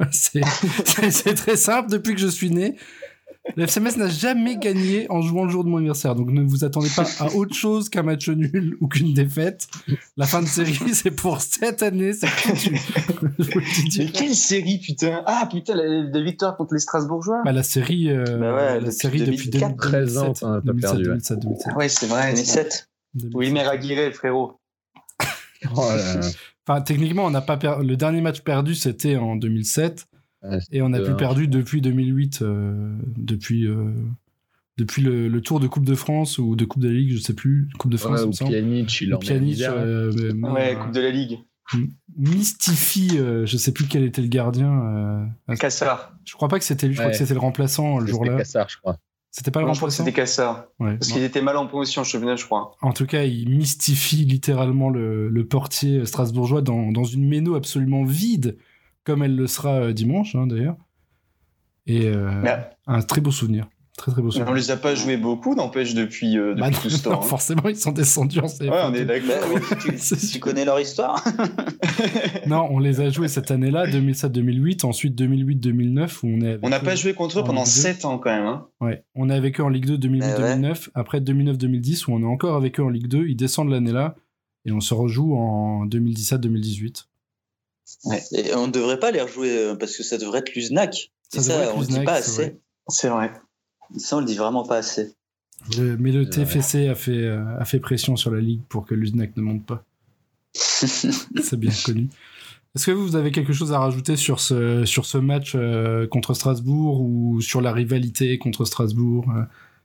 c'est 0.10 1.34
très 1.34 1.56
simple 1.56 1.90
depuis 1.90 2.14
que 2.14 2.20
je 2.20 2.28
suis 2.28 2.50
né. 2.50 2.76
Le 3.56 3.64
FCMS 3.64 3.96
n'a 3.98 4.08
jamais 4.08 4.56
gagné 4.56 5.06
en 5.10 5.20
jouant 5.20 5.44
le 5.44 5.50
jour 5.50 5.64
de 5.64 5.68
mon 5.68 5.78
anniversaire. 5.78 6.14
Donc 6.14 6.30
ne 6.30 6.42
vous 6.42 6.64
attendez 6.64 6.88
pas 6.94 7.04
à 7.18 7.26
autre 7.34 7.54
chose 7.54 7.88
qu'un 7.88 8.02
match 8.04 8.28
nul 8.28 8.76
ou 8.80 8.86
qu'une 8.88 9.12
défaite. 9.14 9.66
La 10.16 10.26
fin 10.26 10.40
de 10.42 10.46
série, 10.46 10.78
c'est 10.94 11.10
pour 11.10 11.40
cette 11.40 11.82
année, 11.82 12.12
c'est 12.12 12.28
foutu. 12.28 12.72
Mais 13.98 14.06
quelle 14.06 14.34
série, 14.34 14.78
putain 14.78 15.22
Ah, 15.26 15.48
putain, 15.50 15.74
la, 15.74 15.84
la 16.10 16.22
victoire 16.22 16.56
contre 16.56 16.74
les 16.74 16.80
Strasbourgeois 16.80 17.42
Bah, 17.44 17.52
la 17.52 17.62
série, 17.64 18.10
euh, 18.10 18.24
Bah 18.38 18.54
ouais, 18.54 18.74
la 18.74 18.80
depuis 18.80 18.92
série 18.92 19.18
depuis 19.20 19.50
2004, 19.50 19.76
2007, 19.76 19.76
13 19.78 20.18
ans, 20.18 20.32
pas 20.34 20.60
2007, 20.64 20.80
perdu, 20.80 20.98
ouais. 21.02 21.08
2007, 21.08 21.38
2007, 21.40 21.66
Ah 21.72 21.76
Ouais, 21.76 21.88
c'est 21.88 22.06
vrai. 22.06 22.32
2007. 22.32 22.88
2007. 23.14 23.34
Oui, 23.34 23.50
mais 23.50 23.60
Aguirre, 23.66 24.12
frérot. 24.14 24.52
Oh 25.76 25.80
là 25.90 26.14
là. 26.20 26.26
Enfin, 26.66 26.80
techniquement, 26.80 27.24
on 27.26 27.30
n'a 27.30 27.40
pas 27.40 27.56
per- 27.56 27.78
le 27.84 27.96
dernier 27.96 28.20
match 28.20 28.40
perdu, 28.42 28.74
c'était 28.74 29.16
en 29.16 29.36
2007. 29.36 30.06
Et 30.72 30.82
on 30.82 30.92
a 30.92 30.96
c'était 30.98 31.08
plus 31.10 31.16
perdu 31.16 31.48
depuis 31.48 31.80
2008, 31.80 32.40
euh, 32.42 32.96
depuis, 33.16 33.66
euh, 33.66 33.92
depuis 34.78 35.02
le, 35.02 35.28
le 35.28 35.40
Tour 35.40 35.60
de 35.60 35.66
Coupe 35.68 35.84
de 35.84 35.94
France 35.94 36.38
ou 36.38 36.56
de 36.56 36.64
Coupe 36.64 36.82
de 36.82 36.88
la 36.88 36.94
Ligue, 36.94 37.12
je 37.12 37.18
sais 37.18 37.34
plus, 37.34 37.68
Coupe 37.78 37.92
de 37.92 37.96
France, 37.96 38.22
Ouais, 38.22 38.26
ou. 38.26 38.30
Pjanic, 38.48 39.00
il 39.00 39.14
en 39.14 39.18
Pjanic, 39.18 39.60
euh, 39.62 40.12
mais- 40.34 40.48
Ouais, 40.48 40.74
euh, 40.74 40.78
Coupe 40.82 40.92
de 40.92 41.00
la 41.00 41.10
Ligue. 41.10 41.38
mystifie, 42.16 43.18
euh, 43.18 43.46
je 43.46 43.56
sais 43.56 43.72
plus 43.72 43.86
quel 43.86 44.04
était 44.04 44.22
le 44.22 44.28
gardien. 44.28 45.26
euh, 45.48 45.54
Cassard. 45.56 46.12
je 46.24 46.34
crois 46.34 46.48
pas 46.48 46.58
que 46.58 46.64
c'était 46.64 46.86
lui, 46.86 46.94
je 46.94 47.00
crois 47.00 47.10
que 47.10 47.16
c'était 47.16 47.34
le 47.34 47.40
remplaçant 47.40 47.94
le 47.98 48.00
C'était 48.06 48.12
jour-là. 48.12 48.36
Cassard, 48.38 48.68
je 48.68 48.76
crois. 48.78 48.98
C'était 49.30 49.50
pas 49.50 49.60
le 49.60 49.66
Moi, 49.66 49.72
je 49.72 49.78
crois 49.78 49.88
que 49.88 49.92
remplaçant 49.94 50.04
c'était 50.04 50.20
Cassard. 50.20 50.66
Ouais. 50.78 50.96
Parce 50.98 51.10
qu'il 51.10 51.22
était 51.22 51.40
mal 51.40 51.56
en 51.56 51.66
promotion, 51.66 52.04
cheminat, 52.04 52.36
je 52.36 52.44
crois. 52.44 52.76
En 52.82 52.92
tout 52.92 53.06
cas, 53.06 53.24
il 53.24 53.48
mystifie 53.48 54.24
littéralement 54.26 54.90
le, 54.90 55.28
le 55.30 55.46
portier 55.46 56.04
strasbourgeois 56.04 56.60
dans, 56.60 56.92
dans 56.92 57.04
une 57.04 57.26
méno 57.26 57.54
absolument 57.54 58.04
vide, 58.04 58.58
comme 59.04 59.22
elle 59.22 59.36
le 59.36 59.46
sera 59.46 59.74
euh, 59.80 59.92
dimanche, 59.92 60.34
hein, 60.34 60.46
d'ailleurs. 60.46 60.76
Et 61.86 62.06
euh, 62.06 62.42
un 62.86 63.02
très 63.02 63.20
beau 63.20 63.30
souvenir. 63.32 63.68
Très 63.98 64.10
très 64.10 64.22
beau 64.22 64.30
souvenir. 64.30 64.50
on 64.50 64.54
les 64.54 64.70
a 64.70 64.76
pas 64.78 64.94
joués 64.94 65.16
beaucoup, 65.18 65.54
n'empêche, 65.54 65.92
depuis, 65.94 66.38
euh, 66.38 66.54
depuis 66.54 66.60
Bah, 66.60 66.70
tout 66.70 66.88
ce 66.88 67.08
non, 67.08 67.14
temps. 67.16 67.20
hein. 67.22 67.26
forcément, 67.26 67.68
ils 67.68 67.76
sont 67.76 67.92
descendus 67.92 68.38
en 68.38 68.46
CFA2. 68.46 68.70
Ouais, 68.70 68.78
on 68.86 68.94
est 68.94 69.04
Bah 69.04 69.18
d'accord. 69.20 69.48
oui, 69.54 69.60
tu, 69.98 70.26
tu 70.32 70.38
connais 70.40 70.64
leur 70.64 70.80
histoire 70.80 71.22
Non, 72.46 72.68
on 72.70 72.78
les 72.78 73.00
a 73.00 73.10
joués 73.10 73.28
cette 73.28 73.50
année-là, 73.50 73.86
2007-2008, 73.88 74.86
ensuite 74.86 75.20
2008-2009, 75.20 76.20
où 76.22 76.28
on 76.28 76.40
est 76.40 76.58
On 76.62 76.70
n'a 76.70 76.80
pas 76.80 76.94
joué 76.94 77.12
contre 77.14 77.38
eux 77.38 77.42
en 77.42 77.44
pendant 77.44 77.64
Ligue 77.64 77.74
deux. 77.74 77.80
7 77.80 78.04
ans 78.06 78.18
quand 78.18 78.30
même. 78.30 78.46
Hein. 78.46 78.66
Ouais, 78.80 79.04
on 79.14 79.28
est 79.28 79.34
avec 79.34 79.60
eux 79.60 79.64
en 79.64 79.68
Ligue 79.68 79.86
2 79.86 79.98
2008-2009, 79.98 80.88
après 80.94 81.20
2009-2010, 81.20 82.08
où 82.08 82.14
on 82.14 82.22
est 82.22 82.26
encore 82.26 82.56
avec 82.56 82.80
eux 82.80 82.84
en 82.84 82.88
Ligue 82.88 83.08
2, 83.08 83.26
ils 83.28 83.36
descendent 83.36 83.70
l'année-là, 83.70 84.14
et 84.64 84.72
on 84.72 84.80
se 84.80 84.94
rejoue 84.94 85.34
en 85.36 85.84
2017-2018. 85.86 87.06
Et 88.32 88.54
on 88.54 88.66
ne 88.66 88.72
devrait 88.72 88.98
pas 88.98 89.10
les 89.10 89.20
rejouer 89.20 89.56
euh, 89.56 89.74
parce 89.76 89.96
que 89.96 90.02
ça 90.02 90.18
devrait 90.18 90.40
être 90.40 90.54
l'USNAC. 90.54 91.12
Ça 91.28 91.38
Et 91.38 91.42
ça, 91.42 91.64
être 91.64 91.76
on 91.76 91.80
le 91.80 91.86
dit 91.86 92.00
pas 92.04 92.20
c'est 92.20 92.30
assez. 92.30 92.42
vrai. 92.42 92.58
C'est 92.88 93.08
vrai. 93.08 93.32
Ça, 93.96 94.16
on 94.16 94.20
le 94.20 94.26
dit 94.26 94.36
vraiment 94.36 94.64
pas 94.66 94.78
assez. 94.78 95.14
Le- 95.78 95.96
mais 95.96 96.10
le. 96.10 96.28
TFC 96.28 96.88
a 96.88 96.94
fait, 96.94 97.12
euh, 97.12 97.44
a 97.58 97.64
fait 97.64 97.78
pression 97.78 98.16
sur 98.16 98.30
la 98.32 98.40
Ligue 98.40 98.62
pour 98.68 98.84
que 98.86 98.94
l'USNAC 98.94 99.36
ne 99.36 99.42
monte 99.42 99.64
pas. 99.64 99.84
C'est 100.54 101.56
bien 101.56 101.70
connu. 101.84 102.08
Est-ce 102.74 102.86
que 102.86 102.90
vous 102.92 103.16
avez 103.16 103.30
quelque 103.32 103.52
chose 103.52 103.72
à 103.72 103.78
rajouter 103.78 104.16
sur 104.16 104.40
ce, 104.40 104.84
sur 104.86 105.04
ce 105.04 105.18
match 105.18 105.52
euh, 105.54 106.06
contre 106.06 106.32
Strasbourg 106.34 107.02
ou 107.02 107.40
sur 107.42 107.60
la 107.60 107.72
rivalité 107.72 108.38
contre 108.38 108.64
Strasbourg 108.64 109.26
euh, 109.36 109.42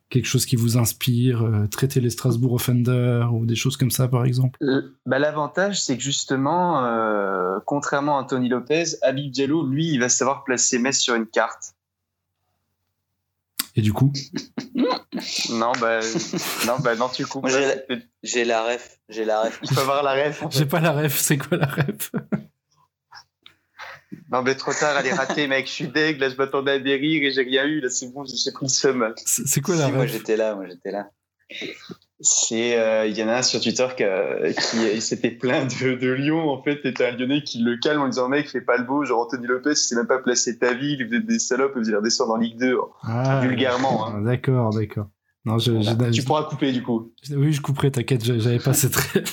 Quelque 0.09 0.25
chose 0.25 0.45
qui 0.45 0.55
vous 0.55 0.77
inspire 0.77 1.43
euh, 1.43 1.67
Traiter 1.67 1.99
les 1.99 2.09
Strasbourg 2.09 2.53
Offenders 2.53 3.33
ou 3.33 3.45
des 3.45 3.55
choses 3.55 3.75
comme 3.75 3.91
ça, 3.91 4.07
par 4.07 4.25
exemple? 4.25 4.57
Bah, 5.05 5.19
L'avantage, 5.19 5.81
c'est 5.81 5.97
que 5.97 6.03
justement, 6.03 6.81
contrairement 7.65 8.19
à 8.19 8.23
Tony 8.23 8.49
Lopez, 8.49 8.85
Habib 9.01 9.31
Diallo, 9.31 9.65
lui, 9.65 9.89
il 9.89 9.99
va 9.99 10.09
savoir 10.09 10.43
placer 10.43 10.79
Metz 10.79 10.97
sur 10.97 11.15
une 11.15 11.27
carte. 11.27 11.73
Et 13.77 13.81
du 13.81 13.93
coup? 13.93 14.11
Non, 15.51 15.71
bah, 15.79 15.99
non, 16.65 16.77
bah, 16.79 16.95
non, 16.95 17.09
tu 17.09 17.25
coupes. 17.25 17.47
J'ai 18.23 18.43
la, 18.43 18.63
ref. 18.63 18.99
J'ai 19.07 19.23
la 19.23 19.43
ref. 19.43 19.59
Il 19.61 19.69
faut 19.69 19.81
avoir 19.81 20.01
la 20.01 20.13
ref. 20.13 20.43
J'ai 20.49 20.65
pas 20.65 20.79
la 20.79 20.91
ref. 20.91 21.19
C'est 21.19 21.37
quoi 21.37 21.57
la 21.57 21.67
ref? 21.67 22.11
Non, 24.31 24.41
mais 24.41 24.55
trop 24.55 24.73
tard, 24.73 24.97
elle 24.99 25.07
est 25.07 25.13
ratée, 25.13 25.47
mec. 25.47 25.67
Je 25.67 25.71
suis 25.71 25.87
deg. 25.87 26.19
Là, 26.19 26.29
je 26.29 26.35
m'attendais 26.35 26.71
à 26.71 26.79
des 26.79 26.95
rires 26.95 27.23
et 27.23 27.31
j'ai 27.31 27.43
rien 27.43 27.65
eu. 27.65 27.79
Là, 27.79 27.89
c'est 27.89 28.11
bon, 28.11 28.25
j'ai 28.25 28.51
pris 28.51 28.65
le 28.65 28.69
seum. 28.69 29.13
C'est 29.25 29.61
quoi 29.61 29.75
la 29.75 29.87
ref 29.87 29.95
Moi, 29.95 30.05
j'étais 30.05 30.35
là. 30.35 30.55
Moi, 30.55 30.65
j'étais 30.67 30.91
là. 30.91 31.09
C'est, 32.19 32.77
euh, 32.77 33.05
il 33.05 33.15
y 33.15 33.23
en 33.23 33.27
a 33.27 33.35
un 33.37 33.41
sur 33.41 33.61
Twitter 33.61 33.87
qui, 33.95 34.03
qui 34.91 35.01
s'était 35.01 35.31
plaint 35.31 35.71
de, 35.81 35.95
de, 35.95 36.11
Lyon. 36.11 36.49
En 36.49 36.61
fait, 36.61 36.79
c'était 36.83 37.05
un 37.05 37.11
Lyonnais 37.11 37.43
qui 37.43 37.59
le 37.59 37.77
calme 37.77 38.01
en 38.01 38.07
disant 38.07 38.27
mec, 38.27 38.49
fais 38.49 38.59
pas 38.59 38.77
le 38.77 38.83
beau. 38.83 39.05
Genre 39.05 39.21
Anthony 39.21 39.45
Lopez, 39.45 39.71
il 39.71 39.75
s'est 39.77 39.95
même 39.95 40.07
pas 40.07 40.17
placé 40.17 40.57
ta 40.57 40.73
ville. 40.73 41.07
Vous 41.07 41.13
êtes 41.13 41.25
des 41.25 41.39
salopes, 41.39 41.77
vous 41.77 41.87
allez 41.87 41.97
redescendre 41.97 42.33
en 42.33 42.37
Ligue 42.37 42.57
2. 42.59 42.77
Ah, 43.03 43.41
vulgairement. 43.41 44.07
Hein. 44.07 44.21
D'accord, 44.25 44.71
d'accord. 44.71 45.07
Non, 45.45 45.59
je, 45.59 45.79
je, 45.79 46.11
tu 46.11 46.23
pourras 46.23 46.43
couper 46.43 46.73
du 46.73 46.83
coup. 46.83 47.13
Oui, 47.31 47.53
je 47.53 47.61
couperai. 47.61 47.91
T'inquiète, 47.91 48.25
j'avais 48.25 48.59
pas 48.59 48.73
cette 48.73 48.95
rêve. 48.95 49.31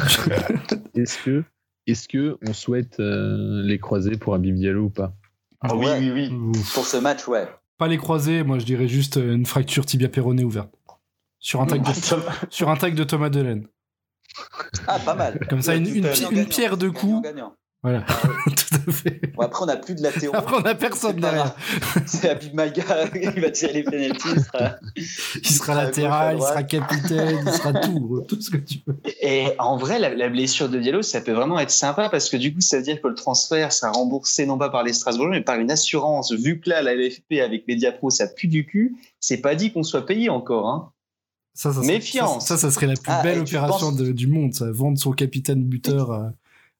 est-ce 0.96 1.18
que, 1.22 1.44
est-ce 1.86 2.08
que 2.08 2.38
on 2.46 2.52
souhaite 2.52 3.00
euh, 3.00 3.62
les 3.62 3.78
croiser 3.78 4.16
pour 4.16 4.34
Abib 4.34 4.54
Diallo 4.54 4.84
ou 4.84 4.90
pas? 4.90 5.14
Ah, 5.60 5.74
Oui, 5.74 5.86
oui, 5.98 6.10
oui. 6.10 6.62
Pour 6.74 6.84
ce 6.84 6.96
match, 6.96 7.26
ouais. 7.28 7.48
Pas 7.78 7.88
les 7.88 7.98
croiser. 7.98 8.42
Moi, 8.42 8.58
je 8.58 8.64
dirais 8.64 8.88
juste 8.88 9.16
une 9.16 9.46
fracture 9.46 9.86
tibia 9.86 10.08
péroné 10.08 10.44
ouverte 10.44 10.70
sur 11.38 11.60
un 11.60 11.66
tag 11.66 11.82
de, 11.82 11.92
sur 12.50 12.68
un 12.70 12.76
tag 12.76 12.94
de 12.94 13.04
Thomas 13.04 13.30
Delaine. 13.30 13.68
Ah, 14.86 14.98
pas 14.98 15.14
mal. 15.14 15.38
Comme 15.48 15.62
ça, 15.62 15.76
une, 15.76 15.86
une, 15.86 16.46
pierre 16.46 16.76
de 16.76 16.88
coups. 16.88 17.26
Voilà, 17.82 18.04
ah 18.08 18.28
tout 18.46 18.74
à 18.88 18.92
fait. 18.92 19.20
Bon, 19.34 19.42
après, 19.42 19.62
on 19.62 19.66
n'a 19.66 19.76
plus 19.76 19.94
de 19.94 20.02
latéraux. 20.02 20.34
Après, 20.34 20.56
on 20.56 20.60
n'a 20.60 20.74
personne 20.74 21.20
derrière. 21.20 21.54
C'est 22.06 22.28
Abib 22.28 22.54
Maga, 22.54 22.82
il 23.14 23.40
va 23.40 23.50
tirer 23.50 23.74
les 23.74 23.82
pénalties. 23.84 24.28
Il 24.34 24.42
sera, 24.42 24.76
il 25.36 25.50
sera 25.50 25.74
latéral, 25.74 26.36
il 26.36 26.42
sera 26.42 26.62
capitaine, 26.64 27.44
il 27.46 27.52
sera 27.52 27.72
tout, 27.74 28.24
tout 28.28 28.40
ce 28.40 28.50
que 28.50 28.56
tu 28.56 28.78
veux. 28.86 28.96
Et 29.20 29.48
en 29.58 29.76
vrai, 29.76 29.98
la, 29.98 30.28
blessure 30.28 30.68
de 30.68 30.78
Diallo, 30.80 31.02
ça 31.02 31.20
peut 31.20 31.32
vraiment 31.32 31.60
être 31.60 31.70
sympa 31.70 32.08
parce 32.08 32.28
que 32.28 32.36
du 32.36 32.52
coup, 32.52 32.60
ça 32.60 32.78
veut 32.78 32.82
dire 32.82 33.00
que 33.00 33.08
le 33.08 33.14
transfert 33.14 33.72
sera 33.72 33.92
remboursé 33.92 34.46
non 34.46 34.58
pas 34.58 34.70
par 34.70 34.82
les 34.82 34.92
Strasbourgeois, 34.92 35.36
mais 35.36 35.44
par 35.44 35.60
une 35.60 35.70
assurance. 35.70 36.32
Vu 36.32 36.60
que 36.60 36.70
là, 36.70 36.82
la 36.82 36.94
LFP 36.94 37.34
avec 37.44 37.68
Mediapro, 37.68 38.10
ça 38.10 38.26
pue 38.26 38.48
du 38.48 38.66
cul, 38.66 38.96
c'est 39.20 39.40
pas 39.40 39.54
dit 39.54 39.72
qu'on 39.72 39.84
soit 39.84 40.04
payé 40.06 40.28
encore. 40.28 40.68
Hein. 40.68 40.90
Ça, 41.54 41.72
ça, 41.72 41.80
Méfiance. 41.80 42.46
Ça, 42.46 42.56
ça, 42.56 42.70
serait 42.70 42.86
la 42.86 42.94
plus 42.94 43.12
ah, 43.12 43.22
belle 43.22 43.38
opération 43.38 43.92
du 43.92 44.26
monde. 44.26 44.54
Ça. 44.54 44.66
Vendre 44.72 44.98
son 44.98 45.12
capitaine 45.12 45.62
buteur 45.62 46.32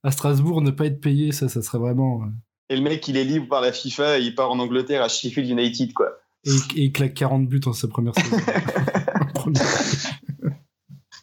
à, 0.06 0.10
Strasbourg, 0.10 0.62
ne 0.62 0.70
pas 0.70 0.86
être 0.86 1.00
payé, 1.00 1.32
ça, 1.32 1.48
ça 1.48 1.62
serait 1.62 1.78
vraiment. 1.78 2.22
Euh, 2.22 2.26
et 2.68 2.76
le 2.76 2.82
mec, 2.82 3.06
il 3.08 3.16
est 3.16 3.24
libre 3.24 3.48
par 3.48 3.60
la 3.60 3.72
FIFA 3.72 4.18
et 4.18 4.22
il 4.22 4.34
part 4.34 4.50
en 4.50 4.58
Angleterre 4.58 5.02
à 5.02 5.08
Sheffield 5.08 5.48
United, 5.48 5.92
quoi. 5.92 6.18
Et, 6.44 6.50
il 6.76 6.92
claque 6.92 7.14
40 7.14 7.46
buts 7.48 7.60
en 7.66 7.72
sa 7.72 7.88
première 7.88 8.14
saison. 8.14 8.36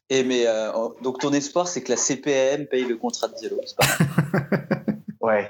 et 0.10 0.24
mais 0.24 0.46
euh, 0.48 0.72
donc 1.02 1.20
ton 1.20 1.32
espoir, 1.34 1.68
c'est 1.68 1.82
que 1.84 1.92
la 1.92 1.98
CPM 1.98 2.68
paye 2.68 2.86
le 2.86 2.98
contrat 2.98 3.28
de 3.28 3.36
Diallo, 3.36 3.60
c'est 3.66 3.78
pas 3.78 3.86
Ouais 5.22 5.50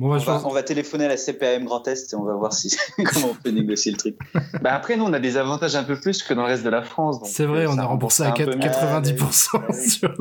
on, 0.00 0.50
va, 0.50 0.62
téléphoner 0.62 1.06
à 1.06 1.08
la 1.08 1.16
CPAM 1.16 1.64
Grand 1.64 1.86
Est 1.88 2.12
et 2.12 2.16
on 2.16 2.24
va 2.24 2.34
voir 2.34 2.52
si, 2.52 2.76
comment 3.12 3.30
on 3.30 3.34
peut 3.34 3.50
négocier 3.50 3.92
le 3.92 3.98
truc. 3.98 4.16
Bah 4.60 4.74
après, 4.74 4.96
nous, 4.96 5.04
on 5.04 5.12
a 5.12 5.20
des 5.20 5.36
avantages 5.36 5.76
un 5.76 5.84
peu 5.84 5.98
plus 5.98 6.22
que 6.22 6.34
dans 6.34 6.42
le 6.42 6.48
reste 6.48 6.64
de 6.64 6.70
la 6.70 6.82
France. 6.82 7.18
C'est 7.24 7.46
vrai, 7.46 7.66
on 7.66 7.78
a 7.78 7.84
remboursé 7.84 8.22
à 8.22 8.30
90%. 8.30 10.12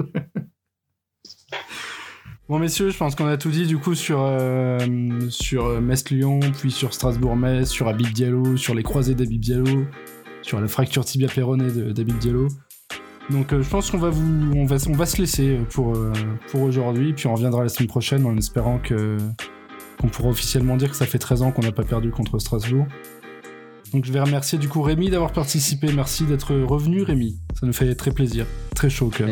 Bon 2.52 2.60
messieurs, 2.60 2.90
je 2.90 2.98
pense 2.98 3.16
qu'on 3.16 3.28
a 3.28 3.38
tout 3.38 3.50
dit 3.50 3.66
du 3.66 3.78
coup 3.78 3.96
sur 3.96 4.20
euh, 4.24 4.78
euh, 4.78 5.80
Metz-Lyon, 5.80 6.42
puis 6.60 6.70
sur 6.70 6.94
Strasbourg-Metz, 6.94 7.70
sur 7.70 7.88
Abib 7.88 8.12
Diallo, 8.12 8.58
sur 8.58 8.76
les 8.76 8.84
croisés 8.84 9.16
d'Abib 9.16 9.40
Diallo, 9.40 9.86
sur 10.42 10.60
la 10.60 10.68
fracture 10.68 11.06
tibia 11.06 11.30
péronée 11.30 11.72
d'Abib 11.72 12.18
Diallo. 12.18 12.50
Donc 13.30 13.54
euh, 13.54 13.62
je 13.62 13.70
pense 13.70 13.90
qu'on 13.90 14.00
va 14.00 14.12
se 14.12 15.18
laisser 15.18 15.60
pour 15.70 15.94
aujourd'hui, 16.54 17.14
puis 17.14 17.28
on 17.28 17.36
reviendra 17.36 17.64
la 17.64 17.70
semaine 17.70 17.88
prochaine 17.88 18.26
en 18.26 18.36
espérant 18.36 18.82
qu'on 18.86 20.08
pourra 20.10 20.28
officiellement 20.28 20.76
dire 20.76 20.90
que 20.90 20.98
ça 20.98 21.06
fait 21.06 21.20
13 21.20 21.44
ans 21.44 21.52
qu'on 21.54 21.62
n'a 21.62 21.72
pas 21.72 21.86
perdu 21.86 22.12
contre 22.12 22.38
Strasbourg. 22.38 22.86
Donc 23.94 24.04
je 24.04 24.12
vais 24.12 24.20
remercier 24.20 24.58
du 24.58 24.68
coup 24.68 24.82
Rémi 24.82 25.10
d'avoir 25.10 25.32
participé. 25.32 25.88
Merci 25.94 26.26
d'être 26.26 26.54
revenu 26.54 27.04
Rémi. 27.04 27.40
Ça 27.58 27.66
nous 27.66 27.72
fait 27.72 27.96
très 27.96 28.12
plaisir. 28.12 28.46
Très 28.76 28.90
chaud 28.90 29.06
au 29.06 29.10
cœur. 29.10 29.30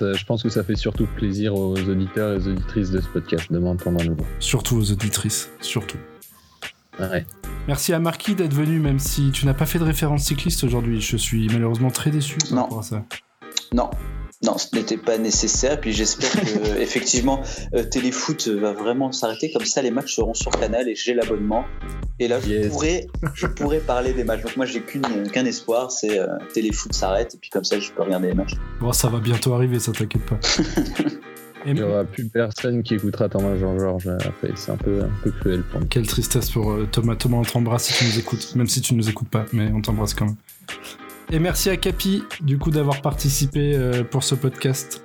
Je 0.00 0.24
pense 0.24 0.42
que 0.42 0.48
ça 0.48 0.64
fait 0.64 0.76
surtout 0.76 1.06
plaisir 1.06 1.54
aux 1.54 1.76
auditeurs 1.76 2.32
et 2.32 2.36
aux 2.36 2.48
auditrices 2.48 2.90
de 2.90 3.00
ce 3.00 3.08
podcast 3.08 3.52
de 3.52 3.58
m'entendre 3.58 4.00
à 4.00 4.04
nouveau. 4.04 4.24
Surtout 4.38 4.76
aux 4.76 4.92
auditrices. 4.92 5.50
Surtout. 5.60 5.98
Ouais. 6.98 7.24
Merci 7.66 7.92
à 7.92 7.98
Marquis 7.98 8.34
d'être 8.34 8.52
venu, 8.52 8.78
même 8.78 8.98
si 8.98 9.30
tu 9.30 9.46
n'as 9.46 9.54
pas 9.54 9.66
fait 9.66 9.78
de 9.78 9.84
référence 9.84 10.24
cycliste 10.24 10.64
aujourd'hui. 10.64 11.00
Je 11.00 11.16
suis 11.16 11.48
malheureusement 11.48 11.90
très 11.90 12.10
déçu 12.10 12.36
par 12.50 12.64
rapport 12.64 12.80
à 12.80 12.82
ça. 12.82 13.04
Non, 13.72 13.90
non, 14.42 14.56
ce 14.56 14.74
n'était 14.74 14.96
pas 14.96 15.18
nécessaire. 15.18 15.80
Puis 15.80 15.92
j'espère 15.92 16.30
que 16.30 16.78
effectivement 16.80 17.42
euh, 17.74 17.84
Téléfoot 17.84 18.48
va 18.48 18.72
vraiment 18.72 19.12
s'arrêter. 19.12 19.52
Comme 19.52 19.66
ça, 19.66 19.82
les 19.82 19.90
matchs 19.90 20.16
seront 20.16 20.34
sur 20.34 20.50
Canal 20.50 20.88
et 20.88 20.94
j'ai 20.94 21.14
l'abonnement. 21.14 21.64
Et 22.18 22.28
là, 22.28 22.38
je 22.40 22.68
pourrais, 22.68 23.06
je 23.34 23.46
pourrais 23.46 23.80
parler 23.80 24.12
des 24.12 24.24
matchs. 24.24 24.42
Donc 24.42 24.56
moi, 24.56 24.66
j'ai 24.66 24.82
qu'un 24.82 25.44
espoir, 25.44 25.90
c'est 25.90 26.18
euh, 26.18 26.26
Téléfoot 26.54 26.92
s'arrête 26.92 27.34
et 27.34 27.38
puis 27.38 27.50
comme 27.50 27.64
ça, 27.64 27.78
je 27.78 27.90
peux 27.92 28.02
regarder 28.02 28.28
les 28.28 28.34
matchs. 28.34 28.54
Bon, 28.80 28.92
ça 28.92 29.08
va 29.08 29.18
bientôt 29.18 29.52
arriver, 29.52 29.78
ça 29.78 29.92
t'inquiète 29.92 30.24
pas. 30.24 30.38
Il 31.66 31.74
n'y 31.74 31.82
aura 31.82 32.04
plus 32.04 32.26
personne 32.26 32.82
qui 32.82 32.94
écoutera 32.94 33.28
Thomas 33.28 33.58
Jean-Georges 33.58 34.08
après. 34.08 34.52
C'est 34.54 34.72
un 34.72 34.78
peu, 34.78 35.02
un 35.02 35.10
peu 35.22 35.30
cruel 35.30 35.62
pour 35.64 35.80
nous. 35.80 35.86
Quelle 35.88 36.06
tristesse 36.06 36.50
pour 36.50 36.70
euh, 36.70 36.88
Thomas. 36.90 37.16
Thomas, 37.16 37.36
on 37.36 37.42
t'embrasse 37.42 37.84
si 37.84 37.92
tu 37.92 38.04
nous 38.06 38.18
écoutes. 38.18 38.54
Même 38.56 38.66
si 38.66 38.80
tu 38.80 38.94
ne 38.94 38.98
nous 38.98 39.10
écoutes 39.10 39.28
pas, 39.28 39.44
mais 39.52 39.70
on 39.74 39.82
t'embrasse 39.82 40.14
quand 40.14 40.24
même. 40.24 40.36
Et 41.32 41.38
merci 41.38 41.70
à 41.70 41.76
Capi, 41.76 42.24
du 42.40 42.58
coup, 42.58 42.72
d'avoir 42.72 43.02
participé 43.02 43.76
euh, 43.76 44.02
pour 44.02 44.24
ce 44.24 44.34
podcast. 44.34 45.04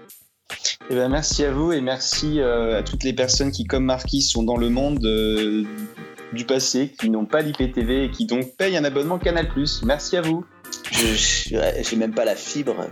Eh 0.90 0.96
ben, 0.96 1.08
merci 1.08 1.46
à 1.46 1.52
vous 1.52 1.72
et 1.72 1.82
merci 1.82 2.40
euh, 2.40 2.80
à 2.80 2.84
toutes 2.84 3.04
les 3.04 3.14
personnes 3.14 3.52
qui, 3.52 3.66
comme 3.66 3.86
Marquis, 3.86 4.24
sont 4.24 4.42
dans 4.42 4.58
le 4.58 4.70
monde 4.70 5.06
euh, 5.06 5.64
du 6.34 6.46
passé, 6.46 6.92
qui 7.00 7.12
n'ont 7.12 7.26
pas 7.26 7.42
l'IPTV 7.42 8.06
et 8.06 8.10
qui 8.10 8.26
donc 8.26 8.56
payent 8.58 8.76
un 8.76 8.84
abonnement 8.84 9.20
Canal+. 9.20 9.48
Merci 9.84 10.18
à 10.18 10.22
vous. 10.22 10.44
Je 10.92 11.84
J'ai 11.84 11.96
même 11.96 12.14
pas 12.14 12.26
la 12.26 12.36
fibre. 12.36 12.88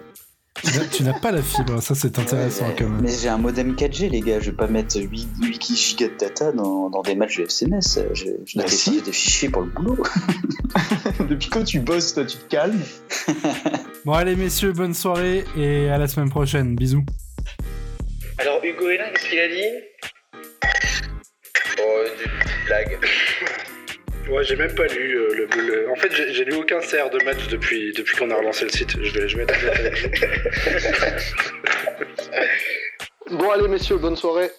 Tu 0.91 1.03
n'as 1.03 1.19
pas 1.19 1.31
la 1.31 1.41
fibre, 1.41 1.81
ça 1.81 1.93
c'est 1.93 2.17
intéressant 2.17 2.73
quand 2.77 2.87
même. 2.87 3.01
Mais 3.01 3.11
j'ai 3.11 3.27
un 3.27 3.37
modem 3.37 3.75
4G, 3.75 4.09
les 4.09 4.21
gars. 4.21 4.39
Je 4.39 4.51
vais 4.51 4.55
pas 4.55 4.67
mettre 4.67 4.97
8, 4.99 5.27
8 5.41 5.99
Go 5.99 6.05
de 6.05 6.17
data 6.17 6.51
dans, 6.51 6.89
dans, 6.89 7.01
des 7.01 7.15
matchs 7.15 7.37
de 7.37 7.43
FCMS. 7.43 8.13
Je, 8.13 8.25
je 8.45 8.57
bah 8.57 8.63
si. 8.67 9.01
des 9.01 9.11
fichiers 9.11 9.49
pour 9.49 9.63
le 9.63 9.69
boulot. 9.69 9.97
Depuis 11.29 11.49
quand 11.49 11.63
tu 11.63 11.79
bosses, 11.79 12.13
toi, 12.13 12.25
tu 12.25 12.37
te 12.37 12.49
calmes? 12.49 12.81
Bon, 14.05 14.13
allez, 14.13 14.35
messieurs, 14.35 14.71
bonne 14.71 14.93
soirée 14.93 15.45
et 15.57 15.89
à 15.89 15.97
la 15.97 16.07
semaine 16.07 16.29
prochaine. 16.29 16.75
Bisous. 16.75 17.03
Alors, 18.37 18.63
Hugo 18.63 18.89
est 18.89 18.97
là, 18.97 19.09
qu'est-ce 19.11 19.29
qu'il 19.29 19.39
a 19.39 19.47
dit? 19.47 19.61
Oh, 21.79 22.03
une 22.25 22.65
blague. 22.65 22.99
Ouais, 24.29 24.43
j'ai 24.43 24.55
même 24.55 24.73
pas 24.73 24.87
lu 24.87 25.17
euh, 25.17 25.47
le, 25.55 25.89
En 25.89 25.95
fait, 25.95 26.11
j'ai 26.11 26.45
lu 26.45 26.55
aucun 26.55 26.79
CR 26.79 27.09
de 27.09 27.23
match 27.25 27.47
depuis, 27.49 27.91
depuis 27.93 28.17
qu'on 28.17 28.31
a 28.31 28.35
relancé 28.35 28.65
le 28.65 28.71
site. 28.71 28.95
Je 29.01 29.11
vais, 29.11 29.27
je 29.27 29.37
vais 29.37 29.45
Bon, 33.31 33.51
allez, 33.51 33.67
messieurs, 33.67 33.97
bonne 33.97 34.15
soirée. 34.15 34.49